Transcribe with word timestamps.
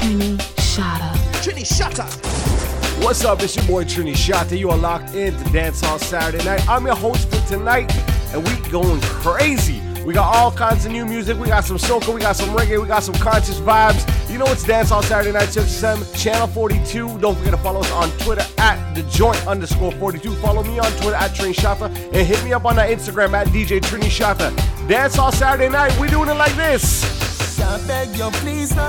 Trini 0.00 0.38
Shatta. 0.56 1.12
Trini 1.42 1.62
Shatta. 1.62 3.04
What's 3.04 3.22
up? 3.22 3.42
It's 3.42 3.54
your 3.54 3.66
boy 3.66 3.84
Trini 3.84 4.14
Shatta. 4.14 4.58
You 4.58 4.70
are 4.70 4.76
locked 4.78 5.14
in 5.14 5.36
to 5.36 5.52
Dance 5.52 5.82
Hall 5.82 5.98
Saturday 5.98 6.42
Night. 6.42 6.66
I'm 6.66 6.86
your 6.86 6.96
host 6.96 7.28
for 7.28 7.46
tonight, 7.46 7.94
and 8.32 8.42
we 8.42 8.70
going 8.70 8.98
crazy. 9.02 9.82
We 10.06 10.14
got 10.14 10.34
all 10.34 10.50
kinds 10.52 10.86
of 10.86 10.92
new 10.92 11.04
music. 11.04 11.38
We 11.38 11.48
got 11.48 11.66
some 11.66 11.76
soca, 11.76 12.14
we 12.14 12.22
got 12.22 12.34
some 12.34 12.48
reggae, 12.56 12.80
we 12.80 12.88
got 12.88 13.02
some 13.02 13.14
conscious 13.16 13.60
vibes. 13.60 14.30
You 14.32 14.38
know 14.38 14.46
it's 14.46 14.64
Dance 14.64 14.88
Hall 14.88 15.02
Saturday 15.02 15.32
Night, 15.32 15.50
6 15.50 15.68
7, 15.70 16.14
Channel 16.14 16.46
42. 16.46 17.18
Don't 17.18 17.36
forget 17.36 17.52
to 17.52 17.58
follow 17.58 17.80
us 17.80 17.92
on 17.92 18.10
Twitter 18.20 18.46
at 18.56 18.94
the 18.94 19.02
joint 19.02 19.46
underscore 19.46 19.92
42. 19.92 20.34
Follow 20.36 20.62
me 20.62 20.78
on 20.78 20.90
Twitter 20.92 21.16
at 21.16 21.32
Trini 21.32 21.54
Shatta 21.54 21.94
and 22.14 22.26
hit 22.26 22.42
me 22.42 22.54
up 22.54 22.64
on 22.64 22.76
that 22.76 22.88
Instagram 22.88 23.34
at 23.34 23.48
DJ 23.48 23.80
Trini 23.82 24.08
Shatta. 24.08 24.56
Dance 24.88 25.16
Hall 25.16 25.30
Saturday 25.30 25.68
Night, 25.68 25.94
we 26.00 26.08
doing 26.08 26.30
it 26.30 26.34
like 26.34 26.56
this. 26.56 27.29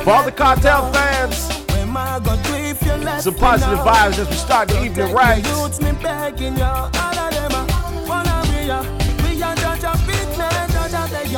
For 0.03 0.11
all 0.11 0.23
the 0.23 0.31
cartel 0.31 0.91
fans, 0.93 1.37
some 3.23 3.35
positive 3.35 3.79
vibes 3.79 4.17
as 4.17 4.27
we 4.27 4.35
start 4.35 4.69
the 4.69 4.83
evening 4.83 5.13
right. 5.13 5.45
Uh, 5.45 5.69
uh, 5.69 5.77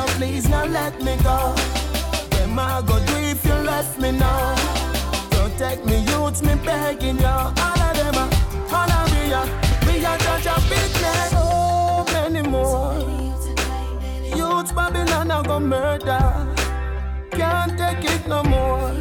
uh, 0.00 0.06
please 0.16 0.48
now 0.48 0.64
let 0.64 1.02
me 1.02 1.16
go. 1.22 1.54
Where 2.54 2.66
I 2.66 2.82
go 2.86 3.04
do 3.04 3.16
if 3.16 3.44
you 3.44 3.54
left 3.54 3.98
me 3.98 4.12
now? 4.12 4.54
Protect 5.30 5.84
me, 5.84 5.98
youths, 6.04 6.42
me 6.42 6.54
begging 6.64 7.18
you. 7.18 7.26
All 7.26 7.50
of 7.50 7.96
them, 7.96 8.14
are, 8.14 8.30
all 8.72 8.90
of 8.90 9.12
me, 9.12 9.22
we 9.86 10.04
are 10.04 10.18
judge 10.18 10.46
a 10.46 10.54
business. 10.70 11.30
So 11.30 11.40
oh, 11.42 12.04
many 12.12 12.42
more. 12.48 12.94
Youths, 14.36 14.72
Babylon, 14.72 15.30
I 15.32 15.42
go 15.42 15.58
murder. 15.58 16.53
Can't 17.36 17.76
take 17.76 18.04
it 18.04 18.26
no 18.28 18.42
more. 18.44 18.94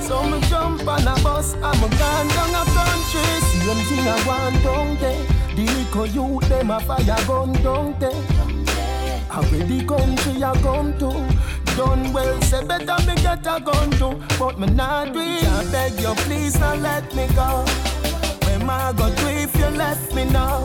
So 0.00 0.22
me 0.24 0.40
jump 0.48 0.86
on 0.86 1.06
a 1.06 1.14
bus, 1.22 1.54
I'm 1.62 1.82
a 1.82 1.88
gone 1.98 2.28
down 2.28 2.54
a 2.54 2.64
country. 2.76 3.26
Same 3.64 3.82
thing 3.88 4.08
I 4.08 4.26
want 4.26 4.62
down 4.62 4.96
there. 4.96 5.24
The 5.56 6.10
youth, 6.12 6.48
them 6.48 6.70
a 6.70 6.80
fire 6.80 7.26
gun 7.26 7.52
down 7.62 7.98
there. 7.98 8.44
How 9.28 9.42
the 9.42 9.84
country 9.86 10.42
I 10.42 10.52
come 10.62 10.98
to? 10.98 11.10
Done 11.76 12.12
well, 12.12 12.40
say 12.42 12.64
better 12.64 12.96
me 13.06 13.14
get 13.16 13.46
a 13.46 13.60
gun 13.60 13.90
to. 13.98 14.20
But 14.38 14.58
me 14.58 14.68
not 14.68 15.12
do 15.12 15.20
it. 15.20 15.44
I 15.44 15.64
beg 15.72 16.00
you, 16.00 16.14
please 16.24 16.58
not 16.60 16.78
let 16.78 17.14
me 17.14 17.26
go. 17.34 17.64
Where 18.44 18.70
I 18.70 18.92
go 18.92 19.14
do 19.14 19.28
if 19.28 19.56
you 19.56 19.66
left 19.76 20.14
me 20.14 20.24
now? 20.24 20.64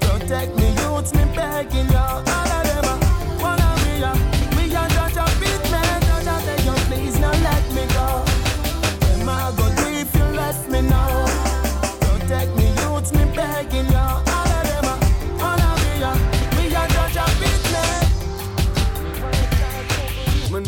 Protect 0.00 0.56
me, 0.56 0.74
youths, 0.82 1.14
me 1.14 1.24
begging 1.36 1.88
you. 1.88 1.96
All 1.96 2.52
of 2.56 2.73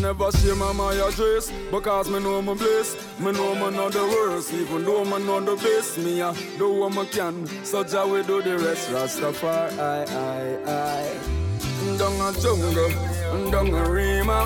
never 0.06 0.30
share 0.38 0.54
my 0.54 0.72
my 0.72 0.94
address. 0.94 1.52
Because 1.70 2.08
me 2.08 2.20
know 2.20 2.40
me 2.40 2.54
bliss. 2.54 2.96
Me 3.18 3.32
know 3.32 3.54
me 3.54 3.76
not 3.76 3.92
the 3.92 4.04
worst. 4.04 4.52
Even 4.52 4.84
though 4.84 5.04
me 5.04 5.18
not 5.26 5.44
the 5.46 5.56
best 5.56 5.98
Me 5.98 6.20
a 6.20 6.32
do 6.58 6.68
what 6.80 6.94
me 6.94 7.04
can. 7.06 7.46
So 7.64 7.82
Jah 7.82 8.06
we 8.06 8.22
do 8.22 8.40
the 8.40 8.56
rest. 8.58 8.90
Rastafari 8.90 9.78
I, 9.78 10.04
I, 10.30 10.44
I. 10.70 11.98
Down 11.98 12.20
a 12.22 12.28
jungle. 12.40 13.50
Down 13.50 13.74
a 13.74 13.90
Rema. 13.90 14.40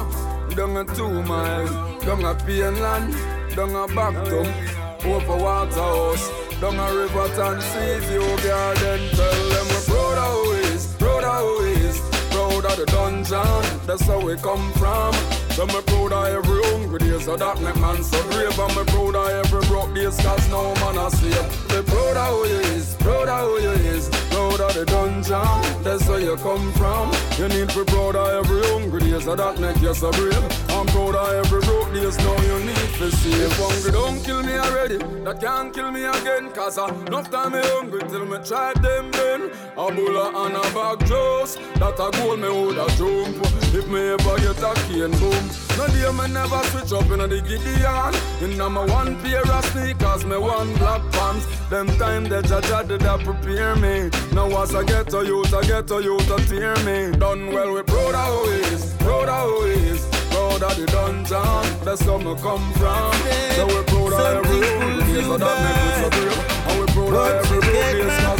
Down 0.56 0.76
a 0.78 0.84
two 0.94 1.22
mile. 1.22 1.68
Down 2.06 2.24
a 2.24 2.34
Painland 2.34 3.12
Down 3.54 3.76
a 3.76 3.86
Bactum 3.94 4.48
Over 5.04 5.36
Waterhouse 5.36 6.30
Down 6.62 6.78
a 6.78 6.86
Riverton 6.96 7.60
Seaview 7.60 8.24
Garden 8.42 9.00
Tell 9.10 9.48
them 9.52 9.66
we 9.68 9.80
proud 9.86 10.64
is. 10.72 10.96
Proud 10.96 11.24
proud 12.30 12.64
of 12.64 12.76
the 12.78 12.86
dungeon, 12.86 13.86
that's 13.86 14.02
how 14.06 14.20
we 14.24 14.36
come 14.36 14.72
from. 14.72 15.39
So 15.60 15.66
me 15.66 15.82
proud 15.82 16.12
of 16.14 16.26
every 16.26 16.62
hungry 16.70 16.98
day, 17.00 17.18
so 17.20 17.36
that 17.36 17.60
make 17.60 17.76
man 17.76 18.02
so 18.02 18.16
brave. 18.30 18.58
And 18.58 18.76
me 18.76 18.82
proud 18.86 19.14
of 19.14 19.28
every 19.28 19.60
broke 19.68 19.94
days, 19.94 20.16
cause 20.16 20.48
no 20.48 20.74
man 20.76 20.96
a 20.96 21.10
slave. 21.10 21.36
Me 21.68 21.82
proud 21.84 22.16
of 22.16 22.28
who 22.32 22.48
you 22.48 22.60
is, 22.72 22.94
proud 22.94 23.28
of 23.28 23.46
who 23.46 23.60
you 23.60 23.92
is, 23.92 24.08
proud 24.30 24.58
of 24.58 24.72
the 24.72 24.86
dungeon, 24.86 25.82
that's 25.84 26.08
where 26.08 26.18
you 26.18 26.36
come 26.36 26.72
from. 26.72 27.12
You 27.36 27.48
need 27.48 27.68
to 27.68 27.84
be 27.84 27.92
proud 27.92 28.16
of 28.16 28.46
every 28.46 28.62
hungry 28.68 29.00
day, 29.00 29.20
so 29.20 29.36
that 29.36 29.60
make 29.60 29.82
you 29.82 29.92
so 29.92 30.10
brave. 30.12 30.69
I'm 30.80 30.86
proud 30.86 31.14
of 31.14 31.44
every 31.44 31.60
broke 31.60 31.92
now 31.92 32.40
you 32.40 32.64
need 32.64 32.90
to 32.96 33.10
see. 33.12 33.32
If 33.32 33.52
hungry 33.58 33.92
don't 33.92 34.24
kill 34.24 34.42
me 34.42 34.54
already, 34.54 34.96
that 35.24 35.38
can't 35.38 35.74
kill 35.74 35.92
me 35.92 36.04
again, 36.04 36.50
cause 36.52 36.78
I 36.78 36.88
enough 36.88 37.30
time 37.30 37.52
me 37.52 37.60
hungry 37.62 38.00
till 38.08 38.24
me 38.24 38.38
try 38.42 38.72
them 38.80 39.10
then. 39.12 39.50
A 39.76 39.92
bulla 39.92 40.32
and 40.32 40.56
a 40.56 40.62
bag 40.72 41.00
juice, 41.00 41.56
that 41.76 42.00
a 42.00 42.08
goal 42.16 42.38
me 42.38 42.48
woulda 42.48 42.88
jump. 42.96 43.44
If 43.76 43.88
me 43.88 44.16
ever 44.16 44.36
get 44.40 44.56
a 44.56 44.72
cane 44.88 45.12
boom, 45.20 45.44
no 45.76 45.84
day 45.92 46.08
me 46.16 46.32
never 46.32 46.62
switch 46.72 46.92
up 46.96 47.10
inna 47.12 47.28
the 47.28 47.42
Gideon. 47.42 48.14
Inna 48.40 48.70
my 48.70 48.86
one 48.86 49.20
pair 49.20 49.44
of 49.44 49.64
sneakers, 49.66 50.24
me 50.24 50.38
one 50.38 50.72
black 50.76 51.02
pants. 51.12 51.44
Them 51.68 51.88
time 51.98 52.24
the 52.24 52.40
judge 52.40 52.88
did 52.88 53.02
that 53.02 53.20
prepare 53.20 53.76
me. 53.76 54.08
Now 54.32 54.62
as 54.62 54.74
I 54.74 54.82
get 54.84 55.10
to 55.10 55.26
youth, 55.26 55.52
I 55.52 55.60
get 55.60 55.88
to 55.88 56.00
youth 56.00 56.26
to 56.28 56.38
tear 56.48 56.74
me. 56.88 57.18
Done 57.18 57.52
well, 57.52 57.70
we 57.74 57.82
proud 57.82 58.14
of 58.14 58.28
who 58.32 58.50
is, 58.72 58.94
proud 58.94 59.28
of. 59.28 59.50
Proud 60.50 60.72
of 60.72 60.76
the 60.78 60.86
dungeon, 60.86 61.84
that's 61.84 62.02
where 62.04 62.18
me 62.18 62.34
come 62.42 62.72
from. 62.72 63.12
So 63.54 63.66
we 63.70 63.82
proud 63.86 64.12
of 64.12 64.44
every 64.44 64.58
road, 64.58 65.06
yes, 65.06 65.28
that 65.38 65.56
make 65.62 65.94
so 66.02 66.10
brave. 66.10 66.42
And 66.66 66.74
we 66.80 66.86
proud 66.90 67.14
of 67.14 67.38
every 67.38 67.58
road, 67.70 67.94
yes, 68.02 68.39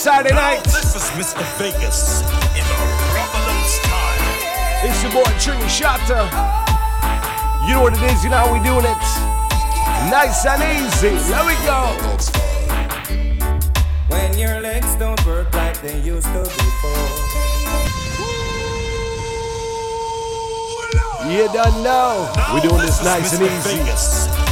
Saturday 0.00 0.34
Night. 0.34 0.64
This 0.64 0.96
is 0.96 1.02
Mr. 1.10 1.44
Vegas 1.58 2.22
in 2.56 2.64
the 2.64 2.76
It's 4.88 5.02
your 5.02 5.12
boy 5.12 5.28
Trini 5.36 5.68
Shatta. 5.68 6.24
You 7.68 7.74
know 7.74 7.82
what 7.82 7.92
it 7.92 8.02
is, 8.10 8.24
you 8.24 8.30
know 8.30 8.38
how 8.38 8.50
we 8.50 8.60
doing 8.64 8.86
it. 8.86 8.96
Nice 10.08 10.46
and 10.46 10.62
easy. 10.72 11.10
Let 11.30 11.44
we 11.44 11.52
go. 11.68 11.92
When 14.08 14.38
your 14.38 14.60
legs 14.62 14.94
don't 14.94 15.22
work 15.26 15.52
like 15.52 15.78
they 15.82 16.00
used 16.00 16.28
to 16.28 16.44
before. 16.44 17.06
You 21.28 21.46
don't 21.52 21.82
know. 21.84 22.32
We're 22.54 22.60
doing 22.66 22.80
this 22.80 23.04
nice 23.04 23.38
and 23.38 23.42
easy. 23.42 24.49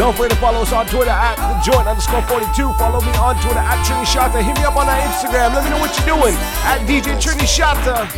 Don't 0.00 0.16
forget 0.16 0.30
to 0.30 0.36
follow 0.36 0.62
us 0.62 0.72
on 0.72 0.86
Twitter 0.86 1.10
at 1.10 1.36
the 1.36 1.60
joint 1.60 1.86
underscore 1.86 2.22
42. 2.22 2.72
Follow 2.78 3.02
me 3.02 3.12
on 3.18 3.36
Twitter 3.42 3.58
at 3.58 3.84
Trini 3.84 4.06
Shatta. 4.08 4.42
Hit 4.42 4.56
me 4.56 4.64
up 4.64 4.74
on 4.74 4.88
our 4.88 4.96
Instagram. 4.96 5.52
Let 5.52 5.62
me 5.64 5.68
know 5.68 5.78
what 5.78 5.94
you're 5.94 6.16
doing 6.16 6.34
at 6.64 6.80
DJ 6.88 7.20
Trini 7.20 7.44
Shatta. 7.44 8.08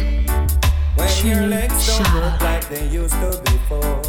When 0.95 1.27
your 1.27 1.49
legs 1.49 1.85
don't 1.89 2.15
work 2.15 2.41
like 2.41 2.69
they 2.69 2.87
used 2.87 3.15
to 3.15 3.43
before. 3.47 4.01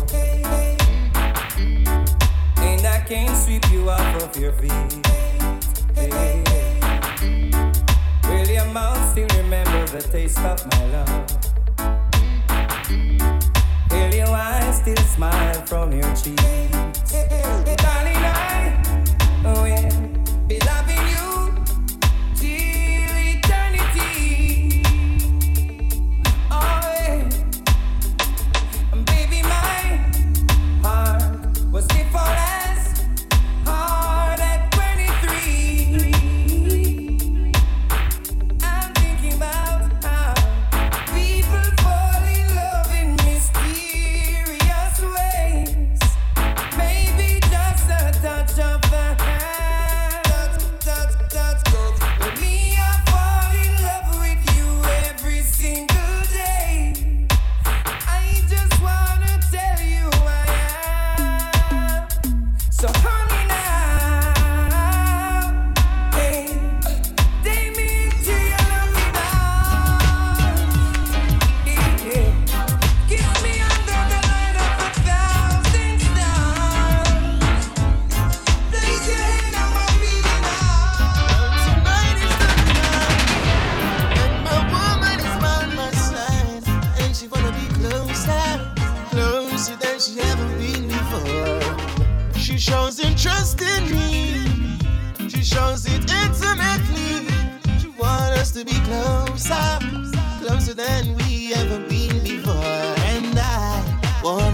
And 2.62 2.86
I 2.86 3.04
can't 3.08 3.36
sweep 3.36 3.68
you 3.72 3.90
off 3.90 4.22
of 4.22 4.40
your 4.40 4.52
feet. 4.52 4.72
Hey. 5.96 6.44
Will 8.30 8.48
your 8.48 8.66
mouth 8.66 9.10
still 9.10 9.28
remember 9.42 9.88
the 9.88 10.08
taste 10.12 10.38
of 10.38 10.64
my 10.68 10.86
love? 10.92 11.43
Still 14.74 14.98
smile 15.16 15.54
from 15.66 15.92
your 15.92 16.16
cheeks? 16.16 16.44
Darling, 17.78 18.32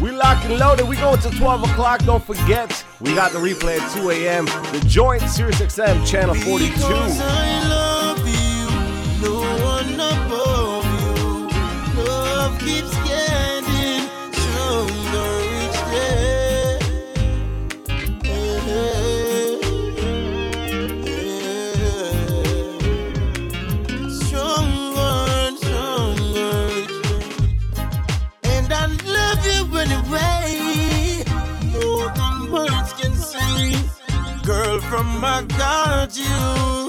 We 0.00 0.10
lock 0.10 0.44
and 0.44 0.58
loaded. 0.58 0.86
We 0.86 0.96
go 0.96 1.14
until 1.14 1.30
12 1.30 1.70
o'clock. 1.70 2.04
Don't 2.04 2.22
forget, 2.22 2.84
we 3.00 3.14
got 3.14 3.32
the 3.32 3.38
replay 3.38 3.78
at 3.78 3.92
2 3.94 4.10
a.m. 4.10 4.44
The 4.44 4.84
joint 4.86 5.22
Sirius 5.22 5.60
XM 5.60 6.06
channel 6.06 6.34
42. 6.34 6.72
I 35.24 35.42
got 35.58 36.16
you, 36.16 36.26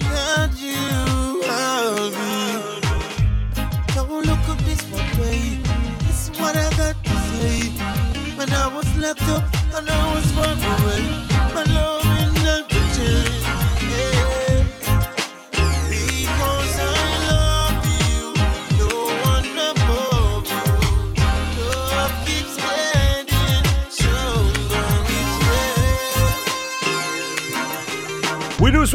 yeah. 0.00 0.48
You, 0.56 1.42
I'll 1.48 2.10
be. 2.10 2.30
Don't 3.94 4.26
look 4.26 4.48
at 4.48 4.58
this 4.64 4.82
what 6.40 6.56
I 6.56 6.70
got 6.76 6.96
to 7.04 7.10
say. 7.10 7.70
When 8.36 8.50
I 8.52 8.68
was 8.74 8.88
locked 8.96 9.22
up 9.22 9.44
and 9.76 9.88
I 9.88 10.14
was 10.14 10.30
far 10.32 10.54
away. 10.54 11.17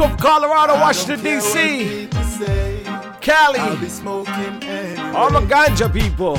From 0.08 0.16
Colorado, 0.18 0.74
Washington, 0.74 1.24
D.C. 1.24 2.08
Cali. 3.20 3.58
All 3.58 5.30
the 5.30 5.40
ganja 5.48 5.90
people. 5.92 6.36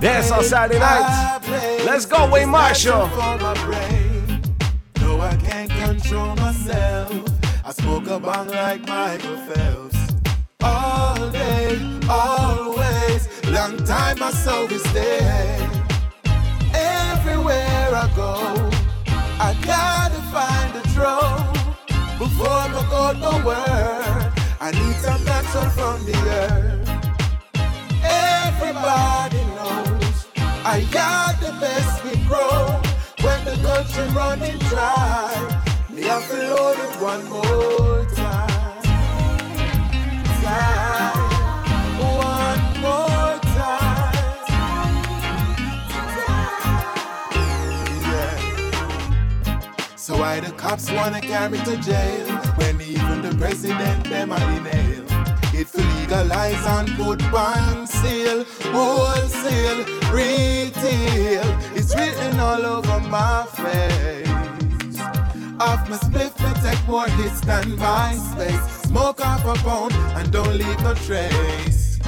Dance 0.00 0.30
on 0.30 0.44
Saturday 0.44 0.78
night. 0.78 1.40
Let's 1.84 2.04
go, 2.04 2.30
Wayne 2.30 2.50
Marshall. 2.50 3.08
No, 5.00 5.20
I 5.20 5.36
can't 5.36 5.70
control 5.70 6.36
myself. 6.36 7.10
I 7.64 7.72
smoke 7.72 8.06
a 8.08 8.18
bong 8.18 8.48
like 8.48 8.86
Michael 8.86 9.36
Phelps. 9.48 9.98
All 10.62 11.30
day, 11.30 11.80
always. 12.08 13.28
Long 13.48 13.78
time 13.84 14.18
my 14.18 14.30
soul 14.30 14.70
is 14.70 14.82
there. 14.92 15.70
Everywhere 16.74 17.88
I 17.94 18.12
go, 18.14 18.70
I 19.40 19.56
gotta 19.64 20.20
find 20.32 20.76
a 20.76 20.88
drone. 20.94 21.59
Before 22.20 22.48
I 22.48 22.68
go 23.18 23.46
work, 23.46 24.32
I 24.60 24.72
need 24.72 24.94
some 24.96 25.24
natural 25.24 25.70
from 25.70 26.04
the 26.04 26.12
earth. 26.28 26.86
Everybody 28.04 29.42
knows 29.56 30.26
I 30.62 30.86
got 30.92 31.40
the 31.40 31.52
best 31.58 32.04
we 32.04 32.10
grow. 32.28 32.78
When 33.24 33.42
the 33.46 33.56
country 33.66 34.04
running 34.14 34.58
dry, 34.68 35.32
me 35.88 36.02
have 36.02 36.28
to 36.28 36.36
load 36.36 36.78
it 36.78 37.00
one 37.00 37.24
more 37.30 38.04
time. 38.14 38.82
time. 40.44 41.29
So 50.10 50.18
why 50.18 50.40
the 50.40 50.50
cops 50.50 50.90
wanna 50.90 51.20
carry 51.20 51.58
to 51.58 51.76
jail 51.76 52.26
when 52.58 52.80
even 52.80 53.22
the 53.22 53.32
president 53.38 54.02
them 54.06 54.32
are 54.32 54.50
in 54.56 54.64
for 55.64 55.82
legalize 56.00 56.66
and 56.66 56.88
put 56.96 57.22
one 57.30 57.86
seal, 57.86 58.42
wholesale, 58.74 59.84
retail. 60.12 61.46
It's 61.76 61.94
written 61.94 62.40
all 62.40 62.66
over 62.66 62.98
my 63.08 63.46
face. 63.54 64.98
Off 65.60 65.88
my 65.88 65.96
spliff, 65.98 66.34
me 66.42 66.60
take 66.60 66.88
more 66.88 67.06
hits 67.06 67.40
than 67.42 67.76
my 67.76 68.14
space. 68.14 68.88
Smoke 68.88 69.24
off 69.24 69.44
a 69.44 69.54
pound 69.62 69.92
and 70.18 70.32
don't 70.32 70.56
leave 70.56 70.82
no 70.82 70.94
trace. 70.94 72.00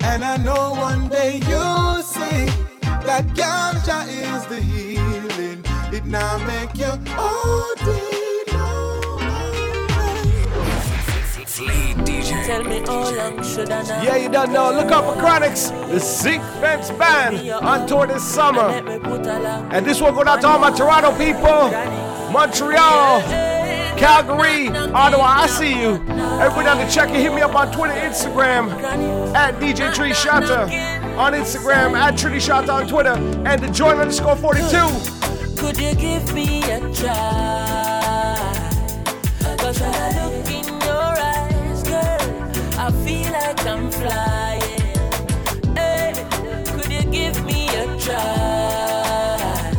And 0.00 0.24
I 0.24 0.38
know 0.38 0.72
one 0.72 1.08
day 1.08 1.36
you'll 1.46 2.02
see 2.02 2.46
that 3.06 3.24
ganja 3.38 4.08
is 4.08 4.44
the 4.46 4.60
healing. 4.60 5.77
It 5.90 6.04
now 6.04 6.38
make 6.46 6.76
you 6.76 6.92
OD. 7.16 8.18
Tell 12.48 12.64
me 12.64 12.80
how 12.80 13.10
long 13.14 13.42
should 13.42 13.70
I 13.70 14.04
Yeah, 14.04 14.16
you 14.16 14.30
don't 14.30 14.52
know. 14.52 14.70
Look 14.72 14.90
up 14.90 15.04
for 15.04 15.20
Chronixx, 15.20 15.70
the 15.90 15.98
Zinc 15.98 16.42
Fence 16.60 16.90
Band, 16.90 17.50
on 17.50 17.86
tour 17.86 18.06
this 18.06 18.22
summer. 18.22 18.70
And 19.70 19.84
this 19.84 20.00
one 20.00 20.14
going 20.14 20.28
out 20.28 20.40
to 20.42 20.48
all 20.48 20.58
my 20.58 20.70
Toronto 20.70 21.10
people, 21.18 21.70
Montreal, 22.32 23.20
Calgary, 23.98 24.68
Ottawa. 24.68 25.24
I 25.24 25.46
see 25.46 25.78
you. 25.78 25.96
Everybody 26.40 26.68
on 26.68 26.78
the 26.78 26.86
check 26.90 27.10
it. 27.10 27.16
Hit 27.16 27.34
me 27.34 27.42
up 27.42 27.54
on 27.54 27.70
Twitter, 27.72 27.94
Instagram, 27.94 28.70
at 29.34 29.54
DJ 29.60 29.94
Tree 29.94 30.12
Shatta. 30.12 30.68
On 31.18 31.32
Instagram, 31.32 31.94
at 31.98 32.14
Trini 32.14 32.36
Shatta 32.36 32.72
on 32.72 32.86
Twitter, 32.86 33.14
and 33.46 33.62
the 33.62 33.68
join 33.68 33.98
underscore 33.98 34.36
42. 34.36 35.27
Could 35.58 35.78
you 35.78 35.94
give 35.96 36.32
me 36.34 36.62
a 36.64 36.78
try? 36.94 38.36
Cause 39.58 39.80
when 39.80 39.94
I 39.94 40.08
look 40.18 40.48
in 40.50 40.66
your 40.86 41.14
eyes, 41.34 41.82
girl, 41.82 42.22
I 42.78 42.90
feel 43.04 43.32
like 43.32 43.66
I'm 43.66 43.90
flying. 43.90 44.96
Hey, 45.76 46.12
could 46.72 46.90
you 46.92 47.02
give 47.10 47.44
me 47.44 47.68
a 47.70 47.86
try? 47.98 49.72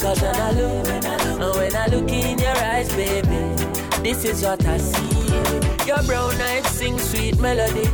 Cause 0.00 0.20
when 0.20 0.36
I 0.36 0.52
look, 0.52 0.86
and 0.88 1.56
when 1.56 1.74
I 1.74 1.86
look 1.86 2.10
in 2.10 2.38
your 2.38 2.56
eyes, 2.56 2.94
baby, 2.94 3.40
this 4.02 4.24
is 4.24 4.42
what 4.42 4.64
I 4.66 4.76
see. 4.76 5.86
Your 5.86 6.02
brown 6.04 6.40
eyes 6.42 6.66
sing 6.66 6.98
sweet 6.98 7.38
melody. 7.40 7.88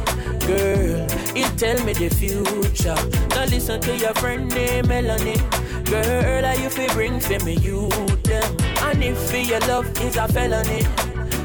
Girl, 0.46 1.06
it 1.34 1.56
tell 1.56 1.82
me 1.84 1.92
the 1.92 2.08
future. 2.08 2.96
Now 3.30 3.44
listen 3.46 3.80
to 3.80 3.96
your 3.96 4.14
friend 4.14 4.48
named 4.48 4.88
Melanie. 4.88 5.40
Girl, 5.88 6.44
are 6.44 6.56
you 6.56 6.68
fi 6.68 6.86
bring 6.94 7.20
for 7.20 7.38
me 7.44 7.54
you 7.54 7.88
them? 8.24 8.56
And 8.82 9.04
if 9.04 9.30
for 9.30 9.36
your 9.36 9.60
love 9.60 9.86
is 10.00 10.16
a 10.16 10.26
felony, 10.26 10.84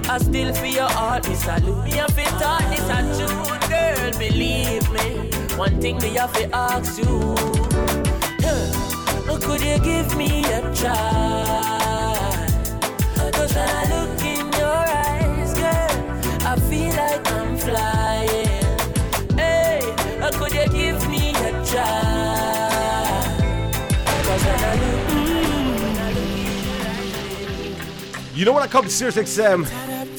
I 0.09 0.17
still 0.17 0.51
for 0.55 0.65
your 0.65 0.89
heart 0.89 1.27
me 1.29 1.35
salute. 1.35 1.83
Me 1.83 1.91
have 1.91 2.15
to 2.15 2.23
talk 2.41 2.61
this 2.69 2.89
a 2.89 3.01
tune, 3.17 3.69
girl. 3.69 4.11
Believe 4.17 4.89
me, 4.91 5.29
one 5.57 5.79
thing 5.79 5.97
me 5.97 6.15
have 6.15 6.33
to 6.33 6.49
ask 6.55 6.97
you. 6.97 7.35
Huh, 8.41 9.37
could 9.41 9.61
you 9.61 9.77
give 9.79 10.17
me 10.17 10.43
a 10.45 10.61
try? 10.73 12.47
Cause 13.33 13.55
I 13.55 13.85
look 13.89 14.00
You 28.41 28.45
know 28.45 28.53
when 28.53 28.63
I 28.63 28.67
come 28.67 28.85
to 28.85 28.89
Sirius 28.89 29.17
XM, 29.17 29.67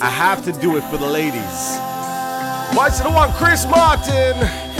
I 0.00 0.08
have 0.08 0.44
to 0.44 0.52
do 0.52 0.76
it 0.76 0.82
for 0.82 0.96
the 0.96 1.08
ladies. 1.08 1.42
What's 2.72 3.00
the 3.00 3.10
one, 3.10 3.32
Chris 3.32 3.66
Martin? 3.66 4.71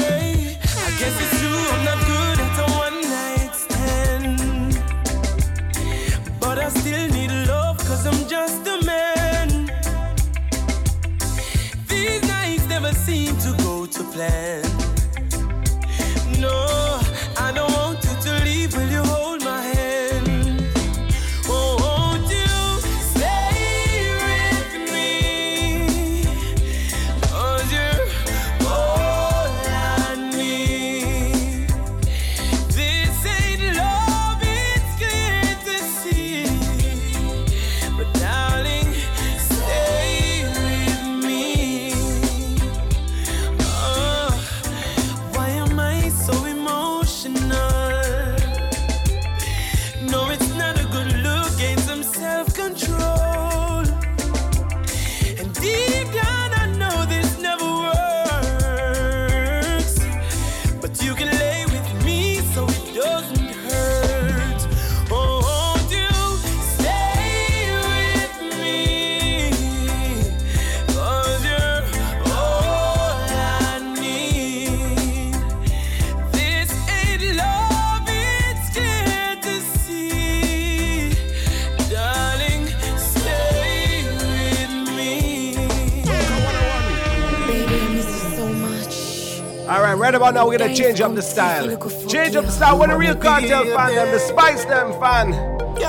About 90.33 90.45
now, 90.45 90.49
we're 90.49 90.57
gonna 90.57 90.75
change 90.75 91.01
up 91.03 91.15
the 91.15 91.21
style. 91.21 91.69
Change 92.09 92.37
up 92.37 92.47
the 92.47 92.51
style. 92.51 92.79
When 92.79 92.89
the 92.89 92.97
real 92.97 93.15
cartel 93.15 93.65
fan, 93.67 93.95
them, 93.95 94.11
the 94.13 94.19
Spice 94.19 94.65
them 94.65 94.93
fan. 94.99 95.29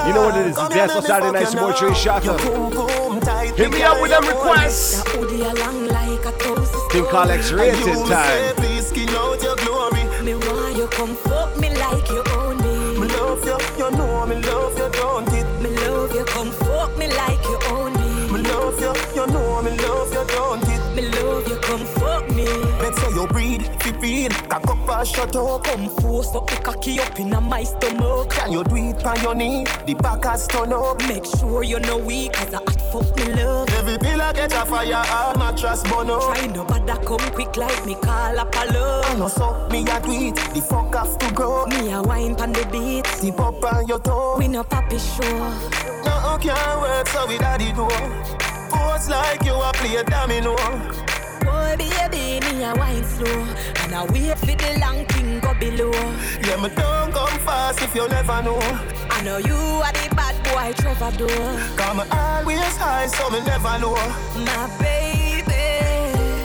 You 0.08 0.14
know 0.14 0.26
what 0.26 0.36
it 0.36 0.48
is? 0.48 0.56
Dance 0.56 0.96
on 0.96 1.04
Saturday 1.04 1.32
night. 1.32 1.56
Boy 1.56 1.72
Trey 1.72 1.92
Shatta. 1.92 2.38
Hit 3.56 3.72
me 3.72 3.84
up 3.84 4.02
with 4.02 4.12
them 4.12 4.28
requests. 4.28 5.02
That 5.02 5.08
hoodie 5.14 5.44
along 5.44 5.88
like 5.88 6.26
a 6.26 6.38
toast. 6.40 6.76
Team 6.92 7.06
Call 7.06 7.32
X-rated 7.32 8.06
time. 8.06 8.63
Cock 25.04 25.36
up 25.36 25.36
and 25.36 25.36
shut 25.36 25.36
up. 25.36 25.64
Come 25.64 25.90
force 26.02 26.36
up 26.36 26.48
the 26.48 26.56
cocky 26.58 27.00
up 27.00 27.20
in 27.20 27.30
my 27.30 27.64
stomach. 27.64 28.30
Can 28.30 28.52
you 28.52 28.64
do 28.64 28.76
it 28.76 29.06
on 29.06 29.22
your 29.22 29.36
knee? 29.36 29.66
The 29.86 29.96
back 29.96 30.24
has 30.24 30.48
turn 30.48 30.74
up. 30.74 31.00
Make 31.08 31.26
sure 31.26 31.64
you 31.64 31.80
know 31.80 31.98
weak 31.98 32.34
cause 32.34 32.54
I 32.54 32.58
hot 32.58 32.82
fuck 32.92 33.16
me 33.18 33.34
love. 33.34 33.70
Every 33.70 33.98
pillar 33.98 34.34
get 34.34 34.54
a 34.54 34.66
fire, 34.66 35.04
all 35.12 35.38
mattress 35.38 35.84
burn 35.84 36.10
up. 36.10 36.36
Try 36.36 36.48
no 36.48 36.66
bother 36.66 36.96
come 37.06 37.32
quick 37.32 37.56
like 37.58 37.86
me 37.86 37.96
call 37.96 38.40
up 38.40 38.56
a 38.56 38.74
love. 38.74 39.20
No 39.20 39.28
so 39.28 39.68
me 39.72 39.82
a 39.82 40.00
do 40.02 40.12
it, 40.12 40.36
the 40.54 40.62
fuck 40.62 40.94
have 40.94 41.18
to 41.20 41.34
go. 41.34 41.66
Me 41.68 41.92
a 41.92 42.02
wine 42.02 42.36
pan 42.36 42.54
the 42.54 42.66
beat. 42.72 43.06
Tip 43.06 43.38
pop 43.38 43.64
on 43.64 43.88
your 43.88 44.00
toe. 44.00 44.38
We 44.38 44.48
no 44.48 44.64
papi 44.64 45.00
show. 45.00 45.84
No 46.06 46.38
can't 46.40 46.82
work 46.82 47.08
so 47.08 47.28
we 47.28 47.38
daddy 47.38 47.72
do. 47.74 47.88
Pose 48.70 49.10
like 49.10 49.44
you 49.44 49.54
a 49.54 49.72
play 49.74 49.96
a 49.96 50.04
domino. 50.04 51.13
Baby, 51.78 52.40
me 52.46 52.64
a 52.64 52.76
wine 52.76 53.04
slow. 53.04 53.48
And 53.82 53.96
I 53.96 54.06
wait 54.14 54.38
for 54.38 54.46
the 54.46 54.78
long 54.80 55.06
thing 55.08 55.40
go 55.40 55.54
below. 55.56 55.92
Yeah, 56.46 56.62
me 56.62 56.70
don't 56.70 57.12
come 57.12 57.40
fast 57.40 57.82
if 57.82 57.96
you 57.96 58.08
never 58.10 58.44
know. 58.44 58.60
I 59.10 59.22
know 59.24 59.38
you 59.38 59.56
are 59.56 59.92
the 59.92 60.14
bad 60.16 60.36
boy 60.46 60.72
Trevor 60.78 61.18
door. 61.18 61.60
Come 61.76 62.02
always 62.12 62.78
high 62.78 63.08
so 63.08 63.28
me 63.32 63.42
never 63.44 63.80
know. 63.80 63.96
My 64.46 64.70
baby. 64.78 65.34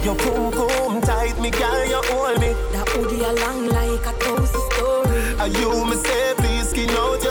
Your 0.02 0.14
boom 0.16 0.50
boom 0.50 1.02
tight, 1.02 1.38
me 1.38 1.50
girl, 1.50 1.84
you 1.84 2.00
hold 2.08 2.40
me. 2.40 2.54
That 2.72 2.88
hoodie 2.88 3.22
along 3.22 3.68
like 3.68 4.06
a 4.06 4.18
toast 4.24 4.56
story. 4.72 5.36
And 5.40 5.52
you 5.58 5.84
me 5.84 5.96
say 5.96 6.34
please 6.38 6.70
skin 6.70 6.88
out 6.90 7.22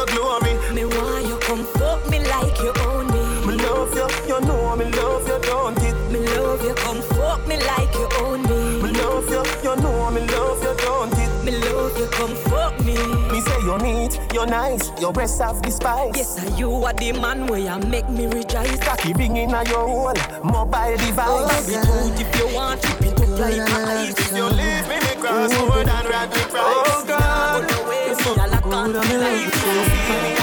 nice, 14.47 14.91
your 14.99 15.13
breasts 15.13 15.39
have 15.39 15.61
the 15.61 15.71
spice. 15.71 16.15
Yes, 16.15 16.39
are 16.43 16.59
you 16.59 16.71
are 16.71 16.93
the 16.93 17.11
man 17.13 17.47
where 17.47 17.59
you 17.59 17.77
make 17.87 18.09
me 18.09 18.25
rejoice. 18.27 18.79
Cocky 18.79 19.13
bring 19.13 19.37
in 19.37 19.49
your 19.49 19.79
own 19.79 20.15
mobile 20.43 20.97
device. 20.97 21.67
Be 21.67 21.73
good 21.73 22.19
if 22.19 22.39
you 22.39 22.55
want, 22.55 22.83
it 23.01 23.21
up 23.21 23.39
like 23.39 23.59
ice. 23.59 24.19
If 24.19 24.31
you 24.31 24.45
leave 24.45 24.87
me, 24.87 24.99
me 24.99 25.21
cross 25.21 25.53
more 25.59 25.83
than 25.83 26.05
rapid 26.07 26.49
price. 26.49 26.87
Oh 26.87 27.05
God, 27.07 27.67
Put 27.67 27.85
away 27.85 28.15
me 28.15 28.43
a 28.43 28.47
lock 28.47 28.65
on 28.67 28.93
life. 28.93 29.51
Oh 29.53 30.36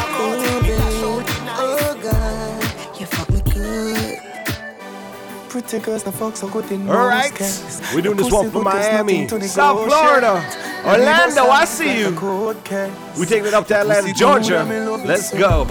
pretty 5.60 5.78
girls, 5.78 6.02
the 6.02 6.10
fuck 6.10 6.36
so 6.36 6.48
good 6.48 6.68
in 6.72 6.88
All 6.90 7.06
right, 7.06 7.30
we're 7.94 8.00
doing 8.02 8.16
this 8.16 8.28
Pussy 8.28 8.34
one 8.34 8.50
from 8.50 8.64
good, 8.64 8.72
there's 8.72 8.92
Miami, 8.92 9.22
nothing 9.22 9.42
South. 9.42 9.86
Florida, 9.86 10.42
Orlando. 10.84 11.44
I 11.46 11.64
see 11.64 12.00
you. 12.00 12.10
We 13.16 13.24
taking 13.26 13.46
it 13.46 13.54
up 13.54 13.68
to 13.68 13.76
Atlanta, 13.76 14.12
Georgia. 14.12 14.64
Let's 15.04 15.32
go. 15.32 15.64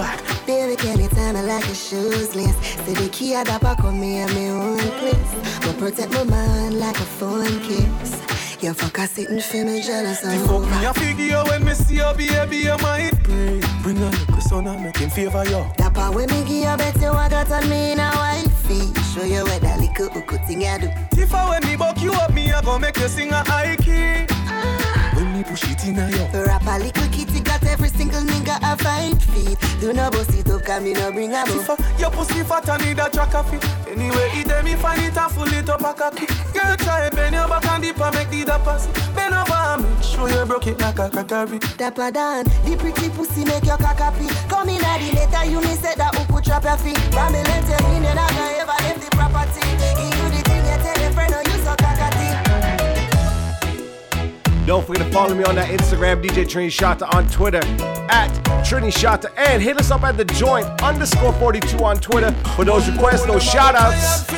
Baby, 0.47 0.77
can 0.77 1.01
you 1.01 1.09
tell 1.09 1.33
me 1.33 1.41
like 1.41 1.65
your 1.65 1.75
shoes 1.75 2.33
list? 2.33 2.63
Say 2.85 2.93
the 2.93 3.09
key 3.09 3.35
I 3.35 3.43
dap 3.43 3.63
come 3.77 3.99
me 3.99 4.19
and 4.19 4.33
me 4.33 4.47
own 4.47 4.77
place. 4.77 5.31
But 5.65 5.77
protect 5.77 6.13
my 6.13 6.23
mind 6.23 6.79
like 6.79 6.95
a 6.95 7.07
phone 7.19 7.59
kiss. 7.59 8.63
You 8.63 8.73
fuck 8.73 8.97
a 8.99 9.07
sitting 9.07 9.41
for 9.41 9.65
me 9.65 9.81
jealous 9.81 10.23
and 10.23 10.47
Fuck 10.47 10.61
me 10.61 10.85
a 10.85 10.93
figure 10.93 11.43
when 11.49 11.65
me 11.65 11.73
see 11.73 11.95
your 11.95 12.15
baby, 12.15 12.57
you 12.59 12.77
might 12.77 13.21
pray. 13.21 13.59
Bring 13.81 13.97
a 13.97 14.09
little 14.09 14.39
son 14.39 14.65
and 14.67 14.81
make 14.81 14.95
him 14.95 15.09
favor 15.09 15.43
you. 15.43 15.65
That 15.77 15.93
part 15.93 16.15
when 16.15 16.29
me 16.29 16.39
give 16.45 16.69
you 16.69 16.77
bet 16.77 16.95
you 17.01 17.09
I 17.09 17.27
got 17.27 17.51
on 17.51 17.69
me 17.69 17.91
in 17.91 17.99
a 17.99 18.11
wifey. 18.15 19.02
Show 19.13 19.25
you 19.25 19.43
what 19.43 19.61
that 19.61 19.79
little 19.79 20.09
hookah 20.09 20.39
thing 20.47 20.65
I 20.65 20.79
do. 20.79 20.89
If 21.21 21.35
I 21.35 21.47
when 21.47 21.63
me 21.67 21.75
buck 21.75 22.01
you 22.01 22.11
up, 22.13 22.33
me 22.33 22.51
I 22.51 22.63
go 22.63 22.79
make 22.79 22.97
you 22.97 23.07
sing 23.07 23.29
a 23.29 23.43
high 23.43 23.75
key. 23.75 24.25
Me 25.43 25.49
push 25.49 25.63
it 25.69 25.85
in 25.85 25.99
a 25.99 26.09
you. 26.09 26.45
Rap 26.45 26.63
a 26.67 26.79
little 26.79 27.07
kitty 27.09 27.41
got 27.41 27.63
every 27.65 27.89
single 27.89 28.21
nigga 28.21 28.55
a 28.63 28.77
five 28.77 29.21
feet. 29.23 29.57
Do 29.81 29.91
no 29.91 30.09
bust 30.09 30.31
it 30.31 30.49
up, 30.49 30.63
cause 30.63 30.81
me 30.81 30.93
no 30.93 31.11
bring 31.11 31.33
a 31.33 31.43
If. 31.43 31.69
I, 31.69 31.75
your 31.99 32.11
pussy 32.11 32.43
fat 32.43 32.69
and 32.69 32.85
need 32.85 32.99
a 32.99 33.09
track 33.09 33.35
of 33.35 33.53
it. 33.53 33.63
Anyway, 33.89 34.29
it 34.39 34.47
them 34.47 34.63
me 34.63 34.75
find 34.75 35.01
it 35.01 35.17
and 35.17 35.31
full 35.31 35.51
it 35.51 35.69
up 35.69 35.81
a 35.81 35.93
cocky. 35.93 36.27
Girl, 36.53 36.77
try 36.77 37.09
bend 37.09 37.35
your 37.35 37.47
back 37.49 37.65
and 37.65 37.83
dip 37.83 37.99
and 37.99 38.15
make 38.15 38.29
the 38.29 38.45
pass. 38.63 38.87
Bend 39.15 39.35
over 39.35 39.83
me, 39.83 40.01
show 40.01 40.27
you 40.27 40.45
broke 40.45 40.67
it 40.67 40.79
like 40.79 40.99
a 40.99 41.09
crackery. 41.09 41.59
Dapper 41.77 42.11
Dan, 42.11 42.45
the 42.63 42.77
pretty 42.79 43.09
pussy 43.09 43.43
make 43.43 43.65
your 43.65 43.77
cock 43.77 43.99
happy. 43.99 44.27
Come 44.47 44.69
in 44.69 44.83
at 44.83 44.99
the 44.99 45.11
later, 45.11 45.43
you 45.51 45.59
me 45.59 45.75
said 45.75 45.97
that 45.97 46.15
who 46.15 46.23
could 46.33 46.45
trap 46.45 46.63
your 46.63 46.77
feet. 46.77 46.95
Me 47.11 47.43
let 47.43 47.67
you 47.67 47.75
in, 47.91 48.03
you 48.03 48.15
not 48.15 48.31
ever 48.31 48.79
leave 48.87 49.01
the 49.03 49.09
property. 49.11 49.52
Don't 54.83 54.97
forget 54.97 55.07
to 55.07 55.13
follow 55.13 55.33
me 55.33 55.45
on 55.45 55.55
that 55.55 55.69
Instagram, 55.69 56.21
DJ 56.21 56.43
Trini 56.43 56.67
Shata 56.67 57.07
on 57.15 57.25
Twitter, 57.29 57.63
at 58.11 58.27
Trini 58.67 58.91
Shata, 58.91 59.31
and 59.37 59.63
hit 59.63 59.77
us 59.79 59.91
up 59.91 60.03
at 60.03 60.17
the 60.17 60.25
joint 60.25 60.65
underscore 60.83 61.31
42 61.31 61.77
on 61.85 61.95
Twitter 62.01 62.33
for 62.53 62.65
those 62.65 62.89
requests, 62.89 63.25
those 63.25 63.41
shout 63.41 63.75
outs. 63.75 64.29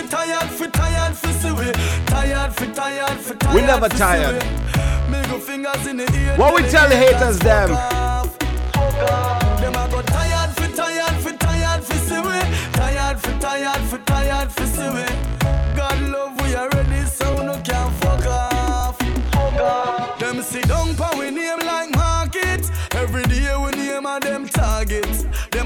We. 3.56 3.62
Never 3.62 3.90
tired. 3.90 4.44
What 6.38 6.54
we 6.54 6.62
tell 6.70 6.90
the 6.90 6.96
haters, 6.96 7.40
them? 7.40 7.70
Tired, 12.74 13.20
fi 13.20 13.98
tired, 14.06 14.52
we. 14.94 15.06
God 15.76 16.02
love 16.12 16.40
we 16.40 17.06
so 17.08 17.36
no 17.44 17.60
can 17.62 17.85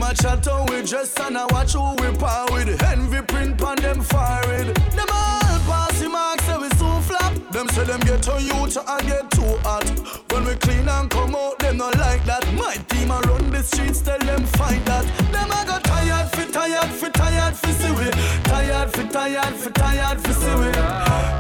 a 0.10 0.15
chat 0.15 0.45
how 0.45 0.65
oh, 0.67 0.72
we 0.72 0.82
dress 0.82 1.13
and 1.19 1.38
a 1.38 1.45
watch 1.52 1.74
who 1.74 1.91
we 2.02 2.10
par 2.17 2.45
with. 2.52 2.82
Envy 2.84 3.22
print 3.22 3.58
pan 3.58 3.76
them 3.78 4.02
forehead. 4.02 4.76
Them 4.98 5.08
all 5.12 5.60
pass 5.69 6.00
the 6.00 6.10
mark 6.10 6.41
say 6.41 6.58
we 6.58 6.69
so 6.82 6.89
flop. 7.02 7.34
Them 7.52 7.67
say 7.69 7.84
them 7.84 8.00
get 8.02 8.28
on 8.28 8.43
you 8.43 8.67
to 8.74 8.82
and 8.91 9.08
get 9.08 9.30
too 9.32 9.54
hot. 9.67 9.88
When 10.32 10.45
we 10.45 10.56
clean 10.56 10.88
and 10.88 11.10
come 11.10 11.36
out, 11.36 11.60
them 11.60 11.78
not 11.78 11.98
like 11.98 12.24
that. 12.26 12.43
My 12.54 12.76
team 12.89 13.12
a 13.12 13.19
run 13.28 13.52
the 13.52 13.62
streets, 13.62 14.02
tell 14.02 14.19
them 14.19 14.43
fight 14.58 14.84
that. 14.86 15.06
Them 15.32 15.52
a 15.52 15.65
go 15.65 15.78
tired, 15.80 16.30
fi 16.32 16.45
tired, 16.45 16.89
fi 16.89 17.10
tired, 17.10 17.56
fi 17.56 17.72
see 17.72 17.91
we. 17.91 18.10
Tired, 18.43 18.89
fi 18.93 19.04
tired, 19.08 19.56
fi 19.62 19.69
tired, 19.69 20.22
fi 20.22 20.32
see 20.32 20.56
we. 20.60 20.69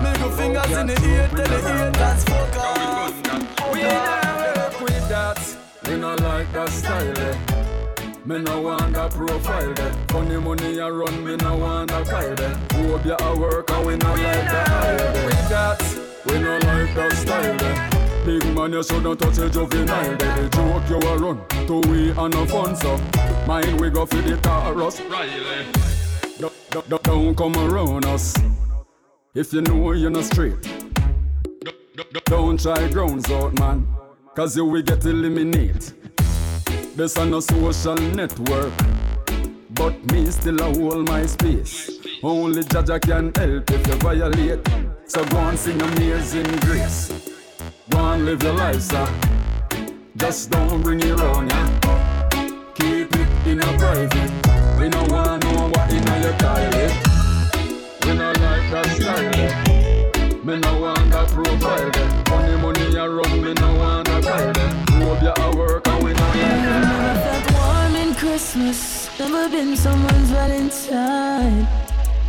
Middle 0.03 0.31
fingers 0.37 0.77
in 0.77 0.87
the 0.87 0.97
ear, 1.09 1.27
tell 1.29 1.47
the 1.47 1.85
ear 1.85 1.91
that's 1.91 2.23
fuck 2.25 2.57
off. 2.57 2.78
Me 8.29 8.37
no 8.37 8.61
want 8.61 8.93
that 8.93 9.09
profile 9.09 9.73
there. 9.73 9.91
Funny 10.09 10.37
money 10.37 10.77
a 10.77 10.91
run, 10.91 11.25
me 11.25 11.35
no 11.37 11.57
want 11.57 11.89
that 11.89 12.05
kyle 12.07 12.35
there. 12.35 12.55
Hope 12.73 13.03
you 13.03 13.15
a 13.19 13.39
work 13.39 13.71
and 13.71 13.87
we 13.87 13.95
not 13.97 14.19
like 14.19 14.45
that. 14.51 15.25
With 15.25 15.49
that, 15.49 16.23
we 16.27 16.37
no 16.39 16.51
like 16.59 16.93
that 16.93 17.11
style 17.13 17.57
there. 17.57 18.25
Big 18.27 18.55
man, 18.55 18.71
you 18.73 18.83
shouldn't 18.83 19.19
touch 19.19 19.39
a 19.39 19.49
juvenile 19.49 20.15
there. 20.15 20.35
The 20.43 20.49
joke 20.49 20.89
you 20.91 21.09
a 21.09 21.17
run 21.17 21.41
to 21.65 21.89
we 21.89 22.11
and 22.11 22.31
no 22.35 22.45
fun 22.45 22.75
so. 22.75 22.97
Mind 23.47 23.81
we 23.81 23.89
go 23.89 24.05
for 24.05 24.17
the 24.21 24.37
chorus. 24.43 25.01
Riley. 25.01 25.65
Don't, 26.37 26.53
don't, 26.69 26.87
don't- 26.87 27.03
don't 27.03 27.35
come 27.35 27.55
around 27.55 28.05
us. 28.05 28.35
If 29.33 29.53
you 29.53 29.61
know 29.61 29.93
you're 29.93 30.11
not 30.11 30.25
straight. 30.25 30.69
Don't 32.25 32.59
try 32.61 32.87
grounds 32.89 33.31
out, 33.31 33.57
man. 33.57 33.87
Cause 34.35 34.55
you 34.55 34.65
will 34.65 34.83
get 34.83 35.03
eliminated. 35.03 35.93
This 36.99 37.15
on 37.17 37.33
a 37.33 37.41
social 37.41 37.95
network. 37.95 38.73
But 39.69 39.95
me 40.11 40.25
still 40.31 40.59
a 40.59 40.65
hold 40.65 41.07
my 41.07 41.25
space. 41.27 41.91
Only 42.21 42.61
Jaja 42.61 42.99
can 42.99 43.31
help 43.35 43.71
if 43.71 43.87
you 43.87 43.95
violate. 43.95 44.59
So 45.05 45.23
go 45.23 45.37
and 45.37 45.57
sing 45.57 45.81
amazing 45.81 46.51
grace. 46.59 47.07
Go 47.89 47.99
and 47.99 48.25
live 48.25 48.43
your 48.43 48.51
life, 48.51 48.81
sir. 48.81 49.07
Just 50.17 50.51
don't 50.51 50.81
bring 50.81 50.99
it 50.99 51.17
round, 51.17 51.49
yeah. 51.49 51.79
Keep 52.75 53.15
it 53.15 53.47
in 53.47 53.59
a 53.61 53.77
private. 53.77 54.33
We 54.77 54.89
no 54.89 55.01
want 55.07 55.45
know 55.45 55.69
what 55.69 55.89
in 55.93 56.03
your 56.21 56.35
toilet. 56.35 56.91
We 58.03 58.13
no 58.13 58.27
like 58.43 58.65
that 58.71 58.87
style. 58.99 60.43
Me 60.43 60.57
no 60.59 60.81
want 60.81 61.09
that 61.11 61.29
profile. 61.29 61.91
Money, 62.29 62.61
money 62.61 62.97
I 62.97 63.07
run, 63.07 63.41
me 63.41 63.53
no 63.53 63.73
want 63.77 64.08
a 65.11 65.19
kyle 65.19 65.21
there. 65.21 65.33
You 65.35 65.43
a 65.43 65.57
work 65.57 65.87
and 65.87 66.03
we 66.03 66.13
not 66.13 66.19
like 66.19 66.33
that. 66.35 66.81
Never 66.83 67.19
felt 67.21 67.51
warm 67.53 67.95
in 67.95 68.15
Christmas, 68.15 69.09
never 69.19 69.49
been 69.49 69.75
someone's 69.75 70.29
Valentine. 70.31 71.67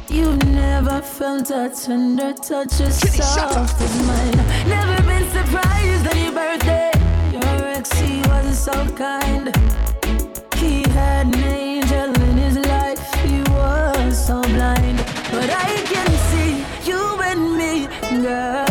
You've 0.09 0.45
never 0.47 1.01
felt 1.03 1.51
a 1.51 1.71
tender 1.71 2.33
touch 2.33 2.81
as 2.81 2.99
soft 3.17 3.81
as 3.81 4.07
mine. 4.07 4.37
Never 4.69 5.03
been 5.03 5.31
surprised 5.31 6.09
on 6.09 6.19
your 6.19 6.33
birthday. 6.33 6.91
Your 7.33 7.67
ex, 7.69 7.93
he 7.93 8.21
wasn't 8.23 8.57
so 8.57 8.97
kind. 8.97 9.55
He 10.57 10.83
had 10.91 11.27
an 11.27 11.45
angel 11.45 12.13
in 12.23 12.37
his 12.37 12.59
life, 12.67 13.15
he 13.23 13.41
was 13.53 14.27
so 14.27 14.43
blind. 14.43 14.99
But 15.31 15.51
I 15.51 15.81
can 15.87 16.11
see 16.31 16.65
you 16.91 17.21
and 17.23 17.57
me, 17.57 17.87
girl. 18.23 18.70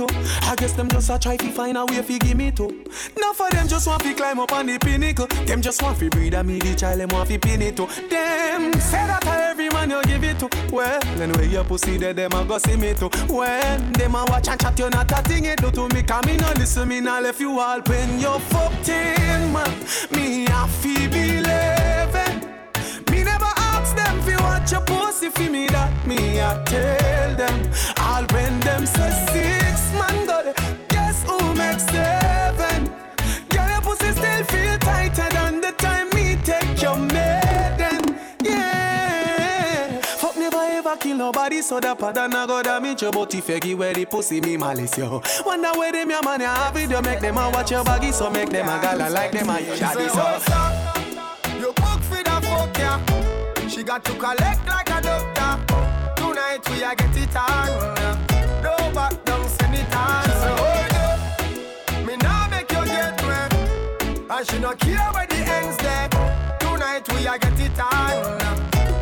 I 0.00 0.54
guess 0.56 0.72
them 0.72 0.88
just 0.88 1.10
a 1.10 1.18
try 1.18 1.36
to 1.36 1.50
find 1.52 1.76
a 1.76 1.84
way 1.84 2.02
fi 2.02 2.18
give 2.18 2.36
me 2.36 2.50
to. 2.52 2.84
Now 3.16 3.32
for 3.32 3.48
them 3.50 3.68
just 3.68 3.86
want 3.86 4.02
fi 4.02 4.12
climb 4.12 4.40
up 4.40 4.52
on 4.52 4.66
the 4.66 4.78
pinnacle. 4.78 5.26
Them 5.46 5.62
just 5.62 5.82
want 5.82 5.98
fi 5.98 6.08
breed 6.08 6.34
and 6.34 6.48
me 6.48 6.58
the 6.58 6.74
child 6.74 7.00
them 7.00 7.10
want 7.10 7.28
fi 7.28 7.38
pin 7.38 7.62
it 7.62 7.76
to. 7.76 7.86
Them 7.86 8.72
say 8.74 9.06
that 9.06 9.22
to 9.22 9.30
every 9.30 9.68
man 9.68 9.90
you 9.90 10.02
give 10.04 10.24
it 10.24 10.38
to. 10.40 10.48
Well, 10.72 11.00
anyway 11.20 11.48
your 11.48 11.64
pussy 11.64 11.96
there 11.96 12.12
them 12.12 12.32
a 12.32 12.44
go 12.44 12.58
see 12.58 12.76
me 12.76 12.94
to. 12.94 13.08
When 13.32 13.92
them 13.92 14.14
a 14.14 14.24
watch 14.28 14.48
and 14.48 14.60
chat 14.60 14.78
you 14.78 14.90
not 14.90 15.12
a 15.12 15.22
thing 15.22 15.44
it 15.44 15.60
do 15.60 15.70
to 15.70 15.88
me. 15.94 16.02
Come 16.02 16.26
me 16.26 16.36
no 16.38 16.52
listen 16.56 16.88
me 16.88 17.00
now 17.00 17.20
left 17.20 17.40
you 17.40 17.58
all 17.58 17.80
when 17.82 18.18
you 18.18 18.38
fucked 18.50 18.88
in 18.88 19.52
man. 19.52 19.70
Me 20.10 20.46
a 20.46 20.66
fi 20.66 21.06
believe 21.06 22.14
Me 23.10 23.22
never 23.22 23.52
ask 23.56 23.94
them 23.94 24.20
fi 24.22 24.36
watch 24.42 24.72
your 24.72 24.80
pussy 24.80 25.30
fi 25.30 25.48
me 25.48 25.66
that 25.68 26.06
me 26.06 26.38
a 26.38 26.62
tell 26.66 27.36
them. 27.36 27.70
I'll 27.96 28.26
when 28.26 28.58
them 28.60 28.86
say 28.86 29.10
makes 31.74 31.90
seven? 31.90 32.86
Girl 33.48 33.68
your 33.68 33.80
pussy 33.82 34.12
still 34.12 34.44
feel 34.44 34.78
tighter 34.78 35.28
than 35.30 35.60
the 35.60 35.72
time 35.72 36.08
me 36.10 36.36
take 36.42 36.80
your 36.80 36.96
maiden. 36.96 38.18
Yeah. 38.42 40.00
Fuck 40.00 40.36
never 40.36 40.56
ever 40.56 40.96
kill 40.96 41.16
nobody, 41.16 41.62
so 41.62 41.80
that 41.80 41.98
pattern 41.98 42.34
a 42.34 42.46
go 42.46 42.62
damage 42.62 43.02
your 43.02 43.12
body. 43.12 43.40
Feggy 43.40 43.76
where 43.76 43.92
the 43.92 44.04
pussy 44.04 44.40
me 44.40 44.56
malice 44.56 44.96
yo. 44.98 45.22
Wonder 45.44 45.72
where 45.72 45.92
them 45.92 46.10
your 46.10 46.22
ya 46.22 46.54
have 46.54 46.74
video 46.74 47.02
make 47.02 47.20
them 47.20 47.38
a 47.38 47.50
watch 47.50 47.70
your 47.70 47.84
baggy, 47.84 48.12
so 48.12 48.30
make 48.30 48.50
them 48.50 48.68
a 48.68 48.80
gala 48.80 49.10
like 49.10 49.32
them 49.32 49.50
a 49.50 49.60
your 49.60 49.76
shabby 49.76 50.08
so. 50.08 50.24
You 51.58 51.72
book 51.72 52.00
for 52.02 52.22
the 52.22 52.40
fuck 52.42 52.78
ya. 52.78 53.68
She 53.68 53.82
got 53.82 54.04
to 54.04 54.12
collect 54.12 54.66
like 54.68 54.90
a 54.90 55.00
doctor. 55.02 56.14
Tonight 56.16 56.68
we 56.70 56.82
a 56.82 56.94
get 56.94 57.16
it 57.16 57.36
on. 57.36 58.33
And 64.44 64.52
she 64.52 64.58
no 64.58 64.74
care 64.74 65.10
where 65.12 65.26
the 65.26 65.36
ends 65.36 65.76
there. 65.78 66.06
Tonight 66.60 67.08
we 67.14 67.26
a 67.26 67.38
get 67.38 67.58
it 67.58 67.80
on. 67.80 68.38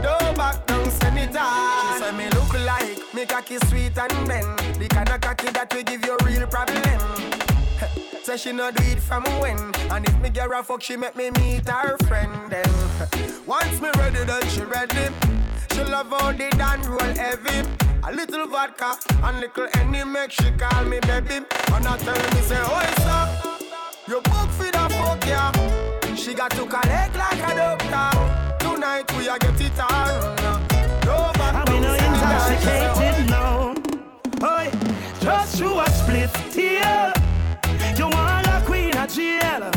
No 0.01 0.17
back 0.35 0.65
down, 0.69 0.89
send 0.89 1.19
it 1.19 1.37
on. 1.37 1.95
She 1.95 2.05
say 2.05 2.13
me 2.13 2.31
look 2.31 2.55
like 2.65 3.13
me 3.13 3.27
cocky 3.27 3.59
sweet 3.67 3.99
and 3.99 4.29
bend. 4.29 4.59
The 4.79 4.87
kind 4.89 5.09
of 5.09 5.21
cocky 5.21 5.51
that 5.51 5.75
will 5.75 5.83
give 5.83 6.05
you 6.05 6.17
real 6.25 6.47
problem. 6.47 7.01
Say 8.23 8.37
she 8.37 8.53
no 8.53 8.71
do 8.71 8.85
it 8.85 9.01
from 9.01 9.25
when 9.41 9.59
And 9.91 10.07
if 10.09 10.17
me 10.21 10.31
get 10.31 10.49
her 10.49 10.63
fuck 10.63 10.81
she 10.81 10.97
make 10.97 11.17
me 11.17 11.31
meet 11.33 11.69
her 11.69 11.97
friend 12.07 12.31
then 12.49 12.71
Once 13.47 13.81
me 13.81 13.91
ready 13.97 14.23
then 14.23 14.49
she 14.49 14.61
ready 14.63 15.13
She 15.73 15.83
love 15.83 16.07
how 16.11 16.31
the 16.31 16.49
dan 16.51 16.81
roll 16.83 17.01
heavy 17.01 17.69
A 18.05 18.13
little 18.13 18.47
vodka 18.47 18.97
and 19.25 19.41
little 19.41 19.67
any 19.75 20.05
make 20.05 20.31
she 20.31 20.53
call 20.53 20.85
me 20.85 21.01
baby 21.01 21.45
And 21.75 21.89
I 21.89 21.99
tell 21.99 22.15
me 22.15 22.41
say 22.43 22.59
oh 22.61 22.95
sir 22.99 23.62
You 24.09 24.21
book 24.23 24.51
for 24.51 24.65
the 24.65 24.89
fuck 24.99 25.25
yeah 25.27 25.53
She 26.17 26.35
got 26.35 26.51
to 26.53 26.67
collect 26.67 27.15
like 27.17 27.39
a 27.39 27.55
doctor 27.55 28.59
Tonight 28.59 29.17
we 29.17 29.29
a 29.29 29.39
get 29.39 29.61
it 29.61 29.79
on 29.79 30.37
No 31.05 31.31
back 31.35 31.69
I'm 31.69 31.77
in 31.77 31.83
down, 31.83 31.95
a 31.95 31.99
send 31.99 32.17
it 32.17 32.23
on. 32.23 32.59
She 32.59 32.65
say, 32.65 32.85
intoxicated 32.85 33.31
now. 33.31 33.75
Oi, 34.43 34.71
just 35.21 35.61
you 35.61 35.79
a 35.79 35.89
split 35.89 36.31
tear. 36.51 37.13
You 37.97 38.09
want 38.09 38.49
a 38.49 38.61
queen 38.67 38.97
of 38.97 39.09
jail, 39.09 39.71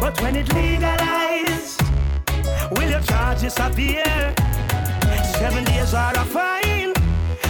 but 0.00 0.20
when 0.22 0.36
it 0.36 0.54
legalized, 0.54 1.82
will 2.70 2.88
your 2.88 3.00
charges 3.00 3.58
appear? 3.58 4.32
Seven 5.38 5.64
days 5.64 5.92
are 5.92 6.14
a 6.14 6.24
fine, 6.24 6.92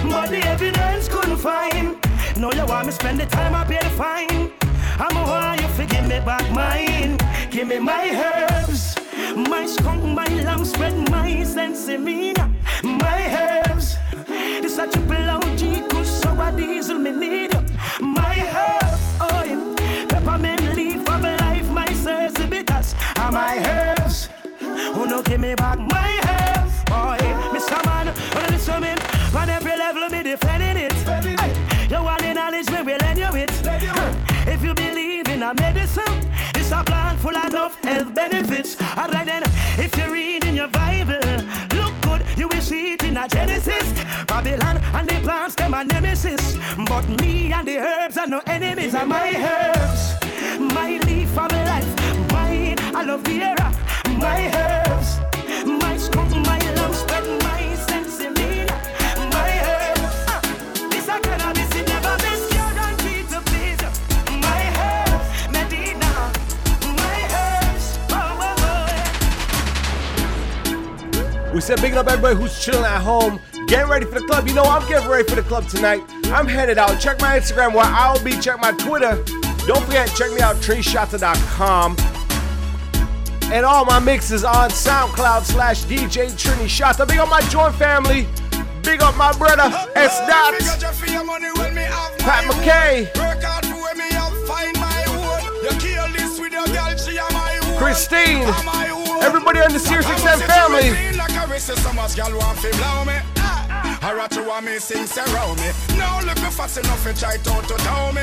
but 0.04 0.30
the 0.30 0.40
evidence 0.46 1.08
couldn't 1.08 1.36
find. 1.36 1.98
No, 2.38 2.50
you 2.52 2.64
want 2.64 2.86
me 2.86 2.92
to 2.92 2.98
spend 2.98 3.20
the 3.20 3.26
time 3.26 3.54
I 3.54 3.64
pay 3.64 3.80
the 3.80 3.90
fine. 3.90 4.50
I'm 4.98 5.16
a 5.16 5.22
want 5.22 5.60
you 5.60 5.68
me 5.68 5.89
back 6.24 6.50
mine. 6.52 7.16
Give 7.50 7.68
me 7.68 7.78
my 7.78 8.10
herbs, 8.10 8.96
my 9.36 9.66
skunk, 9.66 10.02
my 10.04 10.26
lamb 10.42 10.64
spread, 10.64 10.96
my 11.10 11.30
sensimilla, 11.44 12.52
my 12.82 13.20
herbs. 13.36 13.96
This 14.62 14.78
a 14.78 14.86
triple 14.86 15.30
OG, 15.30 15.90
kush, 15.90 16.08
so 16.08 16.30
a 16.40 16.52
diesel 16.56 16.98
me 16.98 17.12
need. 17.12 17.52
My 18.00 18.36
herbs, 18.58 19.02
oh 19.20 19.42
yeah. 19.44 20.06
Peppermint 20.08 20.76
leaf 20.76 21.08
of 21.08 21.22
life, 21.22 21.68
my 21.70 21.86
because 22.48 22.94
of 23.16 23.32
my 23.32 23.56
herbs. 23.66 24.28
Who 24.94 25.06
no 25.06 25.22
give 25.22 25.40
me 25.40 25.54
back 25.54 25.78
my 25.78 26.12
herbs, 26.28 26.84
boy. 26.84 27.18
Mr. 27.54 27.84
Man, 27.86 28.06
wanna 28.34 28.50
listen 28.50 28.80
me? 28.82 28.94
On 29.36 29.48
every 29.48 29.76
level, 29.76 30.08
me 30.08 30.22
defending 30.22 30.76
it. 30.76 30.92
Hey, 30.92 31.54
You 31.88 32.02
want 32.02 32.19
the 32.19 32.19
in 35.40 35.46
a 35.46 35.54
medicine, 35.54 36.30
it's 36.54 36.70
a 36.70 36.84
plant 36.84 37.18
full 37.18 37.34
of 37.34 37.74
health 37.76 38.14
benefits. 38.14 38.76
Alright 38.98 39.24
then, 39.24 39.42
if 39.78 39.96
you 39.96 40.12
read 40.12 40.44
in 40.44 40.54
your 40.54 40.68
Bible, 40.68 41.18
look 41.74 41.94
good, 42.02 42.22
you 42.36 42.46
will 42.46 42.60
see 42.60 42.92
it 42.92 43.02
in 43.04 43.16
a 43.16 43.26
Genesis. 43.26 43.90
Babylon 44.26 44.76
and 44.92 45.08
the 45.08 45.18
plants, 45.22 45.54
them 45.54 45.72
are 45.72 45.82
my 45.82 45.84
nemesis. 45.84 46.58
But 46.86 47.08
me 47.22 47.52
and 47.52 47.66
the 47.66 47.78
herbs 47.78 48.18
are 48.18 48.26
no 48.26 48.42
enemies. 48.46 48.94
Are 48.94 49.06
my 49.06 49.32
herbs, 49.34 50.14
my 50.74 50.98
leaf 51.06 51.38
of 51.38 51.50
life, 51.52 51.90
my 52.32 52.76
aloe 52.94 53.16
vera, 53.16 53.72
my 54.18 54.40
herbs, 54.54 55.20
We 71.60 71.64
said 71.64 71.82
big 71.82 71.92
up 71.92 72.08
everybody 72.08 72.36
who's 72.36 72.58
chilling 72.58 72.86
at 72.86 73.02
home, 73.02 73.38
getting 73.66 73.90
ready 73.90 74.06
for 74.06 74.18
the 74.18 74.26
club. 74.26 74.48
You 74.48 74.54
know 74.54 74.62
I'm 74.62 74.88
getting 74.88 75.10
ready 75.10 75.28
for 75.28 75.34
the 75.34 75.42
club 75.42 75.68
tonight. 75.68 76.00
I'm 76.28 76.48
headed 76.48 76.78
out. 76.78 76.98
Check 76.98 77.20
my 77.20 77.38
Instagram 77.38 77.74
where 77.74 77.84
I'll 77.84 78.18
be. 78.24 78.32
Check 78.40 78.58
my 78.62 78.72
Twitter. 78.72 79.22
Don't 79.66 79.84
forget, 79.84 80.08
check 80.16 80.32
me 80.32 80.40
out, 80.40 80.56
trinishata.com. 80.56 81.96
And 83.52 83.66
all 83.66 83.84
my 83.84 83.98
mixes 83.98 84.42
on 84.42 84.70
SoundCloud 84.70 85.42
slash 85.42 85.84
DJ 85.84 86.30
Trini 86.32 86.64
Shata. 86.64 87.06
Big 87.06 87.18
up 87.18 87.28
my 87.28 87.42
joint 87.50 87.74
family. 87.74 88.26
Big 88.82 89.02
up 89.02 89.14
my 89.18 89.30
brother 89.36 89.70
S. 89.96 90.18
Dot, 90.20 90.54
Pat 92.20 92.44
McKay, 92.44 93.04
Work 93.18 93.42
hard 93.42 93.66
for 93.66 93.74
when 93.74 93.98
me 93.98 94.08
have 94.14 94.32
find 94.48 94.74
my 94.78 95.04
own. 95.08 95.44
You 95.62 95.78
kill 95.78 96.08
this 96.08 96.40
with 96.40 96.52
your 96.52 96.64
girl, 96.68 96.96
she 96.96 97.18
am 97.18 97.30
my 97.34 97.60
own. 97.62 97.76
Christine, 97.76 98.48
everybody 99.22 99.60
on 99.60 99.74
the 99.74 99.78
Sirius 99.78 100.06
XM 100.06 100.40
family. 100.46 101.09
A 101.50 101.52
racist, 101.52 101.82
some 101.82 101.98
us 101.98 102.14
gal 102.14 102.30
want 102.38 102.58
fi 102.58 102.70
blow 102.78 103.04
me. 103.04 103.18
I 103.34 104.14
rat 104.14 104.30
to 104.32 104.42
want 104.44 104.66
me 104.66 104.78
sing 104.78 105.04
surround 105.04 105.58
me. 105.58 105.70
Now 105.98 106.22
look 106.22 106.38
me 106.38 106.50
fast 106.50 106.78
enough 106.78 107.02
to 107.02 107.12
try 107.12 107.38
to 107.38 107.54
to 107.66 107.74
tell 107.82 108.12
me. 108.12 108.22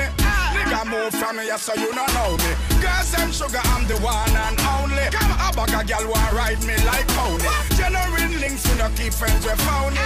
Nigga 0.56 0.88
move 0.88 1.14
from 1.14 1.36
me, 1.36 1.44
so 1.58 1.76
you 1.76 1.92
don't 1.92 2.14
know 2.16 2.38
me. 2.40 2.52
Girls 2.80 3.12
them 3.12 3.32
sugar, 3.32 3.60
I'm 3.76 3.86
the 3.86 4.00
one 4.00 4.32
and 4.32 4.56
only. 4.80 5.12
A 5.12 5.52
bag 5.52 5.76
a 5.76 5.84
gal 5.84 6.08
want 6.08 6.32
ride 6.32 6.64
me 6.64 6.80
like 6.88 7.08
pony. 7.20 7.44
Genuine 7.76 8.40
links, 8.40 8.64
we 8.64 8.80
no 8.80 8.88
keep 8.96 9.12
friends 9.12 9.44
with 9.44 9.60
phony. 9.68 10.00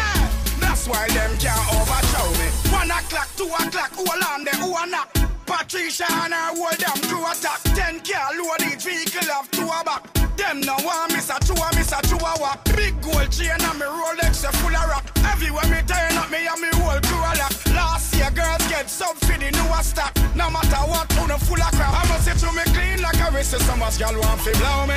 That's 0.57 0.87
why 0.87 1.07
them 1.09 1.37
can't 1.37 1.61
overthrow 1.77 2.25
me. 2.41 2.49
One 2.73 2.89
o'clock, 2.89 3.29
two 3.37 3.45
o'clock, 3.45 3.93
hold 3.93 4.23
on 4.33 4.45
them, 4.45 4.57
who 4.65 4.73
a 4.73 4.87
knock. 4.89 5.20
Patricia 5.51 6.07
and 6.07 6.33
her 6.33 6.55
hold 6.55 6.79
them 6.79 6.95
crew 7.11 7.27
attack. 7.27 7.59
Ten 7.75 7.99
car 7.99 8.31
load 8.39 8.63
each 8.71 8.87
vehicle 8.87 9.27
have 9.27 9.51
two 9.51 9.67
a 9.67 9.83
back. 9.83 10.07
Them 10.39 10.61
no 10.61 10.79
want 10.79 11.11
miss 11.11 11.29
a 11.29 11.37
two 11.43 11.51
a 11.53 11.67
miss 11.75 11.91
a 11.91 11.99
two 12.07 12.15
a 12.15 12.31
walk. 12.39 12.63
Big 12.71 12.95
gold 13.03 13.27
chain 13.29 13.51
and 13.51 13.75
me 13.75 13.83
Rolex 13.83 14.47
a 14.47 14.51
full 14.63 14.71
of 14.71 14.87
rock. 14.87 15.03
Everywhere 15.27 15.67
me 15.67 15.83
turn 15.83 16.15
up 16.15 16.31
me 16.31 16.47
and 16.47 16.61
me 16.63 16.71
whole 16.79 16.99
crew 17.03 17.19
a 17.19 17.35
lock. 17.35 17.51
Last 17.75 18.15
year 18.15 18.31
girls 18.31 18.63
get 18.71 18.89
sub 18.89 19.17
for 19.27 19.37
the 19.37 19.51
newer 19.51 19.83
stock. 19.83 20.15
No 20.35 20.49
matter 20.49 20.83
what, 20.87 21.11
who 21.11 21.27
no 21.27 21.37
full 21.37 21.59
of 21.61 21.71
crap. 21.75 21.99
I 21.99 22.07
must 22.07 22.23
say 22.23 22.35
to 22.47 22.49
me 22.55 22.63
clean 22.71 23.01
like 23.01 23.19
a 23.19 23.29
wrist. 23.35 23.51
Some 23.59 23.83
us 23.83 23.97
gal 23.97 24.15
want 24.15 24.39
fi 24.39 24.55
blow 24.55 24.87
me. 24.87 24.95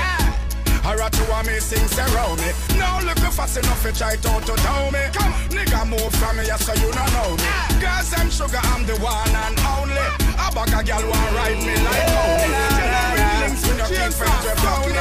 I 0.87 0.95
rat 0.95 1.13
to 1.15 1.25
want 1.31 1.49
me 1.49 1.59
sing 1.59 1.83
surround 1.89 2.39
me. 2.39 2.53
Now 2.79 3.01
look 3.03 3.19
me 3.19 3.31
fast 3.35 3.59
enough 3.59 3.83
to 3.83 3.91
try 3.93 4.15
to 4.15 4.33
to 4.47 4.55
tell 4.63 4.91
me. 4.93 5.03
Come, 5.13 5.35
nigga 5.51 5.83
move 5.89 6.15
from 6.15 6.37
me, 6.37 6.47
yeah, 6.47 6.57
so 6.57 6.75
you 6.75 6.93
don't 6.93 7.13
know 7.13 7.35
me. 7.35 7.43
Ah. 7.43 7.69
Girls 7.81 8.11
them 8.11 8.31
sugar, 8.31 8.63
I'm 8.63 8.87
the 8.87 8.95
one 9.03 9.35
and 9.35 9.59
only. 9.61 10.24
A 10.39 10.53
bag 10.55 10.73
a 10.75 10.83
gal 10.85 11.03
want 11.09 11.35
ride 11.35 11.59
me 11.59 11.75
like 11.87 12.07
pony. 12.15 12.63
Genuine 12.77 13.41
links 13.41 13.63
with 13.67 13.79
your 13.79 13.89
keep 13.89 14.13
friends 14.13 14.45
with 14.45 14.59
phony. 14.61 14.93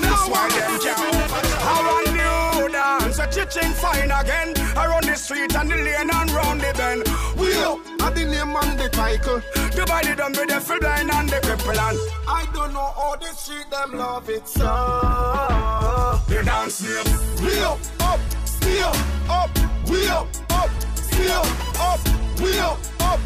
That's 0.00 0.24
why 0.28 0.48
them 0.48 0.72
can't 0.80 1.40
I 1.62 1.76
want 1.86 2.08
new 2.14 2.72
dance, 2.72 3.18
a 3.18 3.26
chiching 3.26 3.72
fine 3.74 4.10
again. 4.10 4.54
Around 4.76 5.04
the 5.04 5.14
street 5.16 5.54
and 5.54 5.70
the 5.70 5.76
lane 5.76 6.10
and 6.12 6.30
round 6.30 6.60
the 6.60 6.72
bend. 6.76 7.04
We 7.38 7.54
up, 7.62 7.78
At 8.02 8.14
the 8.14 8.24
name 8.24 8.56
and 8.56 8.78
the 8.78 8.88
title. 8.88 9.40
The 9.76 9.84
body 9.86 10.14
done 10.14 10.32
with 10.32 10.48
the 10.48 10.60
full 10.60 10.78
blind 10.80 11.10
and 11.10 11.28
the 11.28 11.36
cripple 11.36 11.78
and 11.78 11.98
I 12.28 12.46
don't 12.52 12.72
know 12.72 12.92
how 12.96 13.16
the 13.16 13.26
street 13.34 13.70
them 13.70 13.98
love 13.98 14.28
it 14.28 14.48
so. 14.48 16.20
The 16.28 16.42
dance 16.44 16.82
name. 16.82 17.04
We 17.44 17.60
up, 17.60 17.78
up, 18.00 18.20
we 18.64 18.80
up, 18.80 18.96
up, 19.28 19.50
we 19.88 20.08
up, 20.08 20.28
up, 20.50 20.70
we 21.18 21.28
up, 21.28 21.80
up, 21.80 22.00
we 22.40 22.58
up, 22.58 22.78
up, 23.00 23.20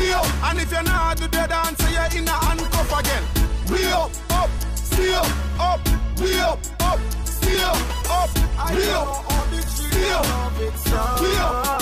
steal. 0.00 0.24
And 0.44 0.58
if 0.58 0.70
you're 0.70 0.82
not 0.82 1.16
do 1.18 1.26
the 1.28 1.46
dance, 1.46 1.80
you're 1.92 2.20
in 2.20 2.28
a 2.28 2.36
handcuff 2.44 2.92
again. 3.00 3.24
We 3.70 3.84
up, 3.92 4.10
up, 4.30 4.50
steal, 4.74 5.26
up, 5.58 5.80
we 6.20 6.38
up, 6.40 6.58
up, 6.80 7.00
steal, 7.40 7.74
up, 8.10 8.30
we 9.50 9.60
steal, 9.62 10.22
we 11.20 11.36
up. 11.38 11.80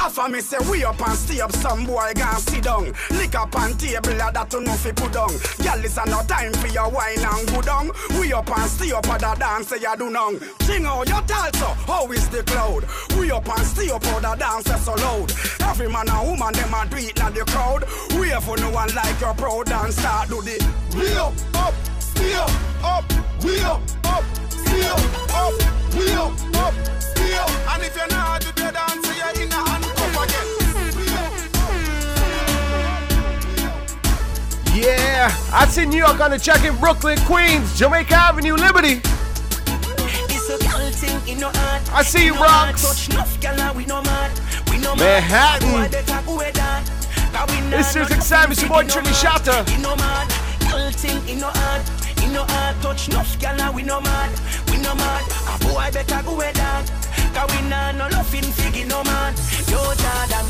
After 0.00 0.28
me 0.28 0.40
say 0.40 0.58
we 0.70 0.84
up 0.84 1.00
and 1.00 1.18
stay 1.18 1.40
up, 1.40 1.52
some 1.52 1.84
boy 1.86 2.12
gon' 2.14 2.40
sit 2.40 2.64
down. 2.64 2.92
Lick 3.10 3.34
up 3.34 3.54
on 3.56 3.76
table, 3.76 4.12
that 4.16 4.50
to 4.50 4.60
know 4.60 4.72
fi 4.72 4.92
put 4.92 5.12
down. 5.12 5.28
Girl, 5.28 5.84
it's 5.84 5.96
no 5.96 6.22
time 6.22 6.52
for 6.54 6.68
your 6.68 6.88
wine 6.88 7.18
and 7.18 7.48
go 7.48 7.60
down. 7.60 7.90
We 8.18 8.32
up 8.32 8.48
and 8.56 8.70
stay 8.70 8.92
up 8.92 9.06
at 9.08 9.20
the 9.20 9.34
dance, 9.38 9.70
you 9.72 9.96
do 9.98 10.10
none. 10.10 10.40
Sing 10.62 10.86
out 10.86 11.08
your 11.08 11.20
talso, 11.22 11.66
how 11.86 12.10
is 12.12 12.28
the 12.28 12.42
cloud? 12.44 12.84
We 13.18 13.30
up 13.30 13.48
and 13.48 13.66
stay 13.66 13.90
up 13.90 14.06
at 14.06 14.22
the 14.22 14.34
dance, 14.36 14.84
so 14.84 14.94
loud. 14.94 15.32
Every 15.60 15.88
man 15.88 16.08
and 16.08 16.28
woman, 16.28 16.52
them 16.54 16.74
a 16.74 16.86
do 16.88 16.96
it, 16.96 17.18
not 17.18 17.34
the 17.34 17.44
crowd. 17.44 17.84
We 18.18 18.30
for 18.40 18.56
no 18.56 18.70
one 18.70 18.94
like 18.94 19.20
your 19.20 19.34
proud 19.34 19.70
and 19.70 19.92
start 19.92 20.28
do 20.28 20.40
the. 20.42 20.56
We 20.96 21.12
up, 21.16 21.34
up, 21.56 21.74
stay 21.98 22.34
up, 22.34 22.50
up, 22.84 23.04
we 23.44 23.60
up, 23.60 23.82
up, 24.04 24.24
stay 24.74 24.86
up, 24.88 25.00
up, 25.34 25.54
up, 26.56 26.74
up. 27.42 27.50
And 27.74 27.82
if 27.82 27.96
you're 27.96 28.08
not 28.08 28.40
do 28.40 28.50
the 28.52 28.72
dance, 28.72 29.06
you're 29.06 29.44
in 29.44 29.52
a 29.52 29.54
handcuff 29.68 30.16
again. 30.24 30.48
Yeah, 34.74 35.30
I 35.52 35.66
see 35.68 35.86
New 35.86 35.98
York 35.98 36.20
on 36.20 36.30
the 36.30 36.38
check 36.38 36.64
in 36.64 36.76
Brooklyn, 36.76 37.18
Queens, 37.20 37.78
Jamaica 37.78 38.14
Avenue, 38.14 38.54
Liberty. 38.54 39.00
It's 40.28 40.48
a 40.50 40.58
girl 40.58 40.90
thing 40.90 41.28
in 41.28 41.40
no 41.40 41.48
heart. 41.54 41.82
I 41.92 42.02
see 42.02 42.24
you, 42.26 42.34
No 42.34 42.40
Bronx. 42.40 42.82
Touch 42.82 43.08
enough 43.10 43.40
girl 43.40 43.74
we 43.74 43.86
no 43.86 44.02
mad. 44.02 44.30
We 44.70 44.78
no 44.78 44.94
Manhattan. 44.96 45.70
mad. 45.72 45.90
Boy, 45.90 45.98
better 46.02 46.22
go 46.26 46.36
with 46.36 46.54
that. 46.54 46.82
'Cause 47.32 47.50
we 47.50 47.60
nah 47.70 47.76
This 47.78 47.96
is 47.96 48.10
exciting, 48.10 48.52
it's 48.52 48.60
your 48.60 48.68
boy 48.70 48.82
nothing, 48.82 49.02
Trini 49.04 49.12
we 49.12 49.14
no 52.34 52.44
mad. 52.46 52.74
Shatta. 52.82 52.84
No. 52.84 52.84
Girl 52.84 52.94
touch 52.94 53.08
and 53.60 53.74
we 53.74 53.82
no 53.82 54.00
mad. 54.00 54.30
We 54.70 54.78
no 54.78 54.94
mad. 54.94 55.24
A 55.48 55.64
boy 55.64 55.90
better 55.92 56.22
go 56.24 56.36
with 56.36 56.54
that. 56.54 56.90
'Cause 57.34 57.50
we 57.52 57.68
nah 57.68 57.92
no 57.92 58.08
loving 58.08 58.52
figgy 58.52 58.86
no 58.86 59.02
man. 59.04 59.34
Yo 59.70 59.80
Jordan. 60.02 60.46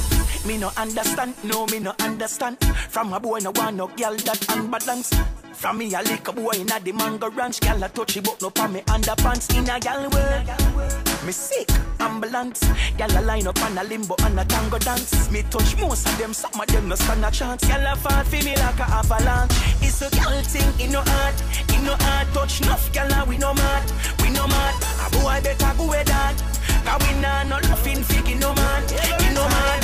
Me 0.47 0.59
no 0.59 0.70
understand, 0.77 1.35
no 1.42 1.66
me 1.66 1.79
no 1.79 1.94
understand. 2.01 2.57
From 2.90 3.12
a 3.12 3.20
boy 3.20 3.38
no 3.40 3.51
want 3.57 3.77
no 3.77 3.87
girl 3.97 4.16
that 4.16 4.40
unbalance. 4.51 5.11
From 5.55 5.79
me 5.79 5.94
I 5.94 6.03
like 6.03 6.29
a 6.29 6.33
boy 6.33 6.53
inna 6.55 6.81
the 6.81 6.92
mango 6.92 7.31
ranch, 7.31 7.61
girl 7.61 7.83
a 7.83 7.88
touchy 7.88 8.20
but 8.20 8.40
no 8.42 8.51
pa 8.51 8.68
me 8.68 8.81
underpants 8.83 9.49
in 9.57 9.70
a 9.70 9.81
gal 9.81 10.03
world. 10.11 11.03
Me 11.24 11.32
sick, 11.32 11.70
ambulance. 12.00 12.60
Gal 12.98 13.10
a 13.18 13.22
line 13.22 13.46
up 13.46 13.58
on 13.62 13.78
a 13.78 13.84
limbo 13.84 14.14
and 14.24 14.38
a 14.38 14.44
tango 14.44 14.78
dance. 14.78 15.30
Me 15.30 15.42
touch 15.50 15.74
most 15.80 16.06
of 16.06 16.18
them, 16.18 16.34
some 16.34 16.60
of 16.60 16.66
them 16.66 16.88
no 16.88 16.94
stand 16.96 17.24
a 17.24 17.30
chance. 17.30 17.64
Gal 17.66 17.92
a 17.92 17.96
fall 17.96 18.24
for 18.24 18.44
me 18.44 18.54
like 18.56 18.78
a 18.78 18.82
avalanche. 18.82 19.52
It's 19.80 20.02
a 20.02 20.10
gal 20.10 20.42
thing 20.42 20.80
in 20.80 20.92
no 20.92 21.00
heart, 21.00 21.42
in 21.72 21.84
no 21.84 21.94
heart. 21.98 22.28
Touch 22.34 22.60
enough 22.60 22.92
gal 22.92 23.10
and 23.10 23.28
we 23.28 23.38
no 23.38 23.54
mad, 23.54 23.90
we 24.20 24.28
no 24.30 24.46
mad. 24.46 24.74
A 25.06 25.10
boy 25.16 25.40
better 25.42 25.72
go 25.78 25.88
with 25.88 26.06
that. 26.06 26.37
Cause 26.84 27.00
we 27.08 27.20
nah 27.20 27.42
no 27.44 27.56
loving 27.68 28.02
fig 28.04 28.38
no 28.38 28.52
man, 28.54 28.82
in 29.24 29.32
no 29.32 29.48
man. 29.48 29.80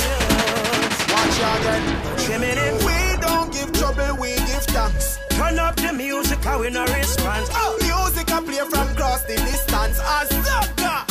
Watch 1.09 1.39
again. 1.41 1.83
Feminine. 2.17 2.77
We 2.85 3.17
don't 3.19 3.51
give 3.51 3.71
trouble, 3.73 4.15
we 4.21 4.35
give 4.35 4.65
thanks. 4.69 5.17
Turn 5.31 5.57
up 5.57 5.75
the 5.75 5.91
music, 5.91 6.43
how 6.43 6.59
we 6.61 6.69
no 6.69 6.85
response. 6.85 7.49
Oh, 7.53 7.77
music 7.81 8.31
I 8.31 8.41
play 8.41 8.61
from 8.69 8.89
across 8.89 9.23
the 9.23 9.35
distance. 9.37 9.99
As 9.99 10.29
sucker, 10.45 11.10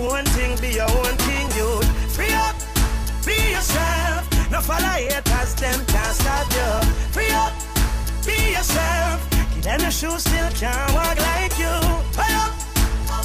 your 0.00 0.16
own 0.16 0.24
thing, 0.26 0.56
be 0.60 0.74
your 0.76 0.90
own 0.90 1.16
king, 1.18 1.48
you. 1.56 1.80
Free 2.14 2.32
up, 2.32 2.56
be 3.26 3.34
yourself. 3.52 4.28
No 4.50 4.60
follow 4.60 4.94
haters, 4.96 5.54
them 5.54 5.84
can't 5.86 6.14
stop 6.16 6.46
you. 6.52 6.88
Free 7.12 7.30
up, 7.32 7.52
be 8.26 8.52
yourself. 8.52 9.28
Give 9.54 9.62
them 9.64 9.80
a 9.82 9.90
shoe, 9.90 10.18
still 10.18 10.50
can't 10.52 10.92
walk 10.94 11.18
like 11.18 11.58
you. 11.58 11.74
Hey 12.18 12.32
up, 12.42 12.52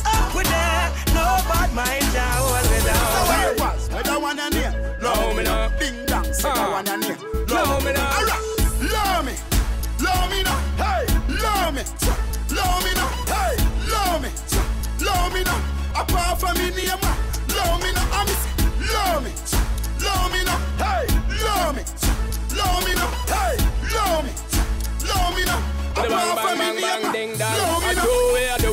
up 0.05 0.35
with 0.35 0.47
that. 0.47 0.93
No 1.13 1.25
bad 1.49 1.73
mind, 1.73 2.03
can't 2.13 2.35
hold 2.35 2.65
me 2.71 2.79
So 2.79 2.87
down. 2.87 3.27
where 3.29 3.53
it 3.53 3.59
was? 3.59 3.89
Where 3.89 4.03
the 4.03 4.19
one 4.19 4.39
and 4.39 4.53
here? 4.53 4.97
Love 5.01 5.35
me 5.35 5.43
now. 5.43 5.69
Ding 5.79 6.05
dong, 6.05 6.25
say 6.33 6.51
the 6.53 6.59
Ah. 6.59 6.71
one 6.71 6.87
and 6.87 7.03
here. 7.03 7.17
Love 7.47 7.83
me 7.85 7.91
now. 7.93 8.17
Alright, 8.17 8.43
love 8.93 9.25
me. 9.25 9.33
Love 10.03 10.29
me 10.31 10.43
now. 10.43 10.59
Hey, 10.77 11.05
love 11.43 11.73
me. 11.75 11.83
Love 12.55 12.83
me 12.85 12.91
now. 12.99 13.09
Hey, 13.33 13.55
love 13.91 14.21
me. 14.21 14.29
Love 15.05 15.33
me 15.33 15.43
now. 15.43 15.76
Apart 15.99 16.39
from 16.39 16.53
me 16.57 16.69
name, 16.69 16.89
love 17.55 17.81
me 17.81 17.91
now. 17.91 18.07
I'm 18.13 18.27
love 18.93 19.23
me. 19.23 19.31
Love 20.03 20.31
me 20.31 20.43
now. 20.45 20.57
Hey, 20.77 21.07
love 21.43 21.75
me. 21.75 21.83
Love 22.55 22.85
me 22.85 22.93
now. 22.93 23.16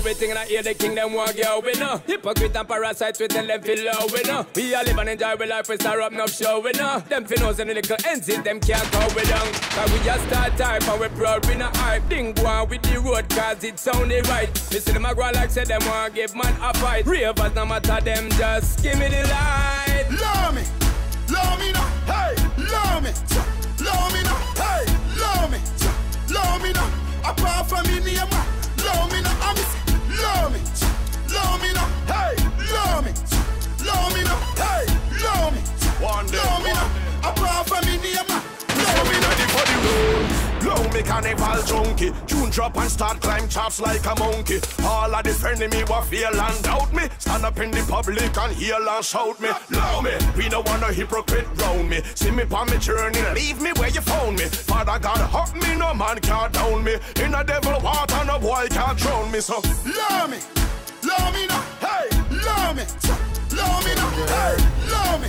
Everything 0.05 0.29
and 0.29 0.39
I 0.39 0.45
hear 0.45 0.63
the 0.63 0.75
king 0.75 0.95
them 0.95 1.15
want 1.15 1.35
girl 1.35 1.63
we 1.65 1.73
know. 1.81 1.97
Hypocrite 2.07 2.55
and 2.55 2.69
parasites 2.69 3.19
we 3.19 3.27
tell 3.27 3.47
them 3.47 3.63
feel 3.63 3.85
low 3.87 4.07
we 4.13 4.23
know. 4.25 4.47
We 4.55 4.75
all 4.75 4.85
live 4.85 4.99
and 4.99 5.09
enjoy 5.09 5.35
we 5.37 5.47
life 5.47 5.67
we 5.67 5.77
start 5.77 5.99
up 6.01 6.13
no 6.13 6.27
show 6.27 6.61
we 6.61 6.73
know. 6.73 7.03
Them 7.09 7.25
finnos 7.25 7.59
and 7.59 7.71
the 7.71 7.75
little 7.75 7.97
ends 8.05 8.27
them 8.27 8.61
can't 8.61 8.93
go 8.93 9.01
we 9.17 9.25
down. 9.25 9.51
Cause 9.73 9.93
we 9.93 9.99
just 10.05 10.27
start 10.29 10.59
type 10.59 10.87
and 10.87 11.01
we 11.01 11.09
proud 11.09 11.47
we 11.47 11.55
not 11.55 11.75
hype. 11.79 12.07
Ding 12.11 12.35
go 12.35 12.45
on 12.45 12.69
with 12.69 12.83
the 12.83 13.01
road 13.01 13.27
cause 13.31 13.65
it 13.65 13.79
sounded 13.79 14.29
right. 14.29 14.49
Me 14.71 14.79
see 14.79 14.93
them 14.93 15.07
a 15.07 15.15
go 15.15 15.23
like 15.23 15.51
say 15.51 15.65
them 15.65 15.81
want 15.87 16.15
give 16.15 16.37
man 16.37 16.55
a 16.61 16.75
fight. 16.75 17.07
Ravers 17.07 17.55
no 17.55 17.65
matter 17.65 17.99
them 18.05 18.29
just 18.33 18.83
give 18.83 18.99
me 18.99 19.09
the 19.09 19.23
light. 19.23 20.05
Love 20.21 20.55
me, 20.55 20.63
love 21.33 21.59
me 21.59 21.73
now, 21.73 21.89
hey, 22.05 22.37
love 22.61 23.03
me, 23.03 23.11
love 23.83 24.13
me 24.13 24.23
now, 24.23 24.37
hey, 24.61 24.85
love 25.17 25.51
me, 25.51 25.59
love 26.35 26.63
me 26.63 26.73
now. 26.75 27.31
Apart 27.31 27.71
from 27.71 27.87
me 27.87 28.19
ah, 28.19 28.47
love 28.85 29.11
me 29.11 29.23
now, 29.23 29.39
I'm 29.41 29.74
love 30.35 30.53
me, 30.53 30.61
love 31.33 31.63
me 31.63 31.73
now, 31.73 31.89
hey, 32.07 32.35
love 32.73 33.05
me, 33.05 33.13
love 33.87 34.15
me 34.15 34.23
now, 34.25 34.39
hey, 34.57 34.87
love 35.23 35.53
me, 35.55 35.61
One 36.05 36.27
day, 36.27 36.39
love 36.39 36.63
me 36.65 36.73
now. 36.73 37.29
Apart 37.29 37.69
from 37.69 37.85
me 37.87 37.97
name, 37.99 38.27
ah, 38.29 38.43
love 38.77 39.09
me 39.09 39.21
now. 39.21 40.34
Blow 40.65 40.83
me 40.95 41.03
carnival 41.03 41.63
junkie. 41.63 42.13
Tune 42.27 42.51
drop 42.51 42.77
and 42.79 42.91
start 42.91 43.21
climb 43.21 43.49
chops 43.49 43.81
like 43.81 44.05
a 44.07 44.19
monkey. 44.19 44.61
All 44.83 45.15
of 45.15 45.23
the 45.23 45.69
me 45.71 45.85
what 45.85 46.07
feel 46.07 46.35
and 46.35 46.63
doubt 46.63 46.93
me. 46.93 47.03
Stand 47.19 47.45
up 47.45 47.59
in 47.61 47.71
the 47.71 47.85
public 47.87 48.37
and 48.37 48.53
heal 48.57 48.89
and 48.89 49.05
shout 49.05 49.39
me. 49.41 49.51
Love 49.71 50.05
me. 50.05 50.13
We 50.37 50.49
don't 50.49 50.67
want 50.67 50.83
a 50.83 50.93
hypocrite 50.93 51.47
round 51.61 51.91
me. 51.91 52.01
See 52.15 52.31
me 52.31 52.45
on 52.51 52.71
me 52.71 52.79
journey. 52.79 53.21
Leave 53.35 53.61
me 53.61 53.73
where 53.77 53.91
you 53.91 54.01
found 54.01 54.39
me. 54.39 54.47
Father 54.47 54.99
God 54.99 55.21
help 55.31 55.55
me. 55.55 55.77
No 55.77 55.93
man 55.93 56.19
can't 56.21 56.53
down 56.53 56.83
me. 56.83 56.95
In 57.21 57.35
a 57.35 57.45
devil 57.45 57.79
water 57.83 58.25
no 58.25 58.39
boy 58.39 58.67
can't 58.71 58.99
drown 58.99 59.31
me. 59.31 59.41
So 59.41 59.61
Love 59.85 60.31
me, 60.31 60.39
love 61.05 61.35
me 61.35 61.47
now, 61.47 61.61
hey, 61.85 62.09
love 62.31 62.77
me, 62.77 62.85
love 63.57 63.85
me 63.85 63.93
now, 63.95 64.11
hey, 64.35 64.57
love 64.91 65.21
me, 65.23 65.29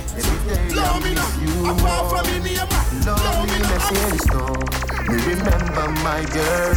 love 0.74 1.02
me 1.04 1.14
now. 1.14 1.36
Apart 1.70 2.04
from 2.10 2.42
me 2.42 2.56
ah, 2.58 2.68
love 3.06 3.46
me 3.50 3.58
now. 3.58 3.76
In 3.86 4.18
store. 4.18 4.66
Me 5.08 5.16
remember 5.30 5.86
my 6.02 6.24
girl. 6.34 6.74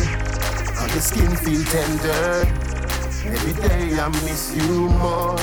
How 0.77 0.85
your 0.87 1.01
skin 1.01 1.35
feel 1.37 1.63
tender. 1.65 2.45
Every 3.25 3.53
day 3.67 3.99
I 3.99 4.07
miss 4.25 4.55
you 4.55 4.89
more. 5.01 5.37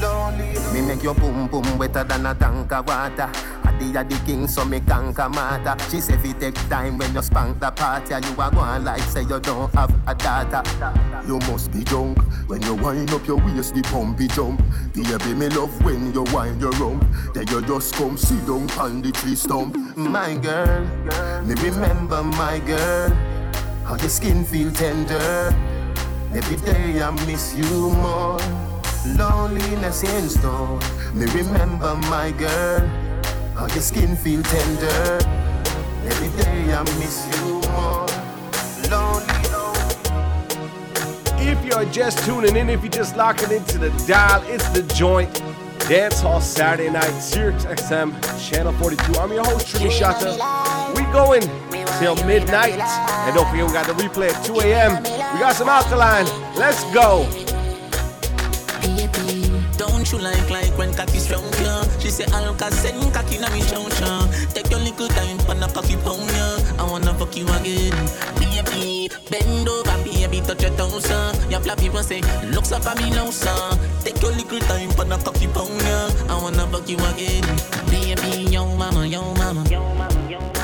Lonely. 0.00 0.56
Me 0.72 0.80
make 0.86 1.02
your 1.02 1.14
boom 1.14 1.46
boom 1.48 1.78
wetter 1.78 2.04
than 2.04 2.26
a 2.26 2.34
tank 2.34 2.72
of 2.72 2.86
water. 2.86 3.30
The 3.78 4.00
a 4.00 4.04
the 4.04 4.20
king, 4.26 4.48
so 4.48 4.64
me 4.64 4.80
conquer 4.80 5.28
matter. 5.28 5.76
She 5.90 6.00
say 6.00 6.16
fi 6.18 6.32
take 6.32 6.54
time 6.68 6.98
when 6.98 7.14
you 7.14 7.22
spank 7.22 7.60
the 7.60 7.70
party, 7.70 8.14
and 8.14 8.24
you 8.24 8.32
a 8.32 8.50
go 8.50 8.58
on 8.58 8.84
like 8.84 9.02
say 9.02 9.22
you 9.22 9.38
don't 9.40 9.72
have 9.74 9.94
a 10.06 10.14
daughter. 10.14 10.62
You 11.26 11.38
must 11.50 11.72
be 11.72 11.84
drunk 11.84 12.18
when 12.48 12.62
you 12.62 12.74
wind 12.74 13.10
up 13.12 13.26
your 13.26 13.36
waist, 13.36 13.74
the 13.74 13.82
pumpy 13.82 14.26
jump. 14.28 14.60
The 14.94 15.02
baby, 15.02 15.34
me 15.34 15.48
love 15.48 15.84
when 15.84 16.12
you 16.12 16.24
wind 16.32 16.60
your 16.60 16.72
rump. 16.72 17.04
Then 17.34 17.46
you 17.48 17.62
just 17.62 17.94
come 17.94 18.16
sit 18.16 18.44
down 18.46 18.68
on 18.78 19.02
the 19.02 19.12
tree 19.12 19.36
stump. 19.36 19.76
My 19.96 20.34
girl, 20.36 20.84
me 21.44 21.54
remember 21.54 22.22
my 22.22 22.58
girl. 22.60 23.10
How 23.84 23.96
your 23.96 24.08
skin 24.08 24.44
feel 24.44 24.72
tender. 24.72 25.54
Every 26.34 26.56
day 26.56 27.00
I 27.00 27.10
miss 27.26 27.54
you 27.54 27.90
more. 27.90 28.38
Loneliness 29.16 30.02
in 30.02 30.28
store. 30.28 30.78
Me 31.14 31.26
remember 31.26 31.94
my 32.10 32.32
girl. 32.32 33.07
How 33.58 33.66
your 33.66 33.80
skin 33.80 34.14
feel 34.14 34.40
tender. 34.40 35.18
Every 36.06 36.28
day 36.40 36.72
I 36.72 36.84
miss 37.00 37.26
you 37.26 37.60
more. 37.72 38.06
Lonely. 38.88 39.34
If 41.44 41.64
you're 41.64 41.84
just 41.86 42.24
tuning 42.24 42.54
in, 42.54 42.70
if 42.70 42.84
you're 42.84 42.92
just 42.92 43.16
locking 43.16 43.50
into 43.50 43.78
the 43.78 43.90
dial, 44.06 44.44
it's 44.46 44.68
the 44.68 44.84
joint. 44.94 45.42
Dance 45.88 46.20
Hall 46.20 46.40
Saturday 46.40 46.88
night, 46.88 47.10
Sirius 47.18 47.64
XM, 47.64 48.14
Channel 48.48 48.74
42. 48.74 49.18
I'm 49.18 49.32
your 49.32 49.44
host, 49.44 49.66
Trini 49.66 49.90
Shata. 49.90 50.94
We 50.94 51.02
going 51.12 51.42
till 51.98 52.14
midnight. 52.26 52.78
And 52.78 53.34
don't 53.34 53.50
forget, 53.50 53.66
we 53.66 53.72
got 53.72 53.88
the 53.88 53.94
replay 53.94 54.30
at 54.30 54.44
2 54.44 54.60
a.m. 54.60 55.02
We 55.02 55.40
got 55.40 55.56
some 55.56 55.68
alkaline. 55.68 56.26
Let's 56.54 56.84
go. 56.94 57.26
Don't 59.76 60.06
shoe 60.06 60.18
like 60.18 60.48
like 60.48 60.78
when 60.78 60.94
cocky 60.94 61.18
strong 61.18 61.42
yeah. 61.54 61.87
She 62.08 62.24
say 62.24 62.32
Alka 62.32 62.72
send 62.72 63.12
cocky 63.12 63.36
na 63.36 63.52
me 63.52 63.60
chow 63.60 63.86
chow. 64.00 64.24
Take 64.56 64.70
your 64.70 64.80
little 64.80 65.08
time 65.08 65.36
for 65.44 65.52
the 65.52 65.68
cocky 65.68 65.94
pound 66.00 66.24
yeah. 66.32 66.80
I 66.80 66.88
wanna 66.88 67.12
fuck 67.12 67.36
you 67.36 67.44
again. 67.44 67.92
Baby, 68.40 69.10
bend 69.28 69.68
over, 69.68 69.92
baby, 70.02 70.40
touch 70.40 70.62
your 70.62 70.72
toes 70.72 71.10
uh. 71.10 71.36
Your 71.50 71.60
flappy 71.60 71.90
one 71.90 72.02
say, 72.02 72.22
looks 72.48 72.72
up 72.72 72.86
at 72.86 72.96
me 72.96 73.10
now 73.10 73.28
son. 73.28 73.78
Take 74.00 74.22
your 74.22 74.32
little 74.32 74.58
time 74.60 74.88
for 74.92 75.04
the 75.04 75.18
cocky 75.18 75.48
pound 75.48 75.68
yeah. 75.84 76.32
I 76.32 76.40
wanna 76.40 76.66
fuck 76.72 76.88
you 76.88 76.96
again. 76.96 77.44
Baby, 77.92 78.52
yo 78.52 78.64
mama, 78.64 79.06
yo 79.06 79.20
mama, 79.34 79.68
yo 79.68 79.82
mama. 79.92 80.08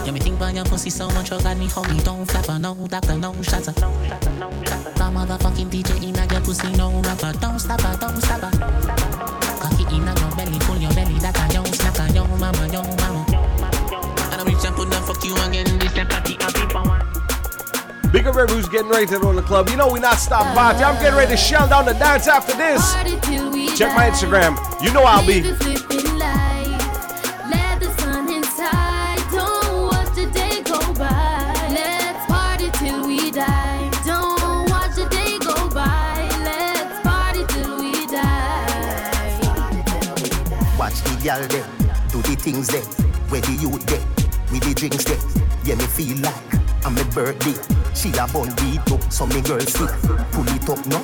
Yeah, 0.07 0.13
me 0.13 0.21
think 0.21 0.37
about 0.37 0.55
your 0.55 0.65
pussy 0.65 0.89
so 0.89 1.09
much, 1.11 1.31
you 1.31 1.39
got 1.43 1.59
me 1.59 1.67
homie. 1.67 2.03
Don't 2.05 2.25
flap 2.25 2.47
her, 2.47 2.59
no 2.59 2.75
doctor, 2.89 3.19
no 3.19 3.35
shatter. 3.43 3.73
The 3.73 5.11
motherfucking 5.13 5.69
DJ 5.69 6.09
in 6.09 6.15
your 6.15 6.41
pussy, 6.41 6.73
no 6.73 7.03
rapper. 7.03 7.35
Don't 7.39 7.59
stop 7.59 7.83
her, 7.83 7.99
don't 7.99 8.19
stop 8.23 8.41
her. 8.41 8.51
Cocky 8.51 9.14
mama, 12.53 12.67
yo 12.73 12.83
mama. 12.83 13.25
And 14.33 14.41
I 14.41 14.45
reach 14.45 14.65
and 14.65 14.77
put 14.77 14.91
the 14.91 14.97
fuck 14.97 15.25
you 15.25 15.35
again, 15.49 15.79
this 15.79 15.97
a 15.97 16.05
party 16.05 16.35
happy 16.35 16.67
power. 16.73 17.01
Big 18.13 18.27
up 18.27 18.35
who's 18.51 18.69
getting 18.69 18.91
ready 18.91 19.07
to 19.07 19.19
roll 19.19 19.33
the 19.33 19.43
club. 19.43 19.69
You 19.71 19.77
know 19.77 19.91
we 19.91 19.99
not 19.99 20.19
stop 20.19 20.55
party. 20.55 20.85
I'm 20.85 20.95
getting 21.03 21.17
ready 21.17 21.31
to 21.31 21.37
shell 21.37 21.67
down 21.69 21.87
the 21.87 21.95
dance 21.95 22.29
after 22.29 22.55
this. 22.55 22.81
Check 23.79 23.95
my 23.97 24.11
Instagram. 24.11 24.57
You 24.83 24.93
know 24.93 25.03
I'll 25.05 25.27
be. 25.27 25.43
Let 25.43 25.57
the 27.81 27.91
sun 27.99 28.31
inside. 28.31 29.19
Don't 29.33 29.87
watch 29.91 30.15
the 30.15 30.27
day 30.31 30.63
go 30.63 30.79
by. 30.95 31.53
Let's 31.71 32.27
party 32.31 32.71
till 32.79 33.07
we 33.07 33.31
die. 33.33 33.91
Don't 34.05 34.71
watch 34.71 34.95
the 34.95 35.09
day 35.11 35.39
go 35.39 35.69
by. 35.71 36.29
Let's 36.45 37.01
party 37.01 37.45
till 37.49 37.79
we 37.79 38.07
die. 38.07 38.45
Watch 40.79 41.01
the 41.03 41.17
gal 41.21 41.41
them, 41.41 41.49
the 41.49 41.64
things 42.45 42.69
them, 42.69 42.85
where 43.31 43.41
the 43.41 43.53
youth 43.53 43.87
them, 43.87 44.05
with 44.53 44.63
the 44.65 44.75
drinks 44.75 45.05
them. 45.05 45.19
Yeah, 45.65 45.77
me 45.77 45.87
feel 45.87 46.21
like 46.21 46.85
I'm 46.85 46.93
a 46.99 47.05
birthday. 47.17 47.57
She 47.95 48.11
a 48.21 48.29
bun 48.29 48.53
beat 48.61 48.85
up, 48.93 49.01
so 49.11 49.25
me 49.27 49.41
girl 49.41 49.61
stick. 49.61 49.89
Pull 50.33 50.45
it 50.53 50.69
up 50.69 50.85
no, 50.85 51.01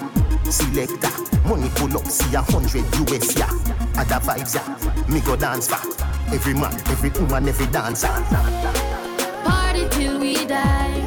selector. 0.50 1.09
Money 1.48 1.70
pull 1.76 1.96
up, 1.96 2.05
see 2.05 2.35
a 2.35 2.42
hundred 2.42 2.85
US 3.09 3.38
yeah. 3.38 3.48
Other 3.96 4.20
vibes 4.20 4.55
yeah, 4.55 4.68
me 5.09 5.20
go 5.20 5.35
dance 5.35 5.66
for. 5.66 5.81
Every 6.31 6.53
man, 6.53 6.74
every 6.92 7.09
woman, 7.09 7.48
every 7.48 7.66
dancer. 7.68 8.09
Party 9.42 9.88
till 9.88 10.20
we 10.20 10.44
die. 10.44 10.99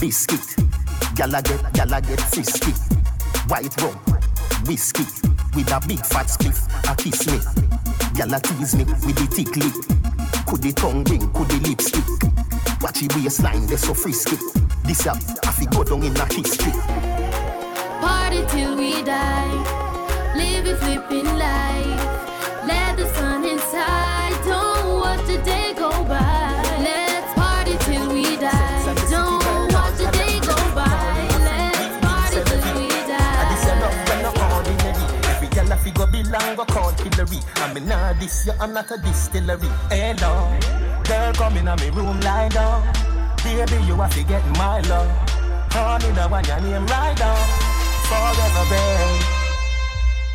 Biscuit. 0.00 0.56
Gala 1.14 1.42
get, 1.42 1.72
gala 1.74 2.00
get 2.00 2.20
frisky. 2.20 2.72
White 3.48 3.76
rum, 3.82 3.94
whiskey, 4.64 5.04
with 5.54 5.70
a 5.72 5.80
big 5.86 6.04
fat 6.06 6.26
spliff. 6.26 6.66
A 6.90 6.96
kiss 6.96 7.26
me, 7.26 7.38
gala 8.14 8.40
tease 8.40 8.74
me 8.76 8.84
with 8.84 9.16
the 9.16 9.26
thick 9.26 9.54
lip. 9.56 9.74
Could 10.46 10.62
the 10.62 10.72
tongue 10.72 11.04
ring, 11.04 11.30
could 11.32 11.48
the 11.48 11.68
lipstick? 11.68 12.04
Watch 12.80 13.00
the 13.00 13.22
waistline, 13.22 13.66
they 13.66 13.76
so 13.76 13.92
frisky. 13.92 14.36
This 14.84 15.06
up, 15.06 15.18
I 15.44 15.52
fi 15.52 15.66
go 15.66 15.84
down 15.84 16.02
in 16.02 16.16
a 16.16 16.24
history. 16.32 16.72
Party 18.00 18.44
till 18.48 18.76
we 18.76 19.02
die. 19.02 20.34
Live 20.34 20.66
a 20.66 20.76
flipping 20.76 21.26
life. 21.38 22.66
Let 22.66 22.96
the 22.96 23.06
sun 23.14 23.44
inside. 23.44 24.32
Don't 24.44 25.00
watch 25.00 25.26
the 25.26 25.38
day 25.44 25.74
go 25.76 25.89
fi 36.24 36.54
go 36.54 36.64
call 36.64 36.90
Hillary. 36.92 37.38
I 37.56 37.74
mean 37.74 37.86
nah 37.86 38.12
this 38.14 38.46
you 38.46 38.52
I'm 38.60 38.72
not 38.72 38.90
a 38.90 38.98
distillery. 38.98 39.68
Hello, 39.90 40.58
girl 41.04 41.32
come 41.34 41.56
in 41.56 41.64
me 41.64 41.90
room 41.90 42.20
lie 42.20 42.48
down. 42.48 42.82
Baby 43.42 43.84
you 43.86 43.94
have 43.96 44.14
to 44.14 44.24
get 44.24 44.44
my 44.58 44.80
love. 44.82 45.10
Honey 45.72 46.10
the 46.12 46.28
one 46.28 46.44
your 46.44 46.60
name 46.60 46.86
right 46.86 47.16
down. 47.16 47.36
Forever 48.08 48.70
babe. 48.70 49.40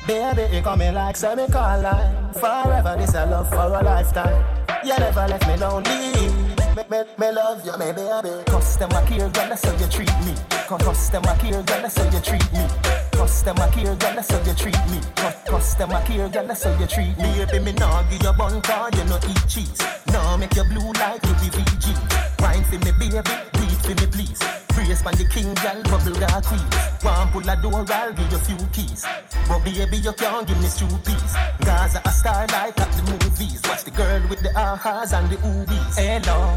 Baby, 0.08 0.56
you 0.56 0.62
coming 0.62 0.94
like 0.94 1.18
semi-colline 1.18 2.32
Forever, 2.34 2.96
this 2.96 3.16
a 3.16 3.26
love 3.26 3.50
for 3.50 3.56
a 3.56 3.82
lifetime 3.82 4.46
You 4.86 4.96
never 5.00 5.28
left 5.28 5.48
me 5.48 5.58
lonely 5.58 6.30
Me, 6.76 6.84
me, 6.92 7.04
me 7.18 7.32
love 7.32 7.66
you, 7.66 7.72
me 7.72 7.92
baby 7.92 8.44
Customer 8.46 9.04
care, 9.08 9.28
girl, 9.30 9.50
that's 9.50 9.66
how 9.66 9.76
you 9.76 9.88
treat 9.88 10.14
me 10.24 10.36
Cu- 10.68 10.78
Customer 10.78 11.36
care, 11.40 11.64
girl, 11.64 11.82
that's 11.82 11.98
how 11.98 12.04
you 12.12 12.20
treat 12.20 12.54
me 12.54 12.68
Customer 13.16 13.68
care, 13.72 13.96
girl, 13.96 14.14
that's 14.14 14.30
how 14.30 14.44
you 14.44 14.54
treat 14.54 14.78
me. 14.92 15.00
Cu- 15.16 15.52
Customer 15.52 16.02
care, 16.04 16.28
girl, 16.28 16.48
that's 16.48 16.64
how 16.64 16.78
you 16.78 16.86
treat 16.86 17.18
me. 17.18 17.46
Baby, 17.46 17.60
me 17.64 17.72
nah 17.74 18.04
give 18.10 18.22
you 18.22 18.34
bun 18.34 18.62
card, 18.62 18.94
you 18.96 19.06
no 19.06 19.16
eat 19.16 19.48
cheese. 19.48 19.80
Nah 20.12 20.36
make 20.36 20.54
you 20.54 20.66
blue 20.66 20.92
like 21.00 21.24
you 21.24 21.34
be 21.40 21.48
VG 21.56 21.96
Wine 22.42 22.64
for 22.66 22.78
me, 22.84 22.92
baby, 23.00 23.22
breathe 23.54 23.82
for 23.88 23.96
me, 23.96 24.08
please. 24.12 24.40
Brace 24.76 25.02
pan 25.02 25.16
the 25.16 25.26
king, 25.32 25.54
girl, 25.64 25.80
bubble 25.88 26.20
got 26.20 26.44
queen. 26.44 26.68
One 27.08 27.28
pull 27.32 27.50
a 27.50 27.56
door, 27.56 27.86
I'll 27.88 28.12
give 28.12 28.32
you 28.32 28.38
few 28.40 28.68
keys. 28.76 29.06
But 29.48 29.64
baby, 29.64 29.98
you 29.98 30.12
can't 30.12 30.46
give 30.46 30.60
me 30.60 30.68
two 30.76 30.92
piece 31.08 31.36
Gaza 31.64 32.02
a 32.04 32.10
star 32.12 32.46
like 32.48 32.80
at 32.80 32.92
the 32.92 33.04
movies. 33.10 33.62
Watch 33.64 33.86
the 33.86 33.92
girl 33.92 34.22
with 34.30 34.42
the 34.44 34.50
ahas 34.50 35.14
and 35.18 35.30
the 35.32 35.38
oobies. 35.38 35.96
Hello, 35.96 36.52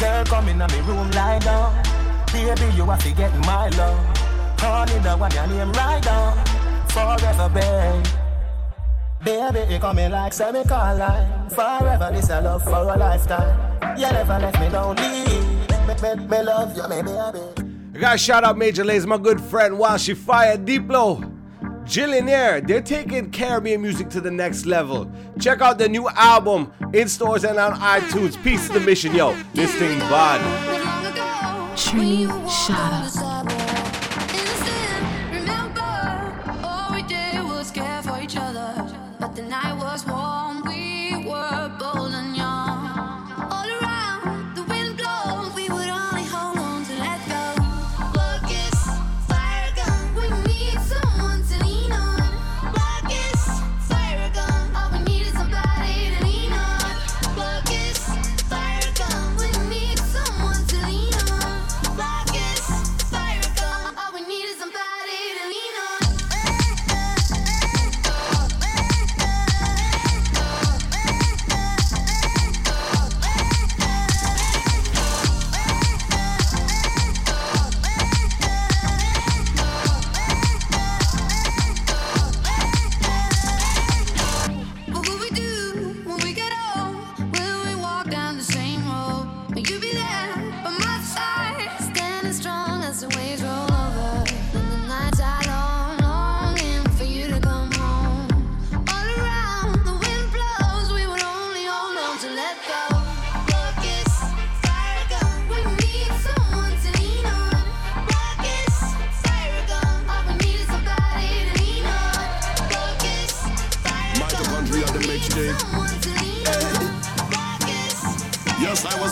girl, 0.00 0.24
come 0.26 0.48
in 0.48 0.58
me 0.58 0.80
room, 0.82 1.10
lie 1.12 1.38
down. 1.38 1.70
Baby, 2.32 2.74
you 2.74 2.84
have 2.86 3.02
to 3.04 3.12
get 3.12 3.32
my 3.46 3.68
love 3.70 4.21
Honey, 4.62 4.98
the 5.00 5.16
one 5.16 5.32
your 5.32 5.46
name 5.48 5.72
right 5.72 6.00
down 6.00 6.36
Forever, 6.90 7.48
babe 7.48 8.06
Baby, 9.24 9.72
you 9.72 9.80
coming 9.80 10.12
like 10.12 10.32
semi-colline 10.32 11.50
Forever, 11.50 12.10
this 12.12 12.30
a 12.30 12.40
love 12.40 12.62
for 12.62 12.70
a 12.70 12.96
lifetime 12.96 13.98
You 13.98 14.12
never 14.12 14.38
left 14.38 14.60
me 14.60 14.68
lonely 14.68 15.02
Me, 15.02 15.94
me, 16.00 16.26
me 16.28 16.42
love 16.44 16.76
you, 16.76 16.88
me 16.88 17.02
baby 17.02 17.72
I 17.94 17.98
gotta 17.98 18.18
shout 18.18 18.44
out 18.44 18.56
Major 18.56 18.84
Lazer, 18.84 19.06
my 19.06 19.18
good 19.18 19.40
friend, 19.40 19.74
Walshy 19.74 20.16
Fire 20.16 20.56
Diplo. 20.56 21.28
Jillionaire, 21.84 22.66
they're 22.66 22.80
taking 22.80 23.30
Caribbean 23.30 23.82
music 23.82 24.08
to 24.10 24.20
the 24.20 24.30
next 24.30 24.64
level. 24.64 25.10
Check 25.38 25.60
out 25.60 25.76
the 25.76 25.88
new 25.88 26.08
album 26.10 26.72
in 26.94 27.06
stores 27.08 27.44
and 27.44 27.58
on 27.58 27.74
iTunes. 27.80 28.42
Peace 28.42 28.68
to 28.68 28.74
the 28.74 28.80
mission, 28.80 29.14
yo. 29.14 29.36
This 29.52 29.74
thing 29.74 29.98
bad. 29.98 30.40
Trini, 31.76 32.28
shut 32.48 33.22
up. 33.24 33.31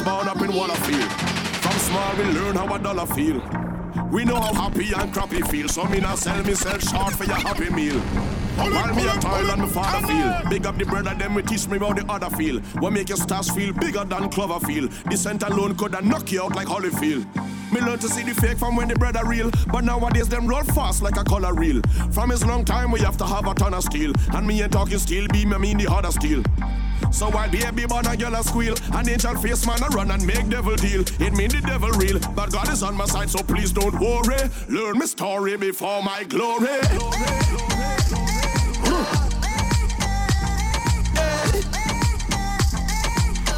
Learning 0.07 0.57
what 0.57 0.70
I 0.70 0.74
feel. 0.76 1.09
From 1.61 1.78
small 1.78 2.16
we 2.16 2.24
learn 2.24 2.57
how 2.57 2.74
a 2.74 2.78
dollar 2.78 3.07
feel. 3.07 3.40
We 4.11 4.24
know 4.24 4.36
how 4.36 4.55
happy 4.55 4.92
and 4.92 5.12
crappy 5.12 5.40
feel, 5.42 5.68
so 5.68 5.84
me 5.84 6.01
not 6.01 6.18
sell 6.18 6.42
myself 6.42 6.82
short 6.82 7.14
for 7.14 7.24
your 7.24 7.36
happy 7.36 7.70
meal. 7.70 8.01
While 8.57 8.94
me 8.94 9.07
a 9.07 9.20
toil 9.20 9.51
and 9.51 9.62
my 9.62 9.68
father 9.68 10.07
feel. 10.07 10.51
Big 10.51 10.66
up 10.66 10.76
the 10.76 10.84
brother, 10.84 11.14
them 11.14 11.34
we 11.34 11.42
teach 11.42 11.68
me 11.68 11.76
about 11.76 11.96
the 11.96 12.12
other 12.12 12.34
feel. 12.36 12.61
What 12.80 12.92
make 12.92 13.09
your 13.09 13.18
stars 13.18 13.51
feel 13.51 13.72
bigger 13.72 14.05
than 14.05 14.30
Cloverfield 14.30 15.11
The 15.11 15.16
scent 15.16 15.42
alone 15.42 15.76
could 15.76 15.94
have 15.94 16.05
knock 16.05 16.30
you 16.32 16.42
out 16.42 16.55
like 16.55 16.66
Holyfield. 16.66 17.24
Me 17.72 17.80
learn 17.80 17.98
to 18.01 18.09
see 18.09 18.24
the 18.24 18.34
fake 18.34 18.59
from 18.59 18.76
when 18.76 18.88
the 18.88 18.96
bread 18.96 19.16
are 19.16 19.26
real. 19.26 19.51
But 19.72 19.84
nowadays 19.84 20.28
them 20.28 20.46
roll 20.46 20.64
fast 20.64 21.03
like 21.03 21.16
a 21.16 21.24
color 21.24 21.55
reel. 21.55 21.80
From 22.11 22.30
his 22.30 22.44
long 22.44 22.64
time 22.64 22.90
we 22.90 23.01
have 23.01 23.16
to 23.18 23.24
have 23.24 23.46
a 23.46 23.55
ton 23.55 23.74
of 23.74 23.84
steel 23.84 24.12
And 24.32 24.46
me 24.46 24.62
ain't 24.62 24.72
talking 24.72 24.98
steel 24.98 25.26
beam, 25.28 25.53
I 25.53 25.59
mean 25.59 25.78
the 25.78 25.84
harder 25.84 26.11
steel 26.11 26.42
so 27.11 27.30
while 27.30 27.51
baby 27.51 27.86
born 27.86 28.07
a 28.07 28.16
girl 28.16 28.34
a 28.34 28.42
squeal, 28.42 28.74
an 28.92 29.09
angel 29.09 29.34
face 29.36 29.66
man 29.66 29.82
a 29.82 29.88
run 29.88 30.11
and 30.11 30.26
make 30.26 30.48
devil 30.48 30.76
deal. 30.76 31.01
It 31.01 31.32
mean 31.34 31.51
the 31.51 31.62
devil 31.64 31.90
real, 31.90 32.18
but 32.34 32.53
God 32.53 32.68
is 32.70 32.82
on 32.82 32.96
my 32.96 33.07
side, 33.07 33.30
so 33.30 33.42
please 33.42 33.72
don't 33.72 33.98
worry. 33.98 34.51
Learn 34.68 34.98
my 34.98 35.07
story 35.07 35.57
before 35.57 36.03
my 36.03 36.24
glory. 36.24 36.80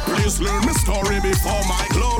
Please 0.05 0.39
learn 0.39 0.65
my 0.65 0.73
story 0.73 1.19
before 1.21 1.63
my 1.67 1.87
glory. 1.91 2.12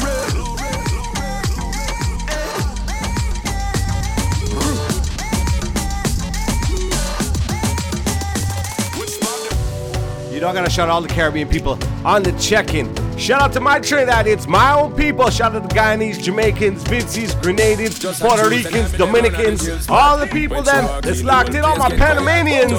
Know, 10.43 10.49
I 10.49 10.53
gotta 10.53 10.69
shout 10.69 10.89
out 10.89 10.93
all 10.93 11.01
the 11.01 11.07
Caribbean 11.07 11.47
people 11.47 11.79
on 12.05 12.21
the 12.21 12.31
check-in. 12.33 12.93
Shout 13.17 13.41
out 13.41 13.53
to 13.53 13.61
my 13.61 13.79
Trinidad, 13.79 14.27
it's 14.27 14.45
my 14.47 14.73
own 14.73 14.93
people. 14.93 15.29
Shout 15.29 15.55
out 15.55 15.61
to 15.61 15.67
the 15.67 15.73
Guyanese, 15.73 16.21
Jamaicans, 16.21 16.83
Vincies, 16.83 17.31
Grenadians, 17.41 18.19
Puerto 18.19 18.49
Ricans, 18.49 18.91
Dominicans, 18.93 19.87
all 19.89 20.17
the 20.17 20.27
people 20.27 20.61
then 20.61 20.83
that's 21.01 21.23
locked 21.23 21.53
in, 21.53 21.63
all 21.63 21.77
my 21.77 21.89
Panamanians. 21.89 22.71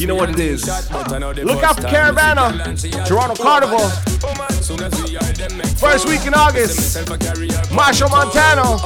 You 0.00 0.06
know 0.06 0.14
what 0.14 0.30
it 0.30 0.38
is. 0.38 0.66
Look 0.66 1.62
out 1.62 1.76
for 1.76 1.82
Caravana, 1.82 3.06
Toronto 3.06 3.34
Carnival. 3.42 3.90
First 5.76 6.08
week 6.08 6.26
in 6.26 6.32
August, 6.32 7.10
Marshall, 7.72 8.08
Montana. 8.08 8.78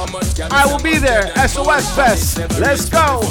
I 0.51 0.65
will 0.65 0.83
be 0.83 0.97
there. 0.97 1.31
SOS 1.47 1.95
Fest. 1.95 2.37
Let's 2.59 2.89
go. 2.89 3.21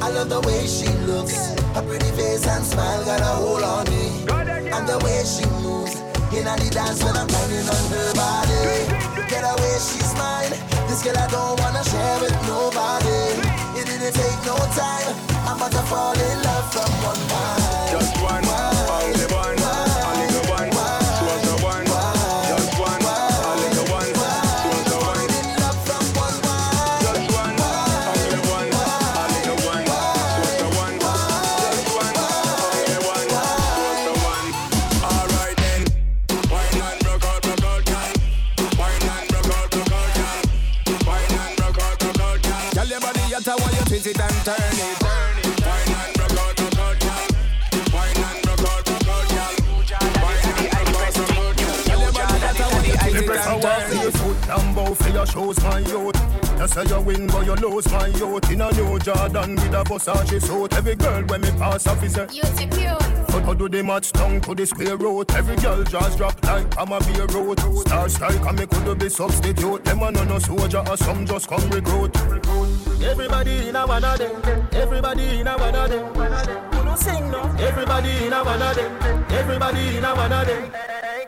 I 0.00 0.10
love 0.10 0.30
the 0.30 0.40
way 0.40 0.66
she 0.66 0.88
looks. 1.06 1.63
Her 1.74 1.82
pretty 1.82 2.10
face 2.12 2.46
and 2.46 2.64
smile 2.64 3.04
got 3.04 3.20
a 3.20 3.24
hold 3.24 3.64
on 3.64 3.84
me. 3.90 4.22
And 4.70 4.86
the 4.86 4.96
way 5.02 5.24
she 5.26 5.44
moves. 5.58 5.96
In 6.30 6.46
the 6.46 6.70
dance 6.70 7.02
when 7.02 7.16
I'm 7.16 7.26
grinding 7.26 7.66
on 7.66 7.84
her 7.90 8.14
body. 8.14 8.86
Get 9.28 9.42
away, 9.42 9.74
she's 9.82 10.14
mine. 10.14 10.54
This 10.86 11.02
girl 11.02 11.18
I 11.18 11.26
don't 11.26 11.58
wanna 11.58 11.82
share 11.82 12.20
with 12.20 12.38
nobody. 12.46 13.18
It 13.74 13.86
didn't 13.86 14.14
take 14.14 14.40
no 14.46 14.54
time. 14.70 15.18
I'm 15.50 15.56
about 15.56 15.72
to 15.72 15.82
fall 15.90 16.14
in 16.14 16.42
love 16.44 16.72
from 16.72 16.90
one 17.02 17.26
night. 17.26 17.73
Versace 59.94 60.42
suit. 60.42 60.72
Every 60.74 60.96
girl 60.96 61.22
when 61.24 61.40
me 61.40 61.50
pass 61.52 61.86
off 61.86 62.02
is 62.02 62.16
a 62.16 62.26
But 62.26 63.44
how 63.44 63.54
do 63.54 63.68
they 63.68 63.82
match 63.82 64.10
down 64.12 64.40
to 64.40 64.54
the 64.54 64.66
square 64.66 64.96
root? 64.96 65.32
Every 65.34 65.56
girl 65.56 65.84
just 65.84 66.18
drop 66.18 66.42
like 66.44 66.66
I'm 66.78 66.92
a 66.92 66.98
beer 67.00 67.26
road. 67.26 67.60
Star 67.86 68.08
strike 68.08 68.44
and 68.44 68.58
me 68.58 68.66
could 68.66 68.98
be 68.98 69.08
substitute. 69.08 69.84
Them 69.84 70.02
a 70.02 70.10
no 70.10 70.24
no 70.24 70.38
soldier 70.38 70.82
or 70.88 70.96
some 70.96 71.24
just 71.26 71.48
come 71.48 71.68
recruit. 71.70 72.16
Everybody 73.02 73.68
in 73.68 73.76
a 73.76 73.86
one 73.86 74.04
of 74.04 74.18
them. 74.18 74.66
Everybody 74.72 75.40
in 75.40 75.46
a 75.46 75.56
one 75.56 75.74
of 75.74 75.90
them. 75.90 76.06
You 76.72 76.84
no 76.84 76.96
sing 76.96 77.30
no. 77.30 77.42
Everybody 77.60 78.26
in 78.26 78.32
a 78.32 78.44
one 78.44 78.62
of 78.62 78.74
them. 78.74 79.24
Everybody 79.30 79.96
in 79.96 80.04
a 80.04 80.14
one 80.14 80.32
of 80.32 80.46
them. 80.46 80.72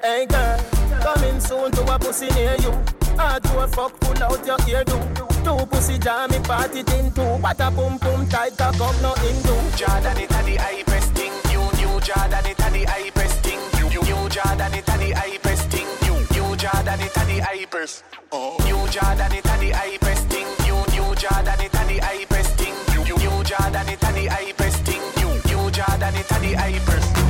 Hey 0.02 0.26
girl, 0.26 0.58
coming 1.02 1.40
soon 1.40 1.70
to 1.70 1.94
a 1.94 1.98
pussy 1.98 2.28
near 2.34 2.56
you. 2.56 2.72
Hard 3.16 3.44
to 3.44 3.58
a 3.60 3.68
fuck, 3.68 3.98
pull 4.00 4.22
out 4.22 4.44
your 4.46 4.58
ear 4.68 4.84
do. 4.84 5.15
Two 5.46 5.64
pussy 5.66 5.96
jam 5.96 6.28
me 6.28 6.40
party 6.40 6.82
tin 6.82 7.12
two. 7.12 7.22
What 7.22 7.60
a 7.60 7.70
pum 7.70 8.00
pum 8.00 8.26
tight 8.26 8.58
cock 8.58 8.80
up 8.80 9.00
no 9.00 9.14
Hindu. 9.14 9.54
Jordan 9.78 10.18
it 10.18 10.30
a 10.34 10.42
the 10.42 10.56
high 10.56 10.82
press 10.82 11.06
thing. 11.10 11.30
New 11.46 11.62
new 11.78 12.00
Jordan 12.00 12.46
it 12.50 12.58
a 12.58 12.68
the 12.74 12.82
high 12.90 13.10
press 13.10 13.34
thing. 13.46 13.60
New 13.78 14.02
new 14.02 14.28
Jordan 14.28 14.74
it 14.74 14.88
a 14.88 14.98
the 14.98 15.12
high 15.14 15.38
press 15.38 15.62
thing. 15.66 15.86
New 16.02 16.18
new 16.34 16.56
Jordan 16.56 17.00
it 17.00 17.16
a 17.16 17.24
the 17.30 17.38
high 17.46 17.64
press. 17.66 18.02
Oh. 18.32 18.56
New 18.66 18.90
Jordan 18.90 19.32
it 19.38 19.46
a 19.46 19.54
the 19.62 19.70
high 19.70 19.98
press 19.98 20.20
thing. 20.24 20.48
New 20.66 20.82
new 20.90 21.14
Jordan 21.14 21.60
it 21.62 21.74
a 21.78 21.82
the 21.86 21.98
high 22.02 22.24
press 22.24 22.50
thing. 22.58 22.74
New 22.90 23.04
new 23.14 23.44
Jordan 23.44 23.88
it 23.88 24.02
a 24.02 24.12
the 24.18 24.26
high 24.26 24.52
press 24.58 24.76
thing. 24.82 25.02
New 25.14 25.30
new 25.46 25.70
Jordan 25.70 26.16
it 26.16 26.26
a 26.28 26.38
the 26.42 26.54
high 26.58 26.78
press. 26.80 27.25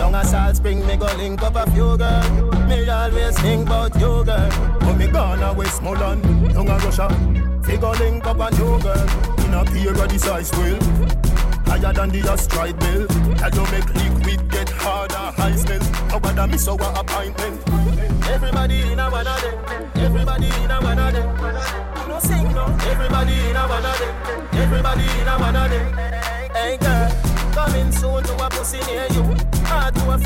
Down 0.00 0.14
a 0.14 0.24
Salt 0.24 0.56
Spring, 0.56 0.86
me 0.86 0.96
go 0.96 1.04
link 1.18 1.42
up 1.42 1.56
a 1.56 1.70
few 1.72 1.94
girl. 1.98 2.22
Me 2.66 2.88
always 2.88 3.38
think 3.38 3.66
about 3.66 3.94
you, 3.96 4.24
girl. 4.24 4.50
When 4.80 4.96
me 4.96 5.06
gone 5.08 5.42
a 5.42 5.52
Westmoreland, 5.52 6.22
down 6.54 6.68
a 6.68 6.78
Russia. 6.78 7.06
Fi 7.62 7.76
go 7.76 7.90
link 7.90 8.24
up 8.24 8.40
a 8.40 8.50
new 8.56 8.80
girl. 8.80 9.06
In 9.44 9.52
a 9.52 9.62
peer 9.66 9.92
of 9.92 10.08
the 10.08 10.18
size 10.18 10.50
will. 10.52 10.80
Higher 11.68 11.92
than 11.92 12.08
the 12.08 12.32
astride 12.32 12.78
bill. 12.78 13.06
Tell 13.36 13.54
you 13.54 13.64
make 13.70 13.94
liquid 13.94 14.50
get 14.50 14.70
harder, 14.70 15.36
high 15.36 15.54
smell. 15.54 15.82
Nobody 16.08 16.50
miss 16.50 16.66
our 16.66 16.80
appointment. 16.98 17.60
Everybody 18.26 18.92
in 18.92 19.00
a 19.00 19.10
one 19.10 19.26
of 19.26 19.42
them. 19.42 19.90
Everybody 19.96 20.46
in 20.64 20.70
a 20.70 20.80
one 20.80 20.98
of 20.98 21.12
them. 21.12 22.08
No 22.08 22.18
sing 22.20 22.50
no. 22.54 22.64
Everybody 22.88 23.34
in 23.50 23.54
a 23.54 23.68
one 23.68 23.84
of 23.84 23.98
them. 23.98 24.48
Everybody 24.54 25.04
in 25.20 25.28
a 25.28 25.38
one 25.38 25.56
of 25.56 25.70
them. 25.70 25.92
Hey 26.56 26.78
girl, 26.78 27.10
coming 27.52 27.92
soon 27.92 28.24
to 28.24 28.46
a 28.46 28.48
pussy 28.48 28.80
near 28.90 29.09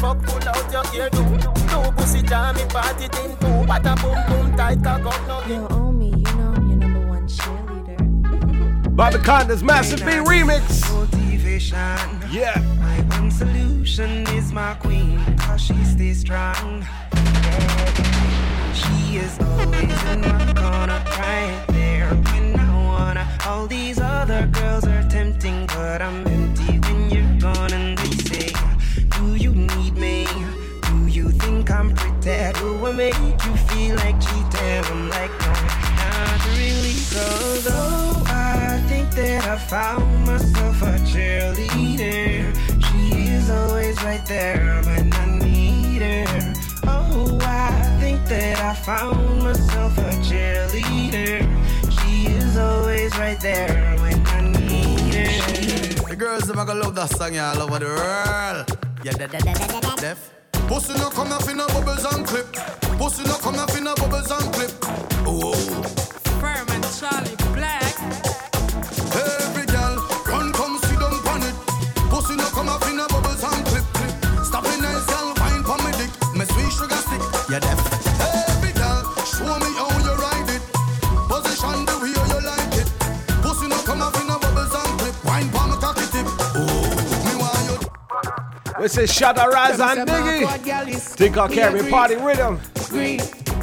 fuck, 0.04 0.22
pull 0.26 0.48
out 0.48 0.72
your 0.72 0.84
ear 0.94 1.08
do. 1.10 1.22
Two 1.70 1.92
pussy 1.96 2.22
jam 2.22 2.54
me 2.56 2.64
party 2.66 3.08
thing 3.08 3.36
too. 3.38 3.58
What 3.68 3.86
a 3.86 3.94
boom 4.02 4.18
boom 4.28 4.56
tight 4.56 4.82
cock 4.82 5.06
up 5.06 5.20
no 5.28 5.36
Yo, 5.48 5.66
Omi, 5.70 6.08
you 6.08 6.32
know 6.38 6.52
I'm 6.56 6.68
your 6.68 6.78
number 6.78 7.06
one 7.14 7.26
cheerleader. 7.26 8.96
Bobby 8.96 9.18
Konders' 9.18 9.62
Massive 9.62 10.00
B 10.00 10.12
remix. 10.30 10.64
Motivation. 10.92 11.98
Yeah. 12.30 12.56
My 12.80 12.96
one 13.16 13.30
solution 13.30 14.10
is 14.38 14.52
my 14.52 14.74
queen, 14.74 15.18
cause 15.38 15.60
she 15.60 15.78
stays 15.84 16.20
strong. 16.20 16.86
She 18.80 19.16
is 19.24 19.38
always 19.40 19.98
in 20.12 20.20
my 20.20 20.44
corner, 20.60 21.00
right 21.18 21.64
there 21.68 22.08
when 22.08 22.58
I 22.58 22.84
wanna. 22.90 23.24
All 23.46 23.66
these 23.66 23.98
other 24.00 24.46
girls 24.58 24.84
are 24.84 25.04
tempting, 25.08 25.66
but 25.66 26.02
I'm 26.02 26.26
empty 26.26 26.43
I 32.86 32.92
make 32.92 33.14
you 33.14 33.56
feel 33.68 33.96
like 33.96 34.20
cheating? 34.20 34.84
I'm 34.92 35.08
like, 35.08 35.30
no, 35.40 35.52
not 36.00 36.46
really. 36.52 36.92
Cause 37.14 37.66
oh, 37.70 38.22
I 38.26 38.84
think 38.88 39.10
that 39.12 39.46
I 39.46 39.56
found 39.56 40.26
myself 40.26 40.82
a 40.82 40.98
cheerleader. 41.08 42.52
She 42.84 43.28
is 43.32 43.48
always 43.48 43.96
right 44.04 44.24
there 44.26 44.82
when 44.84 45.10
I 45.14 45.38
need 45.38 46.02
her. 46.02 46.52
Oh, 46.86 47.38
I 47.40 47.96
think 48.00 48.22
that 48.26 48.60
I 48.60 48.74
found 48.74 49.42
myself 49.42 49.96
a 49.96 50.10
cheerleader. 50.20 51.40
She 51.90 52.26
is 52.26 52.58
always 52.58 53.16
right 53.16 53.40
there 53.40 53.96
when 54.02 54.26
I 54.26 54.40
need 54.58 55.14
her. 55.14 56.08
The 56.10 56.16
girls 56.16 56.44
them 56.44 56.58
a 56.58 56.66
gonna 56.66 56.80
love 56.80 56.94
that 56.96 57.08
song 57.08 57.32
yeah, 57.32 57.52
all 57.52 57.62
over 57.62 57.78
the 57.78 57.86
world. 57.86 58.78
Yeah, 59.02 59.12
da, 59.12 59.26
da, 59.26 59.38
da, 59.38 59.54
da, 59.54 59.80
da, 59.80 59.94
Def. 59.96 60.34
Pussy 60.74 60.94
no 60.94 61.08
come 61.08 61.30
up 61.30 61.48
in 61.48 61.60
a 61.60 61.66
bubbles 61.68 62.04
and 62.04 62.26
clip. 62.26 62.52
Pussy 62.98 63.22
no 63.22 63.34
come 63.34 63.54
up 63.60 63.70
in 63.76 63.86
a 63.86 63.94
bubbles 63.94 64.28
and 64.28 64.52
clip. 64.52 64.72
Oh, 65.24 65.54
Firm 66.40 66.66
and 66.68 66.84
Charlie 66.98 67.36
Black. 67.54 67.94
every 69.14 69.66
girl 69.66 69.94
run 70.26 70.52
come 70.52 70.76
sit 70.78 70.98
down 70.98 71.14
on 71.30 71.42
it. 71.44 71.54
Pussy 72.10 72.34
no 72.34 72.48
come 72.50 72.68
up 72.68 72.84
in 72.88 72.98
a 72.98 73.06
bubbles 73.06 73.44
and 73.44 73.64
clip. 73.66 73.84
clip. 73.94 74.44
Stop 74.44 74.64
it 74.64 74.80
nice 74.82 75.06
girl, 75.06 75.32
wine 75.38 75.62
for 75.62 75.78
me 75.84 75.92
dick. 75.92 76.10
Me 76.34 76.44
sweet 76.44 76.72
sugar 76.72 77.93
We 88.84 88.88
say 88.88 89.06
shut 89.06 89.38
a 89.38 89.48
rise 89.48 89.80
and 89.80 90.06
diggy. 90.06 91.00
Think 91.16 91.38
I'll 91.38 91.48
carry 91.48 91.88
party 91.88 92.16
rhythm. 92.16 92.60
Green. 92.90 93.18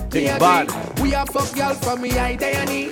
Think 0.09 0.39
bad. 0.39 0.99
We 0.99 1.13
are 1.13 1.27
fuck 1.27 1.53
girl 1.53 1.75
from 1.75 2.01
me 2.01 2.09
eye 2.17 2.35
day 2.35 2.53
and 2.53 2.67
knee. 2.67 2.91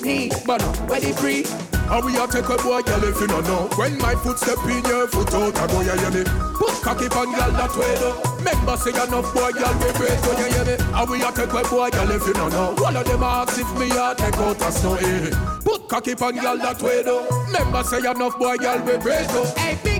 Knee, 0.00 0.30
but 0.46 0.62
where 0.88 1.00
the 1.00 1.12
free? 1.12 1.44
How 1.84 2.00
we 2.00 2.16
a 2.16 2.26
take 2.26 2.48
a 2.48 2.56
boy, 2.56 2.80
girl, 2.80 3.04
if 3.04 3.20
you 3.20 3.26
don't 3.26 3.44
know. 3.44 3.68
When 3.76 3.98
my 3.98 4.14
foot 4.14 4.38
step 4.38 4.56
in 4.64 4.82
your 4.88 5.06
foot 5.06 5.34
out, 5.34 5.54
I 5.58 5.66
go, 5.66 5.82
yeah, 5.82 6.00
yeah, 6.00 6.16
me. 6.16 6.24
Put 6.56 6.80
cocky 6.80 7.12
on, 7.12 7.36
girl, 7.36 7.52
that 7.52 7.76
way, 7.76 7.92
though. 8.00 8.16
Remember, 8.38 8.78
say 8.78 8.96
enough 8.96 9.34
boy, 9.34 9.52
girl, 9.52 9.74
we 9.84 9.92
break, 10.00 10.16
go, 10.24 10.32
yeah, 10.40 10.48
yeah, 10.48 10.64
me. 10.64 10.82
How 10.96 11.04
we 11.04 11.20
a 11.20 11.30
take 11.30 11.52
a 11.52 11.68
boy, 11.68 11.90
girl, 11.90 12.10
if 12.10 12.26
you 12.26 12.32
don't 12.32 12.52
know. 12.52 12.72
All 12.82 12.96
of 12.96 13.04
them 13.04 13.22
ask 13.22 13.60
if 13.60 13.68
me 13.78 13.90
a 13.92 14.14
take 14.16 14.40
out 14.40 14.62
a 14.62 14.72
snow, 14.72 14.94
eh. 14.94 15.28
Put 15.60 15.90
cocky 15.90 16.14
on, 16.14 16.40
girl, 16.40 16.56
that 16.56 16.80
way, 16.80 17.02
though. 17.02 17.28
Remember, 17.48 17.82
say 17.82 17.98
enough 17.98 18.38
boy, 18.38 18.56
girl, 18.56 18.78
we 18.80 18.96
break, 18.96 19.28
go. 19.28 19.44
Hey, 19.60 19.76
Biggie. 19.84 19.93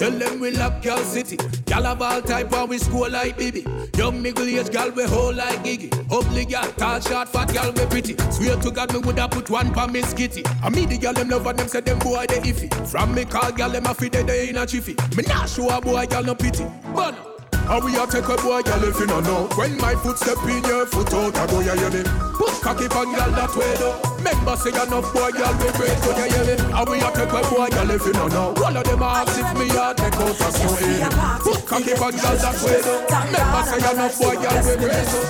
Tell 0.00 0.10
them 0.12 0.40
we 0.40 0.50
love 0.52 0.82
girl 0.82 0.96
city. 0.96 1.36
Gal 1.66 1.84
of 1.86 2.00
all 2.00 2.22
type 2.22 2.50
and 2.54 2.70
we 2.70 2.78
school 2.78 3.10
like 3.10 3.36
baby. 3.36 3.66
Young 3.98 4.22
middle 4.22 4.44
age 4.48 4.70
gal 4.70 4.90
we 4.92 5.04
whole 5.04 5.34
like 5.34 5.58
Iggy. 5.58 5.92
Ugly 6.10 6.46
gal, 6.46 6.72
tall, 6.72 7.00
short, 7.00 7.28
fat 7.28 7.52
gal 7.52 7.70
we 7.70 7.84
pretty. 7.84 8.16
Swear 8.32 8.56
to 8.56 8.70
God 8.70 8.94
me 8.94 9.00
woulda 9.00 9.28
put 9.28 9.50
one 9.50 9.74
for 9.74 9.86
Miss 9.88 10.14
Kitty. 10.14 10.42
I 10.62 10.70
meet 10.70 10.88
the 10.88 10.96
gal 10.96 11.12
them 11.12 11.28
love 11.28 11.46
and 11.46 11.58
them 11.58 11.68
say 11.68 11.82
them 11.82 11.98
boy 11.98 12.24
they 12.30 12.38
iffy. 12.40 12.90
From 12.90 13.14
me 13.14 13.26
call 13.26 13.52
gal 13.52 13.68
them 13.68 13.84
a 13.84 13.92
fi 13.92 14.08
they 14.08 14.22
they 14.22 14.48
in 14.48 14.56
a 14.56 14.66
chiffy. 14.66 14.96
Me 15.18 15.22
nah 15.28 15.44
show 15.44 15.68
a 15.68 15.82
boy 15.82 16.06
gal 16.06 16.24
no 16.24 16.34
pity. 16.34 16.64
But 16.94 17.29
how 17.70 17.78
we 17.78 17.94
a 17.94 18.04
take 18.04 18.26
a 18.26 18.34
boy, 18.42 18.62
girl, 18.62 18.82
if 18.82 18.98
you 18.98 19.06
don't 19.06 19.22
know? 19.22 19.46
When 19.54 19.78
my 19.78 19.94
foot 19.94 20.18
step 20.18 20.42
in 20.42 20.58
your 20.64 20.86
foot 20.86 21.14
out, 21.14 21.36
I 21.38 21.46
go, 21.46 21.60
yeah, 21.60 21.78
yeah, 21.78 21.88
me 21.94 22.02
Put 22.34 22.58
cocky 22.58 22.90
on, 22.90 23.14
girl, 23.14 23.30
that 23.30 23.54
way, 23.54 23.70
though. 23.78 23.94
Remember, 24.18 24.56
say 24.58 24.74
enough 24.74 25.06
boy, 25.14 25.30
girl, 25.30 25.54
we 25.54 25.70
break, 25.78 25.94
go, 26.02 26.10
yeah, 26.18 26.34
yeah, 26.34 26.44
me 26.50 26.54
How 26.74 26.82
we 26.82 26.98
a 26.98 27.08
take 27.14 27.30
a 27.30 27.40
boy, 27.46 27.70
girl, 27.70 27.90
if 27.94 28.04
you 28.04 28.12
don't 28.12 28.32
know? 28.34 28.50
All 28.58 28.74
of 28.74 28.82
them 28.82 29.02
ask 29.06 29.38
if 29.38 29.50
me 29.54 29.70
a 29.70 29.94
take 29.94 30.18
out 30.18 30.34
a 30.34 30.48
snow, 30.50 30.74
eh 30.82 31.06
Put 31.46 31.62
cocky 31.62 31.94
on, 31.94 32.14
girl, 32.18 32.36
that 32.42 32.58
way, 32.58 32.82
though. 32.82 33.06
Remember, 33.06 33.62
say 33.62 33.78
enough 33.78 34.18
boy, 34.18 34.34
girl, 34.34 34.58
we 34.66 34.74
break, 34.82 35.06
go 35.06 35.20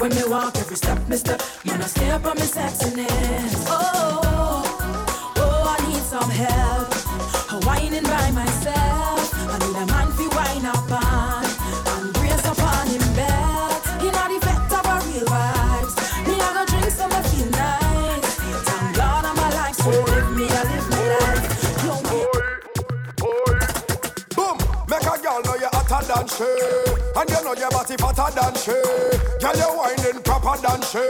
When 0.00 0.10
me 0.16 0.22
walk 0.32 0.56
every 0.56 0.76
step, 0.80 0.98
me 1.08 1.16
step 1.20 1.42
Man, 1.66 1.82
I 1.82 1.86
stay 1.92 2.08
up 2.08 2.24
on 2.24 2.36
me 2.36 2.48
sexiness. 2.48 3.68
Oh, 3.68 4.64
oh, 5.36 5.76
I 5.76 5.88
need 5.92 6.02
some 6.08 6.30
help 6.30 6.95
than 26.06 26.26
she, 26.28 26.44
and 27.18 27.28
you 27.30 27.44
know 27.44 27.54
your 27.54 27.70
body 27.70 27.96
fatter 27.96 28.30
than 28.34 28.54
she. 28.54 28.76
Girl, 29.40 29.56
you 29.56 29.70
whining 29.76 30.22
proper 30.22 30.56
than 30.62 30.80
she. 30.82 31.04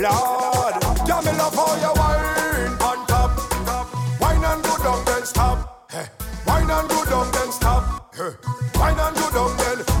Lord, 0.00 0.74
girl, 1.06 1.22
me 1.22 1.32
love 1.40 1.54
how 1.54 1.74
you 1.80 1.92
whine 1.96 2.82
on 2.82 3.06
top. 3.06 4.20
Wine 4.20 4.44
and 4.44 4.62
go 4.62 4.76
down, 4.78 5.04
then 5.04 5.24
stop. 5.24 5.88
Wine 6.46 6.70
and 6.70 6.88
go 6.88 7.04
down, 7.06 7.30
then 7.32 7.52
stop. 7.52 8.14
Wine 8.76 8.98
and 8.98 9.16
go 9.16 9.30
down, 9.30 9.56
then. 9.56 9.95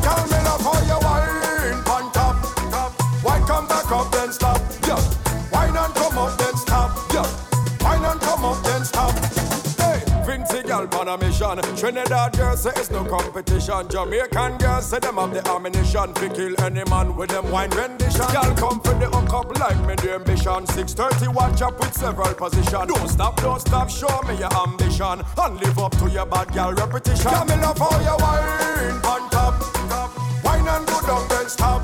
Trinidad 11.76 12.32
girls 12.38 12.62
say 12.62 12.70
it's 12.76 12.90
no 12.90 13.04
competition. 13.04 13.86
Jamaican 13.90 14.56
girls 14.56 14.86
say 14.86 14.98
them 14.98 15.16
have 15.16 15.34
the 15.34 15.46
ammunition. 15.46 16.14
Fi 16.14 16.28
kill 16.30 16.58
any 16.62 16.82
man 16.88 17.14
with 17.14 17.28
them 17.28 17.50
wine 17.50 17.68
rendition. 17.70 18.24
Girl 18.32 18.54
come 18.56 18.80
for 18.80 18.94
the 18.94 19.06
hook 19.12 19.32
up 19.34 19.58
like 19.60 19.78
me 19.86 19.94
the 19.96 20.14
ambition. 20.14 20.66
630 20.66 21.28
watch 21.34 21.60
up 21.60 21.78
with 21.78 21.92
several 21.92 22.32
position. 22.32 22.88
Don't 22.88 23.08
stop, 23.08 23.36
don't 23.42 23.60
stop, 23.60 23.90
show 23.90 24.22
me 24.22 24.38
your 24.38 24.52
ambition. 24.66 25.20
And 25.36 25.60
live 25.60 25.78
up 25.78 25.92
to 25.98 26.08
your 26.08 26.24
bad 26.24 26.50
girl 26.54 26.72
repetition. 26.72 27.30
Girl, 27.30 27.44
me 27.44 27.56
love 27.60 27.76
how 27.76 27.92
you 28.00 28.16
wine 28.24 28.96
on 29.04 29.28
top, 29.28 29.60
top. 29.90 30.44
Wine 30.44 30.66
and 30.66 30.86
go 30.86 31.00
down, 31.02 31.28
then 31.28 31.48
stop. 31.50 31.82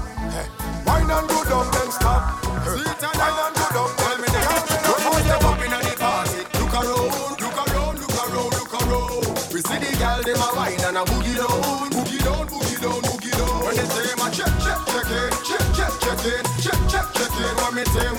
Wine 0.87 1.11
and 1.11 1.29
go 1.29 1.45
down, 1.45 1.71
then 1.71 1.91
stop. 1.93 2.43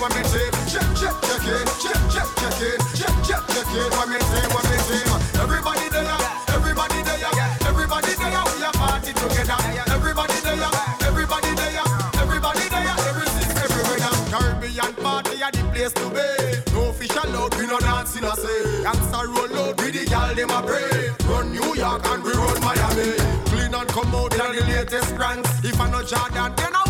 Check, 0.04 0.12
check, 0.20 1.16
check 1.24 1.48
it, 1.48 1.64
check, 1.80 1.96
check, 2.12 2.28
check 2.36 2.60
it, 2.60 2.76
check, 2.92 3.40
it. 3.72 3.90
What 3.96 4.06
me 4.06 4.20
say, 4.20 4.44
what 4.52 4.64
me 4.68 4.76
say. 4.84 5.00
Everybody 5.40 5.88
there, 5.88 6.04
everybody 6.52 7.00
there, 7.00 7.24
everybody 7.64 8.12
there. 8.12 8.44
We 8.52 8.64
a 8.68 8.72
party 8.76 9.14
together. 9.16 9.56
Everybody 9.88 10.36
there, 10.44 10.60
everybody 11.08 11.54
there, 11.56 11.80
everybody 12.20 12.68
there. 12.68 12.96
Everything, 13.00 13.48
everywhere. 13.56 14.12
Caribbean 14.28 14.92
party 15.00 15.40
a 15.40 15.48
the 15.50 15.64
place 15.72 15.92
to 15.96 16.10
be. 16.12 16.76
No 16.76 16.92
fish 16.92 17.16
allowed, 17.24 17.54
we 17.56 17.66
no 17.66 17.80
dance 17.80 18.14
in 18.18 18.24
a 18.24 18.36
say. 18.36 18.84
Gangsta 18.84 19.24
roll 19.24 19.56
out 19.56 19.80
with 19.80 19.94
the 19.94 20.04
gal 20.04 20.34
dem 20.34 20.50
a 20.50 20.60
pray. 20.60 21.16
Run 21.32 21.50
New 21.50 21.74
York 21.80 22.04
and 22.12 22.22
we 22.22 22.32
run 22.32 22.60
Miami. 22.60 23.16
Clean 23.48 23.72
and 23.72 23.88
come 23.88 24.14
out 24.14 24.34
in 24.34 24.52
the 24.52 24.64
latest 24.68 25.16
brands. 25.16 25.48
If 25.64 25.80
I 25.80 25.88
no 25.90 26.02
Jordan, 26.02 26.52
then 26.56 26.76
I 26.76 26.83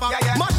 Yeah. 0.00 0.57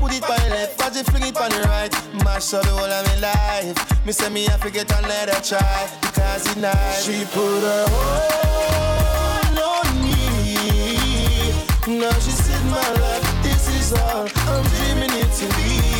Put 0.00 0.12
it 0.16 0.22
on 0.24 0.38
the 0.40 0.48
left, 0.50 0.82
I 0.82 0.88
just 0.88 1.10
fling 1.10 1.24
it 1.24 1.36
on 1.36 1.50
the 1.50 1.60
right. 1.68 1.92
Mash 2.24 2.54
up 2.54 2.62
the 2.64 2.70
whole 2.70 2.92
of 2.98 3.06
my 3.06 3.16
life. 3.28 4.06
Me 4.06 4.12
say 4.12 4.30
me 4.30 4.48
I 4.48 4.56
forget 4.56 4.90
and 4.92 5.06
let 5.06 5.28
her 5.28 5.40
try 5.42 5.88
because 6.00 6.46
it 6.50 6.56
nice. 6.56 7.04
She 7.04 7.24
put 7.26 7.62
her 7.68 7.84
hold 7.92 9.58
on 9.70 9.86
me. 10.02 10.18
Now 12.00 12.12
she 12.24 12.32
said 12.32 12.64
my 12.72 12.88
life, 13.04 13.42
this 13.42 13.68
is 13.78 13.92
all 13.92 14.26
I'm 14.48 14.64
dreaming 14.72 15.12
it 15.22 15.30
to 15.38 15.46
be. 15.56 15.99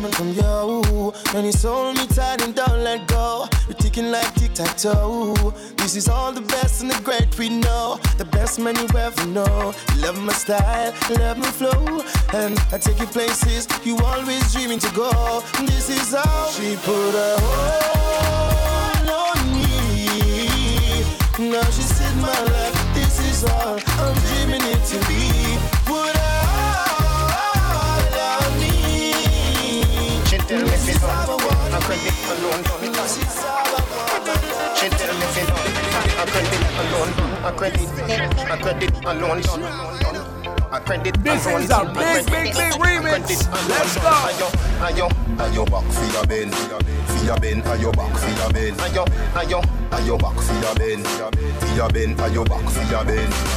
Coming 0.00 0.12
from 0.12 0.32
you, 0.32 1.12
and 1.34 1.46
it's 1.46 1.62
hold 1.62 1.96
me 1.96 2.06
tight 2.06 2.42
and 2.42 2.54
don't 2.54 2.82
let 2.82 3.06
go. 3.08 3.46
We're 3.68 3.74
ticking 3.74 4.10
like 4.10 4.34
tic 4.34 4.54
tac 4.54 4.76
toe. 4.76 5.34
This 5.76 5.94
is 5.94 6.08
all 6.08 6.32
the 6.32 6.40
best 6.40 6.80
and 6.80 6.90
the 6.90 7.00
great 7.02 7.36
we 7.38 7.48
know, 7.50 7.98
the 8.16 8.24
best 8.24 8.58
man 8.58 8.76
you 8.76 8.88
ever 8.96 9.26
know. 9.26 9.74
Love 9.98 10.18
my 10.22 10.32
style, 10.32 10.94
love 11.18 11.38
my 11.38 11.50
flow, 11.50 12.02
and 12.32 12.58
I 12.72 12.78
take 12.78 12.98
you 12.98 13.06
places 13.06 13.68
you 13.84 13.98
always 13.98 14.52
dreaming 14.52 14.78
to 14.78 14.90
go. 14.94 15.42
This 15.66 15.90
is 15.90 16.14
how 16.14 16.48
she 16.50 16.76
put 16.76 17.12
her 17.12 17.36
hold 17.40 19.08
on 19.28 19.38
me. 19.52 21.50
Now 21.50 21.64
she 21.76 21.82
said 21.82 22.16
my 22.16 22.40
life, 22.54 22.94
this 22.94 23.20
is 23.30 23.44
all 23.44 23.78
I'm 23.78 24.14
dreaming 24.28 24.62
it 24.64 24.82
to 24.92 24.98
be. 25.08 25.39
Credit 31.90 32.14
alone 32.30 32.62
done. 32.62 32.86
She 34.76 34.88
tell 34.90 35.14
me 35.18 35.26
fi 35.34 35.42
done, 35.46 35.70
I 36.14 36.24
credit 36.30 36.62
alone 36.78 37.10
done. 37.16 37.34
I 37.42 37.50
credit, 37.50 37.90
I 38.48 38.56
credit 38.62 38.94
alone 39.04 39.40
done. 39.40 40.39
I 40.72 40.78
credit. 40.78 41.14
This 41.24 41.46
is 41.46 41.70
a 41.70 41.84
big, 41.84 42.26
big, 42.26 42.54
big 42.54 42.72
remix. 42.78 43.50
Let's 43.68 43.96
go. 44.38 44.50
Back 45.66 45.84
for 45.92 46.06
your 46.12 46.26
ben, 46.26 46.50
for 46.50 46.68
your 46.68 47.36
ayo 47.62 47.92
back 47.96 48.16
for 48.16 48.30
your 48.30 48.50
ben, 48.52 48.74
ayo, 48.76 49.04
ayo, 49.34 49.60
ayo 49.90 50.18
back 50.18 50.38
for 50.40 50.54
your 50.62 50.74
ben, 50.74 51.02
for 51.02 51.74
your 51.74 51.88
ayo 51.88 52.44
back 52.48 52.64
for 52.70 52.84
your 52.90 53.04